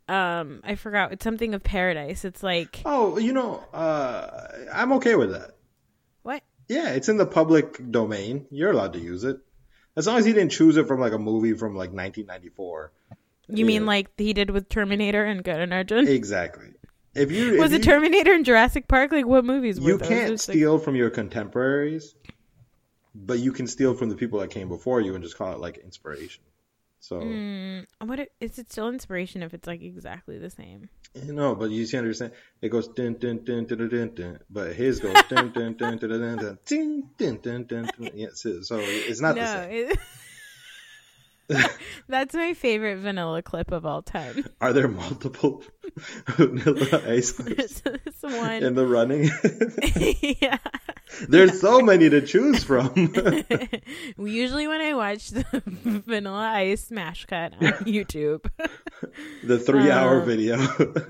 um 0.07 0.61
I 0.63 0.75
forgot. 0.75 1.11
It's 1.13 1.23
something 1.23 1.53
of 1.53 1.63
paradise. 1.63 2.25
It's 2.25 2.43
like 2.43 2.81
Oh, 2.85 3.17
you 3.17 3.33
know, 3.33 3.63
uh, 3.73 4.47
I'm 4.73 4.91
okay 4.93 5.15
with 5.15 5.31
that. 5.31 5.51
what? 6.23 6.43
Yeah, 6.67 6.89
it's 6.89 7.09
in 7.09 7.17
the 7.17 7.25
public 7.25 7.79
domain. 7.91 8.47
You're 8.51 8.71
allowed 8.71 8.93
to 8.93 8.99
use 8.99 9.23
it. 9.23 9.37
As 9.95 10.07
long 10.07 10.17
as 10.17 10.25
he 10.25 10.33
didn't 10.33 10.51
choose 10.51 10.75
it 10.77 10.87
from 10.87 10.99
like 10.99 11.13
a 11.13 11.17
movie 11.19 11.53
from 11.53 11.73
like 11.75 11.91
1994. 11.91 12.91
You 13.47 13.65
mean 13.65 13.85
like 13.85 14.09
he 14.17 14.33
did 14.33 14.49
with 14.49 14.67
Terminator 14.69 15.23
and 15.23 15.43
Karan 15.45 15.71
Arjun? 15.71 16.07
Exactly. 16.07 16.69
If 17.15 17.31
you 17.31 17.57
Was 17.57 17.71
if 17.71 17.79
it 17.81 17.85
you, 17.85 17.91
Terminator 17.91 18.33
and 18.33 18.45
Jurassic 18.45 18.87
Park? 18.87 19.11
Like 19.11 19.25
what 19.25 19.45
movies 19.45 19.79
were 19.79 19.87
you 19.91 19.97
those? 19.97 20.07
can't 20.07 20.31
It's 20.33 20.47
like- 20.47 20.55
steal 20.55 20.77
from 20.79 20.95
your 20.95 21.09
contemporaries, 21.09 22.15
but 23.13 23.39
you 23.39 23.51
can 23.51 23.67
steal 23.67 23.93
from 23.93 24.09
the 24.09 24.15
people 24.15 24.39
that 24.39 24.49
came 24.49 24.67
before 24.67 25.01
you 25.01 25.15
and 25.15 25.23
just 25.23 25.37
call 25.37 25.53
it 25.53 25.59
like 25.59 25.77
inspiration. 25.77 26.43
So 26.99 27.17
Mm, 27.21 27.85
what 28.03 28.19
i- 28.19 28.27
is 28.39 28.57
it 28.57 28.71
still 28.71 28.89
inspiration 28.89 29.43
if 29.43 29.53
it's 29.53 29.67
like 29.67 29.81
exactly 29.83 30.37
the 30.39 30.49
same? 30.49 30.89
you 31.25 31.31
know, 31.33 31.55
but 31.55 31.69
you 31.69 31.85
see, 31.85 31.97
understand? 31.97 32.33
It 32.61 32.69
goes 32.69 32.87
dun 32.89 33.13
dun 33.13 33.43
dun 33.45 33.65
dun 33.65 33.87
dun 33.87 34.13
dun, 34.15 34.39
but 34.49 34.73
his 34.73 34.99
goes 34.99 35.13
dun 35.29 35.51
dun 35.53 35.75
dun 35.75 35.97
dun 35.97 36.09
dun 36.09 36.57
dun 36.67 37.09
dun 37.17 37.39
dun 37.41 37.63
dun. 37.67 38.09
Yeah, 38.13 38.27
so 38.33 38.49
it's 38.79 39.21
not 39.21 39.35
the 39.35 39.45
same. 39.45 39.89
it- 39.91 39.99
that's 42.07 42.33
my 42.33 42.53
favorite 42.53 42.97
vanilla 42.97 43.41
clip 43.41 43.71
of 43.71 43.85
all 43.85 44.01
time. 44.01 44.45
Are 44.61 44.73
there 44.73 44.87
multiple 44.87 45.63
vanilla 46.27 47.01
ice 47.07 47.31
clips 47.31 47.81
this 47.81 48.21
one. 48.21 48.63
in 48.63 48.75
the 48.75 48.85
running? 48.87 49.29
yeah. 50.41 50.57
There's 51.29 51.61
so 51.61 51.81
many 51.81 52.09
to 52.09 52.21
choose 52.21 52.63
from. 52.63 52.91
Usually 54.17 54.67
when 54.67 54.81
I 54.81 54.93
watch 54.95 55.29
the 55.29 55.45
Vanilla 55.65 56.51
Ice 56.55 56.85
smash 56.85 57.25
cut 57.25 57.53
on 57.53 57.59
YouTube. 57.85 58.49
the 59.43 59.59
three 59.59 59.91
hour 59.91 60.21
Uh, 60.21 60.25
video. 60.25 60.57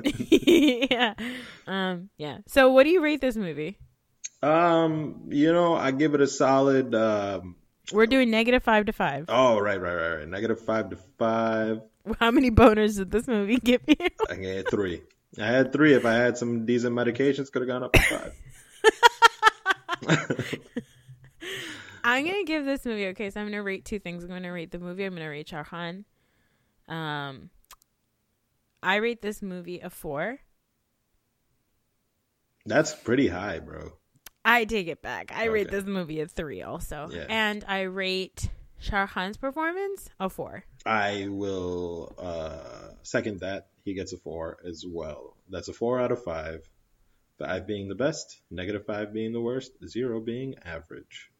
yeah. 0.03 1.13
Um 1.65 2.09
yeah. 2.17 2.39
So 2.47 2.71
what 2.71 2.83
do 2.83 2.89
you 2.89 3.01
rate 3.01 3.21
this 3.21 3.35
movie? 3.37 3.79
um, 4.43 5.29
you 5.29 5.51
know, 5.53 5.73
I 5.75 5.89
give 5.91 6.13
it 6.13 6.21
a 6.21 6.27
solid. 6.27 6.93
Um, 6.93 7.55
We're 7.91 8.07
doing 8.07 8.29
negative 8.29 8.63
5 8.63 8.85
to 8.87 8.93
5. 8.93 9.25
oh, 9.29 9.59
right, 9.59 9.79
right, 9.79 9.93
right, 9.93 10.15
right. 10.17 10.27
Negative 10.27 10.59
five 10.59 10.89
to 10.89 10.97
five. 11.17 11.81
How 12.19 12.31
many 12.31 12.51
boners 12.51 12.97
did 12.97 13.11
this 13.11 13.27
movie 13.27 13.57
give 13.57 13.81
you? 13.87 13.95
I 14.29 14.35
had 14.35 14.69
three. 14.69 15.01
I 15.39 15.45
had 15.45 15.73
three. 15.73 15.93
If 15.93 16.05
I 16.05 16.13
had 16.13 16.37
some 16.37 16.65
decent 16.65 16.95
medications, 16.95 17.51
could 17.51 17.61
have 17.61 17.69
gone 17.69 17.83
up 17.83 17.93
to 17.93 18.01
five. 18.01 18.33
I'm 22.03 22.23
going 22.23 22.37
to 22.37 22.43
give 22.45 22.65
this 22.65 22.85
movie 22.85 23.07
okay, 23.07 23.29
so 23.31 23.39
I'm 23.39 23.47
going 23.47 23.53
to 23.53 23.63
rate 23.63 23.83
two 23.85 23.97
things. 23.99 24.23
I'm 24.23 24.29
going 24.29 24.43
to 24.43 24.49
rate 24.49 24.71
the 24.71 24.79
movie, 24.79 25.03
I'm 25.05 25.13
going 25.13 25.23
to 25.23 25.29
rate 25.29 25.49
Shah 25.49 25.63
Khan. 25.63 26.05
Um 26.87 27.49
I 28.83 28.97
rate 28.97 29.23
this 29.23 29.41
movie 29.41 29.79
a 29.79 29.89
4. 29.89 30.37
That's 32.67 32.93
pretty 32.93 33.27
high, 33.29 33.57
bro. 33.57 33.93
I 34.45 34.65
take 34.65 34.87
it 34.87 35.01
back. 35.01 35.31
I 35.35 35.45
rate 35.45 35.71
this 35.71 35.85
movie 35.85 36.21
a 36.21 36.27
three 36.27 36.61
also. 36.61 37.09
Yeah. 37.11 37.25
And 37.27 37.65
I 37.67 37.81
rate 37.81 38.49
Shah 38.79 39.07
Khan's 39.07 39.37
performance 39.37 40.09
a 40.19 40.29
four. 40.29 40.63
I 40.85 41.27
will 41.29 42.15
uh, 42.19 42.93
second 43.03 43.39
that. 43.39 43.67
He 43.83 43.93
gets 43.93 44.13
a 44.13 44.17
four 44.17 44.57
as 44.65 44.85
well. 44.87 45.35
That's 45.49 45.67
a 45.67 45.73
four 45.73 45.99
out 45.99 46.11
of 46.11 46.23
five. 46.23 46.69
Five 47.37 47.67
being 47.67 47.89
the 47.89 47.95
best, 47.95 48.39
negative 48.49 48.85
five 48.85 49.11
being 49.11 49.33
the 49.33 49.41
worst, 49.41 49.73
zero 49.85 50.21
being 50.21 50.55
average. 50.63 51.31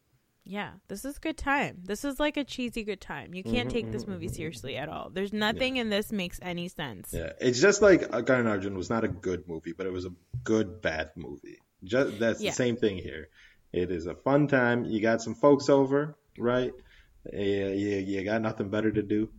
Yeah, 0.44 0.72
this 0.90 1.06
is 1.06 1.18
good 1.18 1.38
time. 1.38 1.78
This 1.84 2.06
is 2.06 2.20
like 2.20 2.38
a 2.38 2.44
cheesy 2.44 2.84
good 2.84 3.02
time. 3.02 3.34
You 3.34 3.44
can't 3.44 3.72
take 3.72 3.92
this 3.92 4.06
movie 4.06 4.28
seriously 4.28 4.78
at 4.78 4.90
all. 4.90 5.10
There's 5.10 5.34
nothing 5.34 5.78
in 5.78 5.90
this 5.90 6.12
makes 6.12 6.40
any 6.42 6.68
sense. 6.68 7.14
Yeah, 7.14 7.32
it's 7.42 7.60
just 7.60 7.82
like 7.82 8.12
Karan 8.28 8.46
Arjun 8.46 8.76
was 8.78 8.90
not 8.90 9.04
a 9.04 9.08
good 9.08 9.48
movie, 9.48 9.74
but 9.74 9.88
it 9.88 9.92
was 9.92 10.06
a 10.06 10.12
good 10.44 10.82
bad 10.82 11.12
movie. 11.16 11.58
Just 11.84 12.20
that's 12.20 12.42
Yeah. 12.42 12.52
the 12.52 12.56
same 12.56 12.78
thing 12.78 12.98
here. 12.98 13.30
It 13.74 13.92
is 13.92 14.06
a 14.08 14.16
fun 14.16 14.48
time. 14.48 14.86
You 14.86 15.02
got 15.02 15.22
some 15.22 15.36
folks 15.36 15.70
over, 15.70 16.16
right? 16.38 16.74
Yeah, 17.32 17.68
you, 17.70 17.90
you 17.98 18.24
got 18.24 18.42
nothing 18.42 18.70
better 18.70 18.92
to 18.92 19.02
do. 19.02 19.30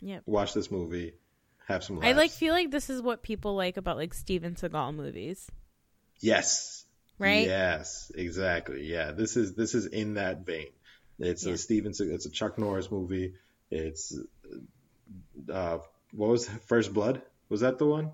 Yep. 0.00 0.22
Watch 0.26 0.54
this 0.54 0.70
movie. 0.70 1.14
Have 1.66 1.84
some. 1.84 2.00
I 2.02 2.12
like 2.12 2.30
feel 2.30 2.54
like 2.54 2.70
this 2.70 2.88
is 2.88 3.02
what 3.02 3.22
people 3.22 3.54
like 3.54 3.76
about 3.76 3.96
like 3.96 4.14
Steven 4.14 4.54
Seagal 4.54 4.94
movies. 4.94 5.50
Yes. 6.20 6.84
Right? 7.18 7.46
Yes, 7.46 8.10
exactly. 8.14 8.86
Yeah, 8.86 9.10
this 9.12 9.36
is 9.36 9.54
this 9.54 9.74
is 9.74 9.86
in 9.86 10.14
that 10.14 10.46
vein. 10.46 10.68
It's 11.18 11.44
Yeah. 11.44 11.54
a 11.54 11.58
Steven. 11.58 11.92
It's 11.98 12.26
a 12.26 12.30
Chuck 12.30 12.58
Norris 12.58 12.90
movie. 12.90 13.34
It's 13.70 14.16
uh, 15.52 15.78
what 16.12 16.28
was? 16.30 16.48
First 16.66 16.94
Blood? 16.94 17.22
Was 17.48 17.60
that 17.60 17.78
the 17.78 17.86
one 17.86 18.12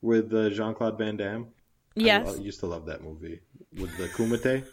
with 0.00 0.32
uh, 0.32 0.50
Jean 0.50 0.74
Claude 0.74 0.98
Van 0.98 1.16
Damme? 1.16 1.48
Yes. 1.94 2.36
I 2.36 2.40
used 2.40 2.60
to 2.60 2.66
love 2.66 2.86
that 2.86 3.02
movie 3.02 3.40
with 3.76 3.96
the 3.96 4.08
Kumite 4.08 4.66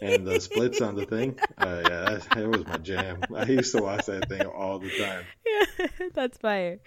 and 0.00 0.26
the 0.26 0.40
splits 0.40 0.80
on 0.80 0.96
the 0.96 1.06
thing. 1.06 1.38
Uh, 1.58 1.82
yeah, 1.82 2.00
that, 2.00 2.26
that 2.34 2.48
was 2.48 2.66
my 2.66 2.78
jam. 2.78 3.20
I 3.34 3.44
used 3.44 3.74
to 3.74 3.82
watch 3.82 4.06
that 4.06 4.28
thing 4.28 4.42
all 4.46 4.78
the 4.78 4.90
time. 4.98 5.24
Yeah, 5.78 5.86
that's 6.14 6.38
fire. 6.38 6.80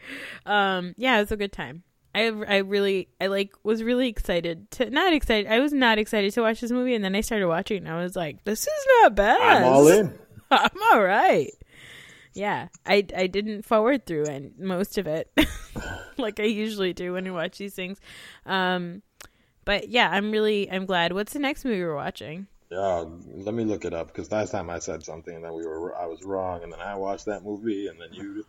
Um, 0.46 0.96
yeah, 0.98 1.18
it 1.18 1.22
was 1.22 1.32
a 1.32 1.38
good 1.38 1.52
time. 1.52 1.84
I 2.16 2.28
I 2.28 2.58
really 2.58 3.10
I 3.20 3.28
like 3.28 3.52
was 3.64 3.84
really 3.84 4.08
excited 4.08 4.72
to 4.72 4.90
not 4.90 5.14
excited. 5.14 5.52
I 5.52 5.60
was 5.60 5.74
not 5.74 6.00
excited 6.00 6.34
to 6.34 6.42
watch 6.42 6.62
this 6.62 6.72
movie, 6.72 6.96
and 6.96 7.04
then 7.04 7.16
I 7.16 7.22
started 7.22 7.48
watching, 7.48 7.80
and 7.80 7.90
I 7.90 8.02
was 8.02 8.16
like, 8.16 8.44
"This 8.46 8.62
is 8.62 8.88
not 9.02 9.16
bad. 9.16 9.42
I'm 9.42 9.64
all 9.66 9.88
in. 9.90 10.18
I'm 10.50 10.70
all 10.94 11.02
right." 11.04 11.52
Yeah, 12.34 12.68
I 12.86 13.06
I 13.16 13.28
didn't 13.28 13.64
forward 13.64 14.06
through 14.06 14.26
and 14.26 14.58
most 14.58 14.98
of 14.98 15.08
it, 15.08 15.30
like 16.18 16.40
I 16.40 16.44
usually 16.44 16.94
do 16.94 17.14
when 17.14 17.28
I 17.28 17.32
watch 17.32 17.58
these 17.58 17.74
things. 17.74 18.00
Um, 18.46 19.02
but 19.66 19.90
yeah, 19.90 20.10
I'm 20.12 20.32
really 20.32 20.70
I'm 20.72 20.86
glad. 20.86 21.14
What's 21.14 21.34
the 21.34 21.40
next 21.40 21.66
movie 21.66 21.82
we're 21.84 21.96
watching? 21.96 22.48
Uh, 22.72 23.06
let 23.28 23.54
me 23.54 23.64
look 23.64 23.86
it 23.86 23.94
up 23.94 24.08
because 24.08 24.32
last 24.32 24.52
time 24.52 24.70
I 24.70 24.80
said 24.80 25.04
something 25.04 25.36
and 25.36 25.44
then 25.44 25.54
we 25.54 25.66
were 25.66 25.96
I 25.96 26.06
was 26.08 26.24
wrong 26.24 26.64
and 26.64 26.72
then 26.72 26.80
I 26.82 26.96
watched 26.96 27.26
that 27.26 27.44
movie 27.44 27.88
and 27.88 28.00
then 28.02 28.10
you 28.14 28.46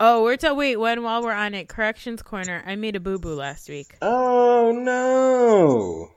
Oh, 0.00 0.22
we're 0.24 0.36
to 0.38 0.54
wait. 0.54 0.76
When 0.76 1.02
while 1.02 1.22
we're 1.22 1.32
on 1.32 1.54
it, 1.54 1.68
corrections 1.68 2.22
corner. 2.22 2.62
I 2.66 2.74
made 2.76 2.96
a 2.96 3.00
boo 3.00 3.18
boo 3.18 3.34
last 3.34 3.68
week. 3.68 3.94
Oh 4.02 4.72
no, 4.72 6.10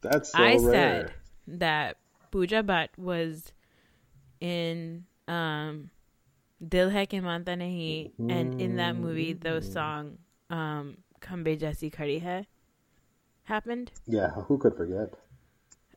that's 0.00 0.32
so 0.32 0.38
I 0.38 0.56
rare. 0.56 1.06
said 1.06 1.12
that 1.46 1.96
Pooja 2.30 2.62
Bhatt 2.62 2.88
was 2.98 3.52
in 4.40 5.04
um 5.28 5.90
Dil 6.66 6.90
Hai 6.90 7.06
Ke 7.06 7.22
Manta 7.22 7.52
Nahi, 7.52 8.10
and 8.28 8.54
in 8.58 8.76
that 8.76 8.96
movie, 8.96 9.32
the 9.32 9.60
Mm. 9.60 9.62
song 9.62 10.18
um, 10.50 10.98
Khambe 11.20 11.58
Jaisi 11.58 11.90
Khadi 11.92 12.22
Hai 12.22 12.46
happened. 13.44 13.90
Yeah, 14.06 14.30
who 14.30 14.58
could 14.58 14.76
forget? 14.76 15.14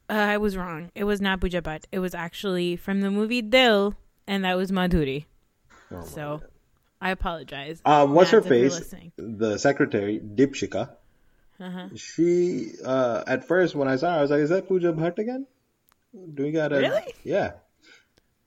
Uh, 0.09 0.13
I 0.13 0.37
was 0.37 0.55
wrong. 0.55 0.91
It 0.95 1.03
was 1.03 1.19
not 1.19 1.41
Pooja 1.41 1.61
Bhatt. 1.61 1.83
It 1.91 1.99
was 1.99 2.15
actually 2.15 2.75
from 2.77 3.01
the 3.01 3.11
movie 3.11 3.41
Dil, 3.41 3.93
and 4.25 4.45
that 4.45 4.55
was 4.55 4.71
Madhuri. 4.71 5.25
Oh 5.91 6.03
So. 6.03 6.41
I 6.99 7.11
apologize. 7.11 7.79
um, 7.85 8.13
what's 8.15 8.31
her 8.31 8.41
Mads, 8.41 8.51
if 8.51 8.59
you're 8.59 8.69
face? 8.99 9.11
The 9.17 9.59
secretary, 9.59 10.19
Deepshikha. 10.19 10.89
Uh-huh. 11.59 11.89
She, 11.95 12.71
uh, 12.83 13.23
at 13.27 13.47
first 13.47 13.75
when 13.75 13.87
I 13.87 13.97
saw 13.97 14.13
her, 14.13 14.17
I 14.17 14.21
was 14.23 14.31
like, 14.31 14.39
"Is 14.39 14.49
that 14.49 14.67
Pooja 14.67 14.93
Bhatt 14.93 15.19
again?" 15.19 15.45
Do 16.33 16.41
we 16.41 16.51
got 16.51 16.73
a? 16.73 16.79
Really? 16.79 17.13
Yeah, 17.23 17.51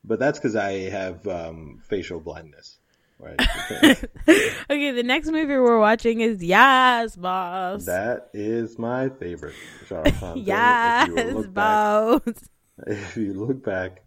but 0.03 0.19
that's 0.19 0.39
because 0.41 0.57
I 0.57 0.91
have 0.91 1.25
um, 1.29 1.81
facial 1.87 2.19
blindness. 2.19 2.79
Right. 3.21 3.37
Okay, 4.71 4.93
the 4.93 5.03
next 5.03 5.27
movie 5.27 5.47
we're 5.47 5.79
watching 5.79 6.21
is 6.21 6.43
Yes, 6.43 7.17
Boss. 7.17 7.85
that 7.87 8.31
is 8.33 8.79
my 8.79 9.09
favorite 9.09 9.55
Shah 9.87 9.97
Rukh 10.03 10.15
Khan 10.21 10.35
thing. 10.35 10.45
yes, 10.47 11.09
If 11.09 11.17
you 11.17 11.33
look 11.35 11.53
back, 11.55 12.25
Boss. 12.25 12.49
if 12.87 13.17
you 13.17 13.35
look 13.35 13.65
back 13.65 14.05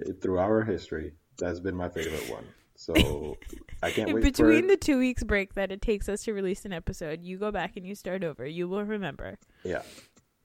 eh, 0.00 0.12
through 0.20 0.38
our 0.38 0.62
history, 0.62 1.12
that's 1.38 1.60
been 1.60 1.74
my 1.76 1.88
favorite 1.88 2.28
one. 2.30 2.44
So 2.76 3.36
I 3.82 3.90
can't 3.90 4.12
wait 4.14 4.22
between 4.22 4.66
the 4.66 4.76
two 4.76 4.98
weeks 4.98 5.24
break 5.24 5.54
that 5.54 5.72
it 5.72 5.80
takes 5.80 6.08
us 6.08 6.22
to 6.24 6.32
release 6.34 6.64
an 6.66 6.72
episode, 6.74 7.22
you 7.22 7.38
go 7.38 7.50
back 7.50 7.76
and 7.76 7.86
you 7.86 7.94
start 7.94 8.22
over. 8.22 8.46
You 8.46 8.68
will 8.68 8.84
remember. 8.84 9.38
yeah. 9.64 9.82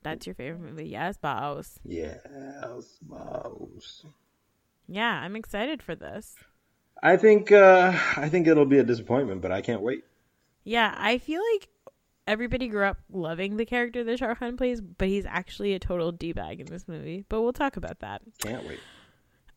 That's 0.03 0.25
your 0.25 0.33
favorite 0.33 0.61
movie. 0.61 0.89
Yes, 0.89 1.17
Boss. 1.17 1.77
Yes, 1.83 2.17
boss. 3.03 4.03
Yeah, 4.87 5.11
I'm 5.21 5.35
excited 5.35 5.83
for 5.83 5.93
this. 5.93 6.35
I 7.03 7.17
think 7.17 7.51
uh, 7.51 7.93
I 8.17 8.29
think 8.29 8.47
it'll 8.47 8.65
be 8.65 8.77
a 8.79 8.83
disappointment, 8.83 9.41
but 9.41 9.51
I 9.51 9.61
can't 9.61 9.81
wait. 9.81 10.03
Yeah, 10.63 10.93
I 10.97 11.17
feel 11.17 11.41
like 11.53 11.67
everybody 12.27 12.67
grew 12.67 12.85
up 12.85 12.97
loving 13.11 13.57
the 13.57 13.65
character 13.65 14.03
that 14.03 14.19
Shah 14.19 14.35
Khan 14.35 14.57
plays, 14.57 14.81
but 14.81 15.07
he's 15.07 15.25
actually 15.25 15.73
a 15.73 15.79
total 15.79 16.11
d 16.11 16.33
bag 16.33 16.59
in 16.59 16.67
this 16.67 16.87
movie. 16.87 17.25
But 17.27 17.41
we'll 17.41 17.53
talk 17.53 17.77
about 17.77 17.99
that. 17.99 18.21
Can't 18.39 18.65
wait. 18.67 18.79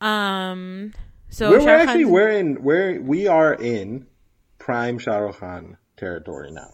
Um, 0.00 0.92
so 1.28 1.50
we're, 1.50 1.60
we're 1.60 1.76
actually 1.76 2.04
we're 2.06 2.30
in 2.30 2.62
we're 2.62 3.00
we 3.00 3.26
are 3.26 3.54
in 3.54 4.06
prime 4.58 4.98
Shah 4.98 5.18
Rukh 5.18 5.40
Khan 5.40 5.76
territory 5.96 6.50
now. 6.50 6.70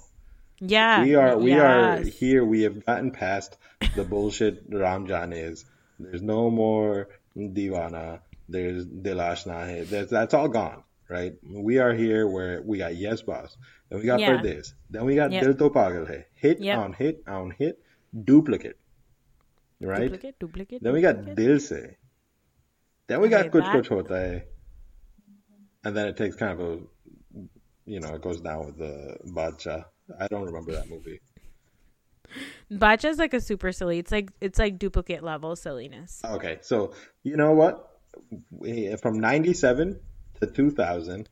yeah, 0.61 1.03
We 1.03 1.14
are 1.14 1.37
we 1.37 1.55
are 1.55 2.03
here. 2.03 2.45
We 2.45 2.62
have 2.62 2.85
gotten 2.87 3.11
past 3.11 3.57
the 3.97 4.05
bullshit 4.05 4.71
Ramjan 4.71 5.33
is. 5.35 5.64
There's 5.99 6.23
no 6.23 6.51
more 6.51 7.09
Deewana. 7.37 8.21
There's 8.51 8.84
Dilash 8.86 9.46
Nahe. 9.46 9.88
That's 9.88 10.11
that's 10.11 10.34
all 10.34 10.48
gone. 10.48 10.82
Right? 11.09 11.34
We 11.66 11.78
are 11.78 11.92
here 11.94 12.26
where 12.28 12.62
we 12.62 12.78
got 12.78 12.94
Yes 12.96 13.22
Boss. 13.22 13.57
Then 13.88 14.01
we 14.01 14.07
got 14.07 14.20
Yeah. 14.20 14.36
Pardes. 14.36 14.74
Then 14.90 15.05
we 15.05 15.14
got 15.16 15.32
Yep. 15.32 15.42
Dil 15.42 15.55
To 15.55 15.70
Pagal 15.70 16.24
Hit 16.34 16.61
Yep. 16.61 16.78
on 16.78 16.92
hit 16.92 17.22
on 17.26 17.51
hit. 17.53 17.78
Duplicate. 18.24 18.76
Right? 19.80 20.03
Duplicate, 20.03 20.38
duplicate. 20.38 20.82
Then 20.82 20.92
we 20.92 21.01
got 21.01 21.16
duplicate. 21.16 21.36
Dil 21.36 21.61
Se. 21.61 21.96
Then 23.09 23.20
we 23.20 23.28
got 23.28 23.46
Okay, 23.46 23.59
Kuch 23.59 23.62
that- 23.72 23.84
Kuch 23.84 23.88
Hota 23.88 24.14
Hai. 24.14 24.44
And 25.84 25.96
then 25.96 26.09
it 26.09 26.16
takes 26.16 26.36
kind 26.36 26.61
of 26.61 26.61
a, 26.61 26.78
you 27.86 28.01
know, 28.01 28.14
it 28.14 28.20
goes 28.22 28.40
down 28.40 28.66
with 28.66 28.76
the 28.78 29.16
Badshah. 29.26 29.84
I 30.20 30.26
don't 30.28 30.44
remember 30.44 30.72
that 30.72 30.88
movie. 30.90 31.20
Bacha's 32.70 33.18
like 33.18 33.34
a 33.34 33.40
super 33.40 33.72
silly. 33.72 33.98
It's 33.98 34.12
like 34.12 34.30
it's 34.40 34.59
like 34.59 34.78
duplicate 34.78 35.22
level 35.24 35.57
silliness. 35.57 36.20
Okay, 36.24 36.59
so 36.62 36.92
you 37.24 37.36
know 37.36 37.53
what? 37.53 37.89
We- 38.51 38.95
From 38.97 39.21
'97 39.21 40.01
to 40.41 40.47
2000, 40.47 41.29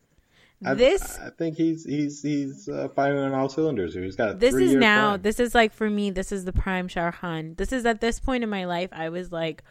I, 0.64 0.74
This- 0.74 1.18
I 1.18 1.30
think 1.30 1.56
he's 1.56 1.84
he's 1.84 2.22
he's 2.22 2.68
uh, 2.68 2.88
firing 2.94 3.20
on 3.24 3.34
all 3.34 3.48
cylinders 3.48 3.94
here. 3.94 4.02
He's 4.02 4.16
got 4.16 4.40
This 4.40 4.54
is 4.54 4.74
now. 4.74 5.10
plan. 5.10 5.22
This 5.22 5.38
is 5.40 5.54
like 5.54 5.72
for 5.72 5.88
me. 5.88 6.10
This 6.10 6.32
is 6.32 6.44
the 6.44 6.52
prime 6.52 6.88
Shah 6.88 7.12
Khan. 7.12 7.54
This 7.56 7.72
is 7.72 7.86
at 7.86 8.00
this 8.00 8.18
point 8.20 8.42
in 8.42 8.50
my 8.50 8.64
life. 8.64 8.90
I 8.92 9.08
was 9.10 9.30
like, 9.30 9.62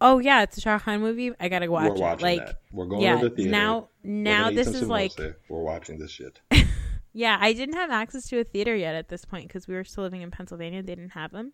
oh 0.00 0.18
yeah, 0.18 0.42
it's 0.42 0.56
a 0.56 0.60
Shah 0.62 0.78
Khan 0.78 1.00
movie. 1.00 1.32
I 1.38 1.48
gotta 1.48 1.70
watch 1.70 1.98
We're 1.98 2.12
it. 2.12 2.22
Like 2.22 2.46
that. 2.46 2.60
We're 2.72 2.86
going 2.86 3.02
yeah, 3.02 3.20
to 3.20 3.28
the 3.28 3.34
theater. 3.36 3.50
now 3.50 3.88
now 4.02 4.50
this 4.50 4.68
is 4.68 4.88
like 4.88 5.12
we're 5.48 5.62
watching 5.62 5.98
this 5.98 6.10
shit. 6.10 6.40
yeah. 7.12 7.36
I 7.38 7.52
didn't 7.52 7.74
have 7.74 7.90
access 7.90 8.26
to 8.30 8.40
a 8.40 8.44
theater 8.44 8.74
yet 8.74 8.94
at 8.94 9.08
this 9.10 9.26
point 9.26 9.46
because 9.48 9.68
we 9.68 9.74
were 9.74 9.84
still 9.84 10.04
living 10.04 10.22
in 10.22 10.30
Pennsylvania. 10.30 10.82
They 10.82 10.94
didn't 10.94 11.10
have 11.10 11.32
them 11.32 11.52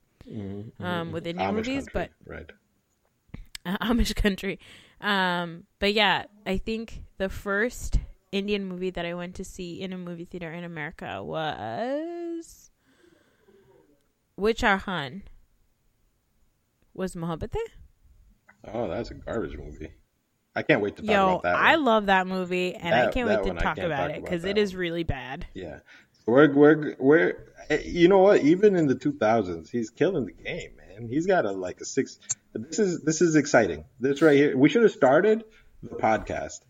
um, 0.81 1.11
with 1.13 1.27
Indian 1.27 1.49
Mm-hmm. 1.49 1.57
Amish 1.59 1.67
movies, 1.67 1.89
country, 1.89 2.11
but 2.27 2.33
right. 2.33 2.51
Uh, 3.67 3.77
Amish 3.83 4.15
country. 4.15 4.59
Um, 5.01 5.65
but 5.79 5.93
yeah, 5.93 6.25
I 6.47 6.59
think 6.59 7.03
the 7.19 7.29
first 7.29 7.99
Indian 8.33 8.65
movie 8.65 8.91
that 8.91 9.05
I 9.05 9.15
went 9.15 9.35
to 9.37 9.45
see 9.45 9.81
in 9.81 9.93
a 9.93 9.99
movie 9.99 10.25
theater 10.25 10.51
in 10.53 10.65
America 10.65 11.23
was 11.23 12.71
which 14.37 14.63
Arhan 14.63 15.23
was 16.95 17.15
Mohabbat. 17.15 17.55
Oh, 18.73 18.89
that's 18.89 19.11
a 19.11 19.15
garbage 19.15 19.57
movie. 19.57 19.93
I 20.55 20.63
can't 20.63 20.81
wait 20.81 20.97
to 20.97 21.03
talk 21.03 21.11
Yo, 21.11 21.29
about 21.29 21.43
that. 21.43 21.57
I 21.57 21.75
love 21.75 22.07
that 22.07 22.27
movie, 22.27 22.75
and 22.75 22.95
I 22.95 23.11
can't 23.11 23.29
wait 23.29 23.43
to 23.45 23.55
talk 23.61 23.77
about 23.77 24.09
talk 24.09 24.17
it 24.17 24.25
because 24.25 24.43
that 24.43 24.51
it 24.51 24.59
is 24.59 24.75
really 24.75 25.05
bad. 25.05 25.47
Yeah. 25.53 25.81
We're 26.27 26.53
we're 26.53 26.97
we're 26.99 27.53
eh, 27.71 27.83
you 27.85 28.09
know 28.09 28.19
what? 28.19 28.41
Even 28.41 28.75
in 28.75 28.87
the 28.87 28.97
2000s, 28.97 29.71
he's 29.71 29.91
killing 29.91 30.27
the 30.27 30.33
game, 30.33 30.71
man. 30.77 30.86
And 30.97 31.11
he's 31.11 31.27
got 31.27 31.45
a 31.45 31.53
like 31.53 31.81
a 31.81 31.85
six. 31.85 32.19
This 32.55 32.79
is 32.79 33.03
this 33.03 33.21
is 33.21 33.37
exciting. 33.37 33.85
This 34.01 34.23
right 34.23 34.37
here. 34.37 34.57
We 34.57 34.69
should 34.69 34.83
have 34.83 34.93
started 34.93 35.45
the 35.83 35.97
podcast 35.97 36.61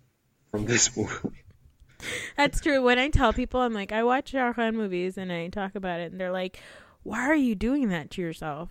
from 0.50 0.66
this 0.66 0.96
movie. 0.96 1.44
That's 2.36 2.60
true. 2.60 2.82
When 2.82 2.98
I 2.98 3.08
tell 3.08 3.32
people, 3.32 3.60
I'm 3.60 3.72
like, 3.72 3.92
I 3.92 4.02
watch 4.02 4.32
Khan 4.32 4.76
movies, 4.76 5.16
and 5.16 5.32
I 5.32 5.48
talk 5.48 5.74
about 5.76 6.00
it, 6.00 6.10
and 6.12 6.20
they're 6.20 6.32
like, 6.32 6.58
"Why 7.04 7.20
are 7.20 7.34
you 7.36 7.54
doing 7.54 7.88
that 7.90 8.10
to 8.12 8.20
yourself?" 8.20 8.70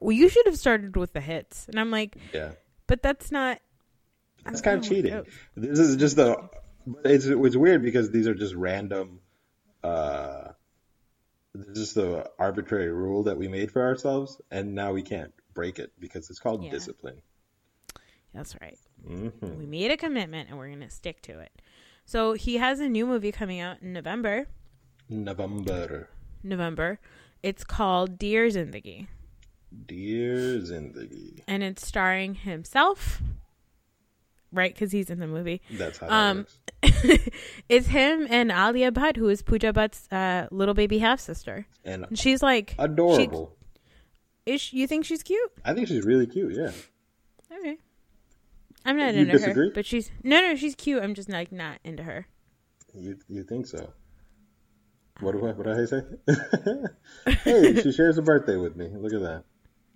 Well, 0.00 0.12
you 0.12 0.28
should 0.28 0.46
have 0.46 0.58
started 0.58 0.96
with 0.96 1.12
the 1.12 1.20
hits, 1.20 1.66
and 1.68 1.78
I'm 1.80 1.90
like, 1.90 2.16
Yeah, 2.32 2.52
but 2.86 3.02
that's 3.02 3.32
not. 3.32 3.60
that's 4.44 4.60
kind 4.60 4.78
of 4.78 4.88
cheating. 4.88 5.12
oh. 5.14 5.24
This 5.56 5.78
is 5.78 5.96
just 5.96 6.16
the. 6.16 6.36
It's 7.04 7.24
it's 7.26 7.56
weird 7.56 7.82
because 7.82 8.10
these 8.10 8.26
are 8.28 8.34
just 8.34 8.54
random. 8.54 9.20
uh 9.82 10.48
This 11.54 11.78
is 11.78 11.94
the 11.94 12.30
arbitrary 12.38 12.92
rule 12.92 13.24
that 13.24 13.36
we 13.36 13.48
made 13.48 13.72
for 13.72 13.82
ourselves, 13.82 14.40
and 14.50 14.74
now 14.74 14.92
we 14.92 15.02
can't 15.02 15.32
break 15.52 15.78
it 15.78 15.92
because 15.98 16.30
it's 16.30 16.38
called 16.38 16.62
Yeah. 16.62 16.70
discipline. 16.70 17.22
That's 18.32 18.54
right. 18.60 18.78
hmm 19.04 19.28
We 19.58 19.66
made 19.66 19.90
a 19.90 19.96
commitment, 19.96 20.48
and 20.48 20.58
we're 20.58 20.68
gonna 20.70 20.90
stick 20.90 21.22
to 21.22 21.40
it. 21.40 21.50
So 22.04 22.34
he 22.34 22.58
has 22.58 22.78
a 22.80 22.88
new 22.88 23.06
movie 23.06 23.32
coming 23.32 23.58
out 23.60 23.82
in 23.82 23.92
November. 23.92 24.46
November, 25.08 26.08
November. 26.44 27.00
It's 27.42 27.64
called 27.64 28.16
Dear 28.18 28.46
Zindagi, 28.46 29.08
dear 29.86 30.58
Zindagi. 30.60 31.42
and 31.48 31.64
it's 31.64 31.84
starring 31.84 32.36
himself. 32.36 33.20
Right, 34.52 34.74
because 34.74 34.90
he's 34.90 35.10
in 35.10 35.20
the 35.20 35.26
movie. 35.28 35.60
That's 35.70 35.98
how 35.98 36.08
Um, 36.08 36.46
it's 37.68 37.86
him 37.86 38.26
and 38.28 38.50
Alia 38.50 38.90
Bhatt, 38.90 39.16
who 39.16 39.28
is 39.28 39.42
Pooja 39.42 39.72
Bhatt's 39.72 40.08
uh, 40.12 40.48
little 40.50 40.74
baby 40.74 40.98
half 40.98 41.20
sister. 41.20 41.66
And 41.84 42.04
And 42.08 42.18
she's 42.18 42.42
like 42.42 42.74
adorable. 42.78 43.56
She, 44.46 44.52
is 44.52 44.60
she- 44.60 44.76
you 44.78 44.86
think 44.88 45.04
she's 45.04 45.22
cute? 45.22 45.50
I 45.64 45.72
think 45.74 45.86
she's 45.88 46.04
really 46.04 46.26
cute. 46.26 46.54
Yeah. 46.56 46.72
Okay. 47.58 47.78
I'm 48.84 48.96
not 48.96 49.14
You 49.14 49.20
into 49.20 49.32
disagree? 49.32 49.68
her, 49.68 49.72
but 49.74 49.86
she's 49.86 50.10
no, 50.24 50.40
no, 50.40 50.56
she's 50.56 50.74
cute. 50.74 51.02
I'm 51.02 51.14
just 51.14 51.28
like 51.28 51.52
not 51.52 51.78
into 51.84 52.02
her. 52.02 52.26
You 52.94 53.18
you 53.28 53.44
think 53.44 53.66
so? 53.66 53.92
What 55.20 55.32
do 55.32 55.46
I 55.46 55.52
what 55.52 55.66
did 55.66 55.78
I 55.78 55.84
say? 55.84 56.02
hey, 57.44 57.82
she 57.82 57.92
shares 57.92 58.16
a 58.18 58.22
birthday 58.22 58.56
with 58.56 58.74
me. 58.76 58.88
Look 58.96 59.12
at 59.12 59.20
that. 59.20 59.44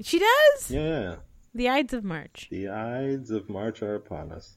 She 0.02 0.18
does. 0.18 0.70
Yeah. 0.70 1.16
The 1.54 1.68
Ides 1.68 1.92
of 1.94 2.04
March. 2.04 2.48
The 2.50 2.68
Ides 2.68 3.30
of 3.30 3.48
March 3.48 3.82
are 3.82 3.94
upon 3.94 4.32
us. 4.32 4.56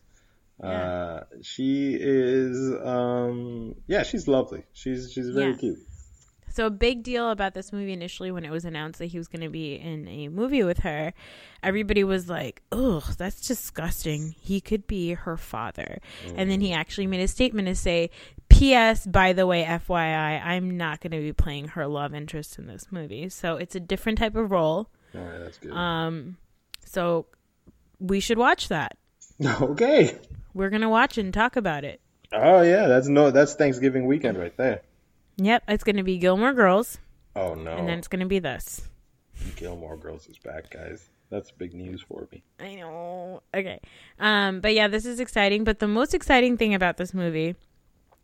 Yeah. 0.64 0.70
Uh, 0.70 1.24
she 1.44 1.96
is 2.00 2.58
um 2.84 3.76
yeah, 3.88 4.04
she's 4.04 4.28
lovely. 4.28 4.64
She's 4.74 5.12
she's 5.12 5.30
very 5.30 5.52
Yeah. 5.52 5.58
cute. 5.58 5.80
So 6.50 6.66
a 6.66 6.72
big 6.72 7.04
deal 7.04 7.30
about 7.30 7.54
this 7.54 7.72
movie 7.72 7.94
initially 7.94 8.32
when 8.32 8.44
it 8.44 8.50
was 8.50 8.66
announced 8.66 8.98
that 8.98 9.06
he 9.08 9.20
was 9.20 9.28
going 9.28 9.44
to 9.44 9.50
be 9.50 9.76
in 9.76 10.08
a 10.08 10.28
movie 10.30 10.64
with 10.64 10.80
her, 10.80 11.14
everybody 11.62 12.04
was 12.04 12.28
like, 12.28 12.64
"Ugh, 12.72 13.04
that's 13.16 13.48
disgusting. 13.48 14.34
He 14.42 14.60
could 14.60 14.88
be 14.88 15.14
her 15.14 15.38
father." 15.38 16.00
And 16.36 16.50
then 16.50 16.60
he 16.60 16.74
actually 16.74 17.06
made 17.06 17.22
a 17.22 17.28
statement 17.28 17.68
to 17.68 17.76
say, 17.76 18.10
"P.S. 18.50 19.06
By 19.06 19.34
the 19.34 19.46
way, 19.46 19.66
FYI, 19.66 20.44
I'm 20.44 20.76
not 20.78 21.00
going 21.00 21.12
to 21.12 21.22
be 21.22 21.32
playing 21.32 21.68
her 21.70 21.86
love 21.86 22.16
interest 22.16 22.58
in 22.58 22.66
this 22.66 22.88
movie. 22.90 23.30
So 23.30 23.58
it's 23.58 23.76
a 23.76 23.80
different 23.80 24.18
type 24.18 24.36
of 24.36 24.50
role. 24.50 24.90
All 25.14 25.22
right, 25.22 25.38
that's 25.38 25.60
good. 25.60 25.72
Um, 25.74 26.38
so 26.88 27.28
we 28.00 28.20
should 28.20 28.38
watch 28.38 28.68
that. 28.70 28.98
okay. 29.62 30.18
We're 30.54 30.70
going 30.70 30.82
to 30.82 30.90
watch 30.90 31.18
and 31.18 31.34
talk 31.34 31.56
about 31.56 31.84
it. 31.84 32.02
Oh 32.34 32.62
yeah, 32.62 32.88
that's 32.88 33.08
no 33.08 33.32
that's 33.32 33.54
Thanksgiving 33.56 34.06
weekend 34.06 34.38
right 34.38 34.56
there. 34.58 34.82
Yep, 35.38 35.64
it's 35.68 35.84
going 35.84 35.96
to 35.98 36.04
be 36.04 36.18
Gilmore 36.18 36.54
Girls, 36.54 36.98
Oh 37.36 37.54
no. 37.54 37.72
and 37.78 37.88
then 37.88 38.00
it's 38.00 38.08
going 38.08 38.20
to 38.22 38.26
be 38.26 38.40
this. 38.40 38.82
Gilmore 39.56 39.96
Girls 39.98 40.28
is 40.28 40.38
back, 40.40 40.70
guys. 40.72 41.08
That's 41.30 41.52
big 41.52 41.74
news 41.74 42.02
for 42.02 42.28
me. 42.32 42.44
I 42.60 42.76
know. 42.76 43.44
Okay. 43.54 43.80
Um, 44.20 44.62
but 44.62 44.74
yeah, 44.74 44.88
this 44.88 45.06
is 45.06 45.20
exciting. 45.20 45.64
But 45.64 45.80
the 45.80 45.88
most 45.88 46.14
exciting 46.14 46.58
thing 46.58 46.74
about 46.74 46.98
this 46.98 47.14
movie, 47.14 47.56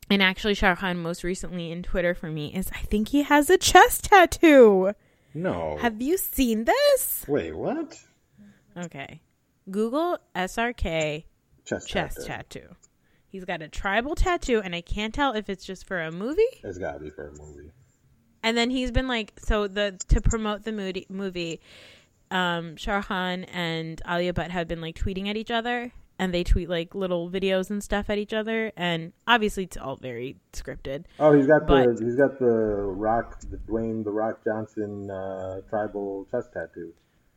and 0.09 0.23
actually 0.23 0.55
Shah 0.55 0.75
Khan 0.75 0.97
most 0.97 1.23
recently 1.23 1.71
in 1.71 1.83
Twitter 1.83 2.13
for 2.15 2.29
me, 2.31 2.53
is 2.53 2.69
I 2.73 2.79
think 2.79 3.09
he 3.09 3.23
has 3.23 3.49
a 3.49 3.57
chest 3.57 4.05
tattoo. 4.05 4.93
No. 5.33 5.77
Have 5.81 6.01
you 6.01 6.17
seen 6.17 6.65
this? 6.65 7.25
Wait, 7.27 7.55
what? 7.55 7.99
Okay. 8.77 9.21
Google 9.69 10.17
SRK 10.35 11.23
Chest, 11.65 11.87
chest 11.87 12.17
tattoo. 12.27 12.59
tattoo. 12.59 12.75
He's 13.27 13.45
got 13.45 13.61
a 13.61 13.67
tribal 13.67 14.15
tattoo, 14.15 14.61
and 14.63 14.75
I 14.75 14.81
can't 14.81 15.13
tell 15.13 15.33
if 15.33 15.49
it's 15.49 15.65
just 15.65 15.87
for 15.87 16.01
a 16.01 16.11
movie. 16.11 16.41
It's 16.63 16.77
gotta 16.77 16.99
be 16.99 17.09
for 17.09 17.29
a 17.29 17.31
movie. 17.31 17.71
And 18.43 18.57
then 18.57 18.69
he's 18.69 18.91
been 18.91 19.07
like, 19.07 19.33
so 19.39 19.67
the 19.67 19.97
to 20.09 20.21
promote 20.21 20.63
the 20.63 20.71
movie, 20.73 21.05
movie 21.09 21.61
um, 22.29 22.75
Khan 22.75 23.45
and 23.45 24.01
Alia 24.07 24.33
Bhatt 24.33 24.49
have 24.49 24.67
been 24.67 24.81
like 24.81 24.95
tweeting 24.95 25.29
at 25.29 25.37
each 25.37 25.49
other, 25.51 25.93
and 26.19 26.33
they 26.33 26.43
tweet 26.43 26.69
like 26.69 26.93
little 26.93 27.29
videos 27.29 27.69
and 27.69 27.81
stuff 27.83 28.09
at 28.09 28.17
each 28.17 28.33
other, 28.33 28.71
and 28.75 29.13
obviously 29.25 29.63
it's 29.63 29.77
all 29.77 29.95
very 29.95 30.35
scripted. 30.51 31.05
Oh, 31.19 31.31
he's 31.33 31.47
got 31.47 31.65
But- 31.65 31.97
the 31.97 32.03
he's 32.05 32.15
got 32.15 32.37
the 32.37 32.45
Rock, 32.45 33.39
the 33.49 33.57
Dwayne 33.57 34.03
the 34.03 34.11
Rock 34.11 34.43
Johnson 34.43 35.09
uh, 35.09 35.61
tribal 35.69 36.27
chest 36.29 36.49
tattoo. 36.53 36.93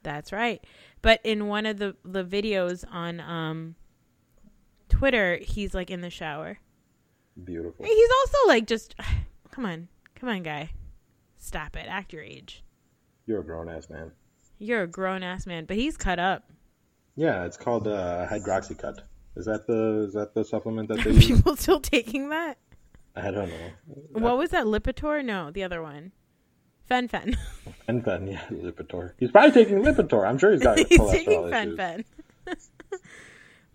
That's 0.07 0.31
right. 0.31 0.63
But 1.03 1.21
in 1.25 1.49
one 1.49 1.67
of 1.67 1.79
the 1.79 1.97
the 2.05 2.25
videos 2.25 2.85
on 2.89 3.19
um, 3.19 3.75
Twitter, 4.89 5.39
he's 5.43 5.75
like 5.75 5.91
in 5.91 6.01
the 6.01 6.11
shower. 6.11 6.59
Beautiful. 7.43 7.85
He's 7.85 8.11
also 8.21 8.39
like 8.47 8.69
just, 8.69 8.95
come 9.51 9.67
on, 9.67 9.89
come 10.15 10.29
on, 10.29 10.45
guy, 10.45 10.71
stop 11.39 11.75
it, 11.77 11.87
act 11.89 12.13
your 12.13 12.23
age. 12.23 12.63
You're 13.27 13.41
a 13.41 13.45
grown 13.45 13.69
ass 13.69 13.91
man. 13.91 14.13
You're 14.61 14.85
a 14.85 14.87
grown 14.87 15.25
ass 15.25 15.45
man, 15.45 15.65
but 15.65 15.77
he's 15.77 15.97
cut 15.97 16.21
up. 16.21 16.53
Yeah, 17.17 17.45
it's 17.45 17.57
called 17.57 17.89
uh, 17.89 18.29
hydroxycut. 18.31 19.01
Is 19.35 19.47
that 19.47 19.67
the 19.67 20.05
is 20.07 20.15
that 20.15 20.35
the 20.35 20.45
supplement 20.45 20.89
that 20.89 20.99
they 21.05 21.11
Are 21.11 21.15
use? 21.15 21.27
people 21.27 21.57
still 21.57 21.81
taking 21.81 22.29
that? 22.29 22.59
I 23.17 23.33
don't 23.33 23.49
know. 23.49 23.71
What 24.13 24.39
was 24.39 24.51
that? 24.51 24.67
Lipitor? 24.67 25.25
No, 25.25 25.51
the 25.51 25.65
other 25.65 25.83
one. 25.83 26.13
Fen 26.87 27.09
Fen. 27.09 27.37
Fen 27.87 28.03
Fen, 28.03 28.27
yeah, 28.29 28.41
Lipitor. 28.51 29.13
He's 29.19 29.31
probably 29.31 29.53
taking 29.53 29.83
Lipitor. 29.83 30.27
I'm 30.27 30.39
sure 30.39 30.53
he's 30.53 30.63
got 30.63 30.79
he's 30.89 30.99
cholesterol 30.99 31.13
taking 31.13 31.51
Fen 31.51 31.69
issues. 31.69 31.77
Fen. 31.77 32.05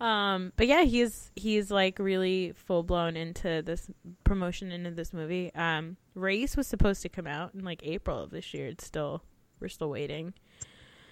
um, 0.00 0.52
but 0.56 0.66
yeah, 0.66 0.82
he's 0.82 1.30
he's 1.36 1.70
like 1.70 1.98
really 1.98 2.52
full 2.52 2.82
blown 2.82 3.16
into 3.16 3.62
this 3.62 3.90
promotion 4.24 4.72
into 4.72 4.90
this 4.90 5.12
movie. 5.12 5.52
Um, 5.54 5.96
Raees 6.14 6.56
was 6.56 6.66
supposed 6.66 7.02
to 7.02 7.08
come 7.08 7.26
out 7.26 7.54
in 7.54 7.64
like 7.64 7.80
April 7.84 8.18
of 8.18 8.30
this 8.30 8.54
year. 8.54 8.68
It's 8.68 8.86
still 8.86 9.22
we're 9.60 9.68
still 9.68 9.90
waiting. 9.90 10.34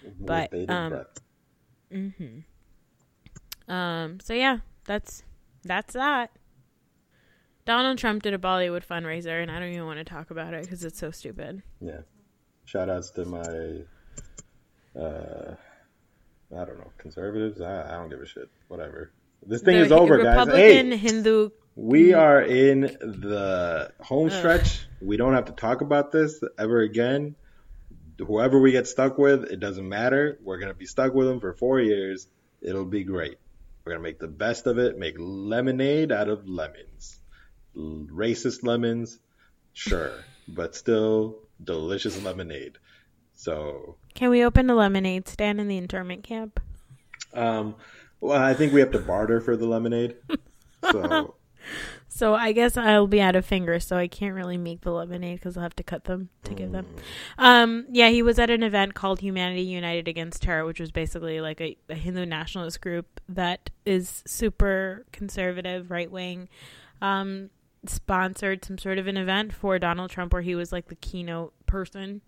With 0.03 0.25
But, 0.25 0.69
um, 0.69 0.89
breath. 0.89 1.21
Um, 3.67 4.19
so 4.19 4.33
yeah, 4.33 4.59
that's 4.85 5.23
that's 5.63 5.93
that. 5.93 6.31
Donald 7.65 7.97
Trump 7.97 8.23
did 8.23 8.33
a 8.33 8.37
Bollywood 8.37 8.85
fundraiser, 8.85 9.41
and 9.41 9.51
I 9.51 9.59
don't 9.59 9.69
even 9.69 9.85
want 9.85 9.99
to 9.99 10.03
talk 10.03 10.31
about 10.31 10.53
it 10.53 10.63
because 10.63 10.83
it's 10.83 10.97
so 10.99 11.11
stupid. 11.11 11.61
Yeah. 11.79 11.99
Shout 12.65 12.89
outs 12.89 13.11
to 13.11 13.25
my 13.25 13.81
uh 14.99 15.55
I 16.53 16.65
don't 16.65 16.79
know, 16.79 16.91
conservatives. 16.97 17.61
I, 17.61 17.93
I 17.93 17.97
don't 17.97 18.09
give 18.09 18.19
a 18.21 18.25
shit. 18.25 18.49
Whatever. 18.67 19.11
This 19.45 19.61
thing 19.61 19.77
The 19.77 19.85
is 19.85 19.91
over, 19.91 20.17
guys. 20.17 20.37
Republican 20.47 20.91
Hey, 20.91 20.97
Hindu. 20.97 21.49
we 21.75 22.13
are 22.13 22.41
in 22.41 22.81
the 22.81 23.91
home 24.01 24.29
stretch. 24.29 24.85
We 25.01 25.15
don't 25.17 25.33
have 25.33 25.45
to 25.45 25.53
talk 25.53 25.81
about 25.81 26.11
this 26.11 26.43
ever 26.59 26.81
again. 26.81 27.35
Whoever 28.19 28.59
we 28.59 28.71
get 28.71 28.85
stuck 28.87 29.17
with, 29.17 29.45
it 29.45 29.59
doesn't 29.59 29.87
matter. 29.87 30.37
We're 30.43 30.57
gonna 30.59 30.73
be 30.73 30.85
stuck 30.85 31.13
with 31.13 31.27
them 31.27 31.39
for 31.39 31.53
four 31.53 31.79
years. 31.79 32.27
It'll 32.61 32.85
be 32.85 33.03
great. 33.03 33.37
We're 33.85 33.93
gonna 33.93 34.03
make 34.03 34.19
the 34.19 34.27
best 34.27 34.67
of 34.67 34.77
it. 34.77 34.97
Make 34.97 35.15
lemonade 35.17 36.11
out 36.11 36.27
of 36.29 36.47
lemons. 36.47 37.17
Racist 37.75 38.63
lemons, 38.63 39.19
sure, 39.73 40.11
but 40.47 40.75
still 40.75 41.39
delicious 41.63 42.21
lemonade. 42.23 42.77
So, 43.35 43.95
Can 44.13 44.29
we 44.29 44.43
open 44.43 44.69
a 44.69 44.75
lemonade 44.75 45.27
stand 45.27 45.59
in 45.59 45.67
the 45.67 45.77
internment 45.77 46.23
camp? 46.23 46.59
um, 47.33 47.75
well, 48.19 48.39
I 48.39 48.53
think 48.53 48.71
we 48.73 48.81
have 48.81 48.91
to 48.91 48.99
barter 48.99 49.41
for 49.41 49.55
the 49.57 49.65
lemonade. 49.65 50.15
So, 50.91 51.35
So 52.13 52.33
I 52.35 52.51
guess 52.51 52.75
I'll 52.75 53.07
be 53.07 53.21
out 53.21 53.35
of 53.35 53.45
fingers, 53.45 53.85
so 53.85 53.95
I 53.95 54.07
can't 54.07 54.35
really 54.35 54.57
make 54.57 54.81
the 54.81 54.91
lemonade 54.91 55.39
because 55.39 55.55
I'll 55.55 55.63
have 55.63 55.75
to 55.77 55.83
cut 55.83 56.03
them 56.03 56.29
to 56.43 56.53
give 56.53 56.71
them. 56.71 56.85
Um, 57.37 57.85
yeah, 57.89 58.09
he 58.09 58.21
was 58.21 58.37
at 58.37 58.49
an 58.49 58.63
event 58.63 58.95
called 58.95 59.21
Humanity 59.21 59.61
United 59.61 60.07
Against 60.07 60.43
Terror, 60.43 60.65
which 60.65 60.79
was 60.79 60.91
basically 60.91 61.39
like 61.39 61.61
a, 61.61 61.77
a 61.89 61.95
Hindu 61.95 62.25
nationalist 62.25 62.81
group 62.81 63.21
that 63.29 63.69
is 63.85 64.23
super 64.27 65.05
conservative, 65.13 65.89
right 65.89 66.11
wing. 66.11 66.49
Um, 67.01 67.49
sponsored 67.85 68.63
some 68.63 68.77
sort 68.77 68.97
of 68.97 69.07
an 69.07 69.17
event 69.17 69.53
for 69.53 69.79
Donald 69.79 70.11
Trump 70.11 70.33
where 70.33 70.41
he 70.41 70.55
was 70.55 70.71
like 70.71 70.87
the 70.87 70.95
keynote 70.95 71.53
person. 71.65 72.21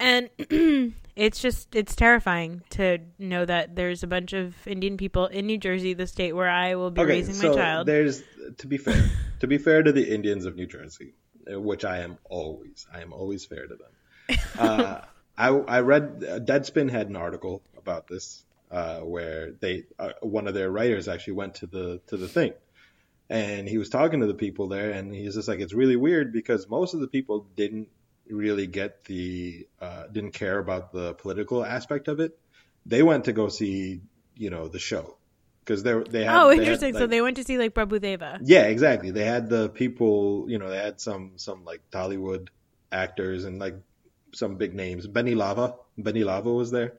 And 0.00 0.30
it's 1.16 1.40
just 1.40 1.74
it's 1.74 1.96
terrifying 1.96 2.62
to 2.70 2.98
know 3.18 3.44
that 3.44 3.74
there's 3.74 4.02
a 4.02 4.06
bunch 4.06 4.32
of 4.32 4.54
Indian 4.66 4.96
people 4.96 5.26
in 5.26 5.46
New 5.46 5.58
Jersey, 5.58 5.94
the 5.94 6.06
state 6.06 6.32
where 6.34 6.48
I 6.48 6.76
will 6.76 6.90
be 6.90 7.00
okay, 7.00 7.10
raising 7.10 7.34
so 7.34 7.50
my 7.50 7.54
child. 7.56 7.86
there's 7.88 8.22
to 8.58 8.66
be 8.66 8.78
fair, 8.78 9.10
to 9.40 9.46
be 9.46 9.58
fair 9.58 9.82
to 9.82 9.90
the 9.90 10.08
Indians 10.14 10.46
of 10.46 10.54
New 10.54 10.66
Jersey, 10.66 11.14
uh, 11.52 11.60
which 11.60 11.84
I 11.84 11.98
am 11.98 12.18
always, 12.30 12.86
I 12.92 13.00
am 13.00 13.12
always 13.12 13.44
fair 13.44 13.66
to 13.66 13.74
them. 13.74 14.38
Uh, 14.58 15.00
I 15.38 15.48
I 15.48 15.80
read 15.80 16.24
uh, 16.28 16.38
Deadspin 16.40 16.90
had 16.90 17.08
an 17.08 17.16
article 17.16 17.62
about 17.76 18.08
this 18.08 18.44
uh, 18.70 19.00
where 19.00 19.52
they 19.52 19.84
uh, 19.98 20.10
one 20.20 20.46
of 20.46 20.54
their 20.54 20.70
writers 20.70 21.08
actually 21.08 21.34
went 21.34 21.54
to 21.56 21.66
the 21.66 22.00
to 22.08 22.16
the 22.16 22.28
thing, 22.28 22.52
and 23.30 23.68
he 23.68 23.78
was 23.78 23.88
talking 23.88 24.20
to 24.20 24.26
the 24.26 24.34
people 24.34 24.68
there, 24.68 24.90
and 24.90 25.14
he's 25.14 25.34
just 25.34 25.48
like, 25.48 25.60
it's 25.60 25.74
really 25.74 25.96
weird 25.96 26.32
because 26.32 26.68
most 26.68 26.94
of 26.94 27.00
the 27.00 27.08
people 27.08 27.46
didn't 27.56 27.88
really 28.28 28.66
get 28.66 29.04
the 29.04 29.66
uh, 29.80 30.06
didn't 30.06 30.32
care 30.32 30.58
about 30.58 30.92
the 30.92 31.14
political 31.14 31.64
aspect 31.64 32.08
of 32.08 32.20
it. 32.20 32.38
They 32.86 33.02
went 33.02 33.24
to 33.26 33.32
go 33.32 33.48
see 33.48 34.00
you 34.36 34.50
know 34.50 34.68
the 34.68 34.78
show 34.78 35.16
because 35.64 35.82
they 35.82 35.92
they 36.08 36.24
had 36.24 36.36
oh, 36.36 36.48
they 36.48 36.56
had, 36.56 36.62
interesting. 36.62 36.94
so 36.94 37.06
they 37.06 37.20
went 37.20 37.36
to 37.36 37.44
see 37.44 37.58
like 37.58 37.74
Prabhu 37.74 38.00
Deva. 38.00 38.40
yeah, 38.42 38.64
exactly. 38.64 39.10
They 39.10 39.24
had 39.24 39.48
the 39.48 39.68
people, 39.68 40.46
you 40.48 40.58
know, 40.58 40.70
they 40.70 40.78
had 40.78 41.00
some 41.00 41.32
some 41.36 41.64
like 41.64 41.82
Tollywood 41.90 42.48
actors 42.90 43.44
and 43.44 43.58
like 43.58 43.76
some 44.32 44.56
big 44.56 44.74
names. 44.74 45.06
Benny 45.06 45.34
Lava, 45.34 45.74
Benny 45.96 46.24
Lava 46.24 46.52
was 46.52 46.70
there. 46.70 46.94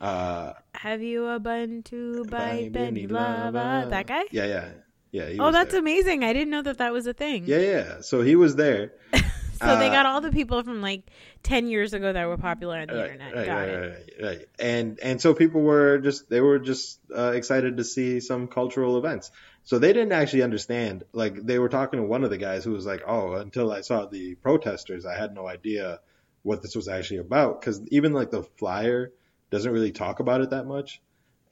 Uh, 0.00 0.52
Have 0.74 1.02
you 1.02 1.26
a 1.26 1.38
bun 1.38 1.82
to 1.84 2.24
buy 2.24 2.68
Benny 2.70 2.70
Benny 2.70 3.06
Lava. 3.06 3.58
Lava? 3.58 3.90
That 3.90 4.06
guy? 4.06 4.24
Yeah, 4.30 4.46
yeah, 4.46 4.68
yeah. 5.10 5.28
He 5.28 5.38
Oh, 5.40 5.52
that's 5.52 5.72
there. 5.72 5.80
amazing. 5.80 6.24
I 6.24 6.32
didn't 6.32 6.50
know 6.50 6.62
that 6.62 6.78
that 6.78 6.92
was 6.92 7.06
a 7.06 7.14
thing. 7.14 7.44
yeah, 7.46 7.58
yeah. 7.58 8.00
So 8.00 8.22
he 8.22 8.36
was 8.36 8.56
there. 8.56 8.92
So 9.58 9.74
they 9.78 9.88
Uh, 9.88 9.90
got 9.90 10.04
all 10.04 10.20
the 10.20 10.30
people 10.32 10.62
from 10.62 10.82
like 10.82 11.04
10 11.42 11.66
years 11.68 11.94
ago 11.94 12.12
that 12.12 12.26
were 12.28 12.36
popular 12.36 12.76
on 12.76 12.88
the 12.88 12.94
Right, 12.94 13.10
internet. 13.12 13.34
right, 13.34 13.46
got 13.46 13.56
right, 13.56 13.68
it. 13.70 14.12
right, 14.20 14.26
right. 14.38 14.46
And 14.58 14.98
and 15.02 15.18
so 15.18 15.32
people 15.32 15.62
were 15.62 15.96
just 15.96 16.28
they 16.28 16.42
were 16.42 16.58
just 16.58 17.00
uh, 17.16 17.32
excited 17.34 17.78
to 17.78 17.84
see 17.84 18.20
some 18.20 18.48
cultural 18.48 18.98
events. 18.98 19.30
So 19.64 19.78
they 19.78 19.94
didn't 19.94 20.12
actually 20.12 20.42
understand. 20.42 21.04
Like 21.14 21.42
they 21.42 21.58
were 21.58 21.70
talking 21.70 22.00
to 22.00 22.06
one 22.06 22.22
of 22.22 22.28
the 22.28 22.36
guys 22.36 22.64
who 22.64 22.72
was 22.72 22.84
like, 22.84 23.00
"Oh, 23.06 23.32
until 23.32 23.72
I 23.72 23.80
saw 23.80 24.04
the 24.04 24.34
protesters, 24.34 25.06
I 25.06 25.16
had 25.16 25.34
no 25.34 25.48
idea 25.48 26.00
what 26.42 26.60
this 26.60 26.76
was 26.76 26.86
actually 26.86 27.20
about." 27.20 27.58
Because 27.58 27.80
even 27.88 28.12
like 28.12 28.30
the 28.30 28.42
flyer 28.58 29.10
doesn't 29.50 29.72
really 29.72 29.90
talk 29.92 30.20
about 30.20 30.42
it 30.42 30.50
that 30.50 30.66
much. 30.66 31.00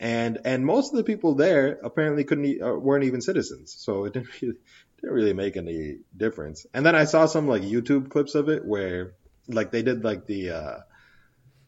And 0.00 0.40
and 0.44 0.66
most 0.66 0.92
of 0.92 0.96
the 0.96 1.04
people 1.04 1.34
there 1.34 1.78
apparently 1.82 2.24
couldn't 2.24 2.60
uh, 2.62 2.74
weren't 2.74 3.04
even 3.04 3.20
citizens, 3.20 3.74
so 3.78 4.04
it 4.04 4.12
didn't 4.12 4.28
really, 4.40 4.54
didn't 5.00 5.14
really 5.14 5.32
make 5.32 5.56
any 5.56 5.98
difference. 6.16 6.66
And 6.74 6.84
then 6.84 6.94
I 6.94 7.04
saw 7.04 7.26
some 7.26 7.46
like 7.46 7.62
YouTube 7.62 8.10
clips 8.10 8.34
of 8.34 8.48
it 8.48 8.64
where 8.64 9.14
like 9.48 9.70
they 9.70 9.82
did 9.82 10.04
like 10.04 10.26
the 10.26 10.50
uh 10.50 10.78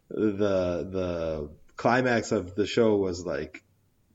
the 0.09 0.89
the 0.91 1.51
climax 1.77 2.33
of 2.33 2.55
the 2.55 2.67
show 2.67 2.97
was 2.97 3.25
like 3.25 3.63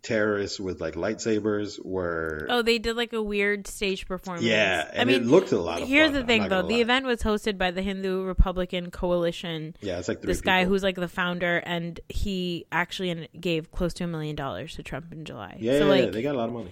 terrorists 0.03 0.59
with 0.59 0.81
like 0.81 0.95
lightsabers 0.95 1.83
were 1.85 2.47
Oh, 2.49 2.61
they 2.63 2.79
did 2.79 2.95
like 2.95 3.13
a 3.13 3.21
weird 3.21 3.67
stage 3.67 4.07
performance. 4.07 4.43
yeah 4.43 4.89
and 4.91 5.01
I 5.01 5.05
mean, 5.05 5.21
it 5.21 5.27
looked 5.27 5.51
a 5.51 5.59
lot 5.59 5.81
of 5.83 5.87
here's 5.87 6.07
fun, 6.11 6.19
the 6.21 6.23
thing 6.25 6.49
though. 6.49 6.63
The 6.63 6.73
lie. 6.75 6.79
event 6.81 7.05
was 7.05 7.21
hosted 7.21 7.57
by 7.57 7.69
the 7.71 7.81
Hindu 7.83 8.23
Republican 8.23 8.89
Coalition. 8.89 9.75
yeah 9.81 9.99
it's 9.99 10.07
like 10.07 10.21
This 10.21 10.41
guy 10.41 10.65
who's 10.65 10.81
like 10.83 10.95
the 10.95 11.07
founder, 11.07 11.57
and 11.57 11.99
he 12.09 12.65
actually 12.71 13.29
gave 13.39 13.71
close 13.71 13.93
to 13.95 14.03
a 14.03 14.07
million 14.07 14.35
dollars 14.35 14.75
to 14.75 14.83
Trump 14.83 15.11
in 15.11 15.23
July. 15.23 15.57
yeah, 15.59 15.73
so 15.73 15.85
yeah, 15.85 15.85
like, 15.91 16.03
yeah, 16.05 16.09
they 16.11 16.21
got 16.23 16.33
a 16.35 16.37
lot 16.39 16.47
of 16.49 16.53
money 16.53 16.71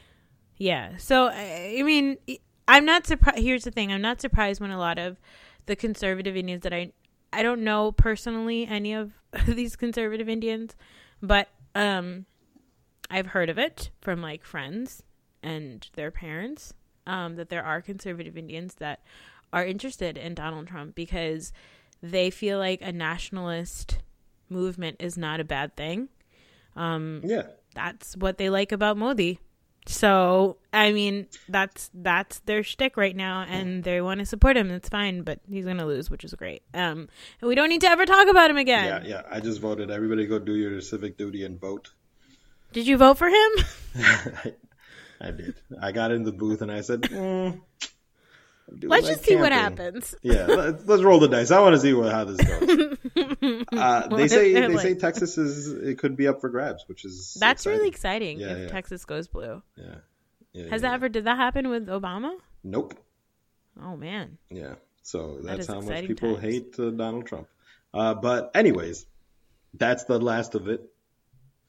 Yeah. 0.58 0.98
So 0.98 1.28
I 1.28 1.76
I 1.80 1.84
mean, 1.84 2.18
I'm 2.68 2.86
not 2.86 3.06
surprised. 3.06 3.40
Here's 3.40 3.64
the 3.64 3.72
thing: 3.72 3.92
I'm 3.92 4.02
not 4.02 4.22
surprised 4.22 4.60
when 4.60 4.72
a 4.72 4.80
lot 4.80 4.98
of 4.98 5.18
the 5.68 5.76
conservative 5.76 6.36
Indians 6.36 6.64
that 6.64 6.74
I 6.74 6.92
I 7.32 7.44
don't 7.44 7.62
know 7.64 7.92
personally 7.92 8.66
any 8.66 8.94
of 8.94 9.12
these 9.48 9.76
conservative 9.76 10.28
Indians, 10.28 10.76
but 11.22 11.48
um, 11.76 12.26
I've 13.10 13.28
heard 13.28 13.50
of 13.50 13.58
it 13.58 13.90
from 14.02 14.22
like 14.22 14.44
friends 14.44 15.04
and 15.42 15.88
their 15.94 16.12
parents 16.12 16.74
um, 17.08 17.36
that 17.38 17.50
there 17.50 17.64
are 17.64 17.82
conservative 17.82 18.38
Indians 18.38 18.76
that 18.76 19.02
are 19.52 19.66
interested 19.66 20.18
in 20.18 20.36
Donald 20.36 20.68
Trump 20.68 20.94
because 20.96 21.52
they 22.04 22.30
feel 22.30 22.60
like 22.60 22.82
a 22.82 22.92
nationalist 22.92 24.00
movement 24.50 24.98
is 25.00 25.18
not 25.18 25.40
a 25.40 25.44
bad 25.44 25.76
thing. 25.76 26.10
Um, 26.76 27.22
Yeah. 27.24 27.48
that's 27.76 28.16
what 28.18 28.38
they 28.38 28.50
like 28.50 28.72
about 28.72 28.96
Modi. 28.98 29.40
So 29.86 30.58
I 30.72 30.92
mean, 30.92 31.28
that's 31.48 31.90
that's 31.96 32.40
their 32.42 32.62
shtick 32.62 32.96
right 32.96 33.16
now, 33.16 33.42
and 33.50 33.84
they 33.84 34.02
want 34.02 34.20
to 34.20 34.26
support 34.26 34.56
him. 34.56 34.68
That's 34.70 34.90
fine, 34.90 35.24
but 35.24 35.40
he's 35.50 35.66
gonna 35.66 35.86
lose, 35.86 36.12
which 36.12 36.24
is 36.24 36.34
great. 36.36 36.62
Um, 36.76 37.08
and 37.42 37.48
we 37.48 37.56
don't 37.56 37.70
need 37.70 37.82
to 37.82 37.88
ever 37.88 38.06
talk 38.06 38.28
about 38.28 38.52
him 38.52 38.58
again. 38.58 39.04
Yeah, 39.04 39.10
yeah. 39.10 39.22
I 39.32 39.40
just 39.40 39.60
voted. 39.60 39.90
Everybody 39.90 40.28
go 40.28 40.38
do 40.38 40.54
your 40.56 40.80
civic 40.82 41.18
duty 41.18 41.44
and 41.44 41.60
vote. 41.60 41.92
Did 42.74 42.88
you 42.88 42.98
vote 42.98 43.18
for 43.18 43.28
him? 43.28 43.52
I, 43.96 44.54
I 45.22 45.32
did. 45.32 45.56
I 45.82 45.92
got 45.92 46.12
in 46.12 46.24
the 46.24 46.32
booth 46.32 46.62
and 46.62 46.72
I 46.72 46.82
said, 46.82 47.02
mm, 47.02 47.60
Let's 48.84 49.08
just 49.08 49.24
see 49.24 49.36
what 49.36 49.52
happens. 49.52 50.16
Yeah, 50.22 50.46
let's, 50.46 50.86
let's 50.86 51.04
roll 51.04 51.20
the 51.20 51.28
dice. 51.28 51.52
I 51.52 51.60
want 51.60 51.74
to 51.76 51.80
see 51.82 51.94
what, 51.94 52.12
how 52.12 52.24
this 52.26 52.38
goes. 52.38 52.86
Uh, 53.72 54.08
they 54.16 54.28
say 54.28 54.54
they 54.54 54.78
say 54.78 54.96
Texas 54.96 55.38
is 55.38 55.72
it 55.72 55.98
could 55.98 56.16
be 56.16 56.28
up 56.28 56.42
for 56.42 56.50
grabs, 56.50 56.84
which 56.88 57.06
is 57.06 57.38
That's 57.40 57.66
really 57.66 57.88
exciting. 57.88 58.40
exciting 58.40 58.40
Yeah, 58.40 58.64
if 58.64 58.68
yeah. 58.68 58.74
Texas 58.74 59.06
goes 59.06 59.28
blue. 59.28 59.62
yeah. 59.76 59.96
yeah 60.54 60.70
Has 60.70 60.82
that 60.82 60.94
ever 60.94 61.10
did 61.10 61.24
that 61.26 61.38
happen 61.38 61.70
with 61.70 61.88
Obama? 61.88 62.36
Nope. 62.64 62.96
Oh 63.82 63.96
man. 63.96 64.38
Yeah. 64.50 64.76
So 65.04 65.40
that's 65.42 65.62
is 65.62 65.68
how 65.68 65.82
much 65.82 66.06
people 66.06 66.36
times. 66.36 66.44
hate 66.44 66.80
uh, 66.80 66.90
Donald 66.92 67.28
Trump. 67.28 67.48
Uh, 67.94 68.14
but 68.14 68.52
anyways, 68.56 69.06
that's 69.74 70.04
the 70.04 70.20
last 70.20 70.56
of 70.56 70.68
it. 70.68 70.82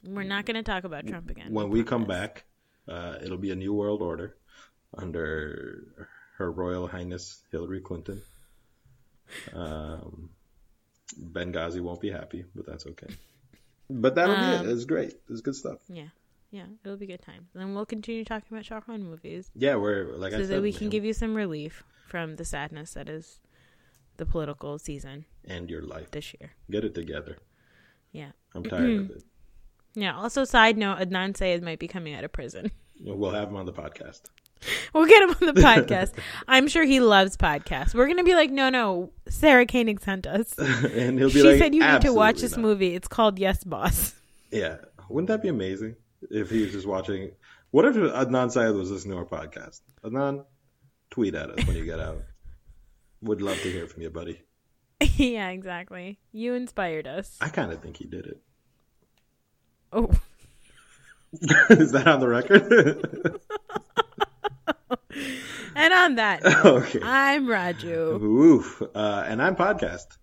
We're 0.05 0.23
not 0.25 0.47
going 0.47 0.57
to 0.57 0.63
talk 0.63 0.85
about 0.85 1.07
Trump 1.07 1.31
again. 1.31 1.53
when 1.53 1.69
we 1.71 1.83
come 1.85 2.05
back, 2.05 2.45
uh, 2.89 3.17
it'll 3.23 3.37
be 3.39 3.51
a 3.51 3.57
new 3.57 3.73
world 3.75 4.03
order 4.03 4.37
under 4.97 6.09
Her 6.39 6.51
Royal 6.51 6.87
Highness 6.89 7.43
Hillary 7.53 7.81
Clinton. 7.81 8.23
Um, 9.53 10.31
Benghazi 11.21 11.81
won't 11.81 12.01
be 12.01 12.11
happy, 12.11 12.45
but 12.55 12.67
that's 12.67 12.87
okay. 12.87 13.09
But 13.89 14.15
that'll 14.15 14.37
be 14.37 14.41
Um, 14.41 14.69
it. 14.69 14.73
It's 14.73 14.85
great. 14.85 15.15
It's 15.29 15.41
good 15.41 15.57
stuff. 15.57 15.79
Yeah. 15.89 16.09
Yeah, 16.53 16.67
it'll 16.85 16.97
be 16.97 17.07
good 17.07 17.23
times. 17.23 17.49
And 17.55 17.75
we'll 17.77 17.87
continue 17.87 18.25
talking 18.25 18.49
about 18.51 18.65
Shah 18.65 18.81
movies 18.89 19.51
Yeah, 19.55 19.77
we're 19.77 20.17
like 20.17 20.33
I 20.33 20.37
so 20.39 20.43
said, 20.43 20.57
that 20.57 20.63
we 20.63 20.73
can 20.73 20.87
man, 20.87 20.91
give 20.91 21.05
you 21.05 21.13
some 21.13 21.35
relief 21.37 21.85
from 22.09 22.35
the 22.37 22.45
sadness 22.45 22.95
that 22.95 23.09
is 23.09 23.39
the 24.17 24.27
political 24.27 24.77
season 24.79 25.27
and 25.45 25.71
your 25.71 25.83
life. 25.83 26.11
this 26.11 26.35
year. 26.41 26.51
Get 26.69 26.85
it 26.85 26.93
together. 26.95 27.39
Yeah. 28.11 28.33
I'm 28.53 28.65
tired 28.65 28.99
of 28.99 29.11
it. 29.17 29.23
Yeah. 29.95 30.17
Also, 30.17 30.45
side 30.45 30.77
note, 30.79 30.99
Adnan 30.99 31.37
Syed 31.37 31.63
might 31.63 31.79
be 31.79 31.89
coming 31.89 32.15
out 32.15 32.25
of 32.25 32.33
prison. 32.33 32.71
We'll 33.03 33.31
have 33.31 33.49
him 33.49 33.57
on 33.57 33.65
the 33.65 33.73
podcast. 33.73 34.21
We'll 34.93 35.07
get 35.07 35.23
him 35.23 35.31
on 35.31 35.55
the 35.55 35.61
podcast. 35.63 36.13
I'm 36.47 36.69
sure 36.69 36.85
he 36.85 37.01
loves 37.01 37.35
podcasts. 37.39 37.95
We're 37.95 38.07
gonna 38.09 38.25
be 38.25 38.35
like, 38.35 38.51
no, 38.51 38.69
no, 38.69 39.11
Sarah 39.27 39.65
Koenig 39.65 40.03
sent 40.03 40.27
us. 40.27 40.53
and 40.59 41.19
he'll 41.19 41.29
be 41.29 41.41
She 41.41 41.43
like, 41.43 41.59
said 41.59 41.75
you 41.75 41.81
need 41.81 42.03
to 42.03 42.13
watch 42.13 42.43
this 42.43 42.53
not." 42.59 42.61
movie. 42.61 42.95
It's 42.95 43.09
called 43.09 43.39
Yes, 43.39 43.65
Boss. 43.65 44.15
Yeah, 44.51 44.77
wouldn't 45.09 45.29
that 45.29 45.41
be 45.41 45.49
amazing 45.49 45.97
if 46.31 46.51
he 46.51 46.61
was 46.61 46.73
just 46.73 46.87
watching? 46.87 47.31
What 47.71 47.87
if 47.87 47.95
Adnan 47.95 48.51
Syed 48.53 48.75
was 48.75 48.91
listening 48.91 49.13
to 49.17 49.19
our 49.21 49.25
podcast? 49.25 49.81
Adnan, 50.05 50.45
tweet 51.09 51.35
at 51.35 51.49
us 51.49 51.67
when 51.67 51.77
you 51.77 51.87
get 51.87 52.01
out. 52.01 52.21
Would 53.23 53.41
love 53.41 53.57
to 53.63 53.73
hear 53.73 53.87
from 53.87 54.03
you, 54.03 54.11
buddy. 54.11 54.43
yeah, 55.17 55.49
exactly. 55.49 56.19
You 56.33 56.53
inspired 56.53 57.07
us. 57.07 57.39
I 57.41 57.49
kind 57.49 57.73
of 57.73 57.81
think 57.81 57.97
he 57.97 58.05
did 58.05 58.27
it. 58.27 58.43
Oh. 59.93 60.11
Is 61.71 61.93
that 61.93 62.07
on 62.07 62.21
the 62.21 62.29
record? 62.29 62.63
and 65.75 65.93
on 65.95 66.15
that, 66.17 66.45
okay. 66.65 67.01
I'm 67.03 67.47
Raju. 67.47 68.21
Oof. 68.23 68.83
Uh, 68.95 69.25
and 69.27 69.43
I'm 69.43 69.57
Podcast. 69.57 70.19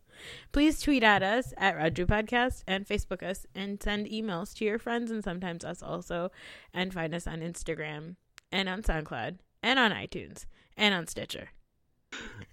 Please 0.51 0.81
tweet 0.81 1.03
at 1.03 1.23
us 1.23 1.53
at 1.57 1.77
Raju 1.77 2.05
Podcast 2.05 2.63
and 2.67 2.85
Facebook 2.87 3.21
us 3.23 3.45
and 3.53 3.81
send 3.81 4.07
emails 4.07 4.53
to 4.55 4.65
your 4.65 4.79
friends 4.79 5.11
and 5.11 5.23
sometimes 5.23 5.63
us 5.63 5.83
also. 5.83 6.31
And 6.73 6.93
find 6.93 7.13
us 7.13 7.27
on 7.27 7.41
Instagram 7.41 8.15
and 8.51 8.67
on 8.67 8.81
SoundCloud 8.81 9.37
and 9.61 9.79
on 9.79 9.91
iTunes 9.91 10.45
and 10.75 10.93
on 10.93 11.07
Stitcher. 11.07 11.49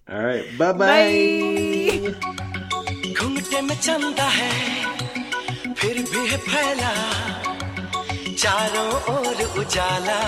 All 0.09 0.23
right. 0.23 0.45
Bye-bye. 0.57 2.13
bye 3.51 4.11
bye 4.15 5.21
फिर 5.77 5.97
भी 6.11 6.27
है 6.29 6.37
फैला, 6.37 6.91
चारों 8.37 8.91
ओर 9.15 9.43
उजाला। 9.59 10.19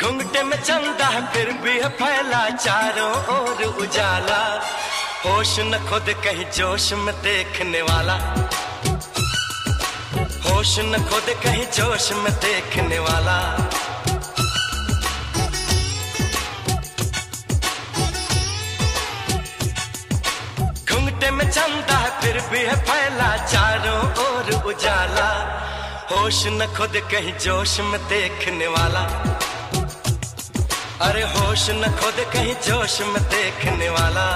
घुंघटे 0.00 0.42
में 0.42 0.56
चंदा 0.62 1.06
है, 1.06 1.22
फिर 1.32 1.52
भी 1.52 1.70
है 1.70 1.88
फैला, 1.88 2.48
चारों 2.50 3.12
ओर 3.36 3.64
उजाला। 3.64 4.40
होश 5.26 5.56
न 5.58 5.86
खुद 5.90 6.14
कहीं 6.24 6.44
जोश 6.44 6.92
में 6.92 7.14
देखने 7.14 7.82
वाला। 7.82 8.16
होश 10.46 10.78
न 10.78 11.06
खुद 11.10 11.34
कहीं 11.44 11.66
जोश 11.66 12.12
में 12.12 12.32
देखने 12.32 12.98
वाला। 12.98 13.38
चंदा 21.50 21.98
फिर 22.20 22.40
भी 22.40 22.58
है 22.58 22.76
फैला 22.84 23.36
चारों 23.46 24.00
ओर 24.24 24.52
उजाला। 24.64 25.30
होश 26.10 26.46
न 26.46 26.66
खुद 26.76 26.92
कहीं 27.12 27.32
जोश 27.38 27.80
में 27.80 28.00
देखने 28.08 28.66
वाला। 28.66 29.02
अरे 31.00 31.22
होश 31.22 31.70
न 31.70 31.96
खुद 32.00 32.24
कहीं 32.32 32.54
जोश 32.54 33.00
में 33.00 33.22
देखने 33.22 33.88
वाला। 33.88 34.26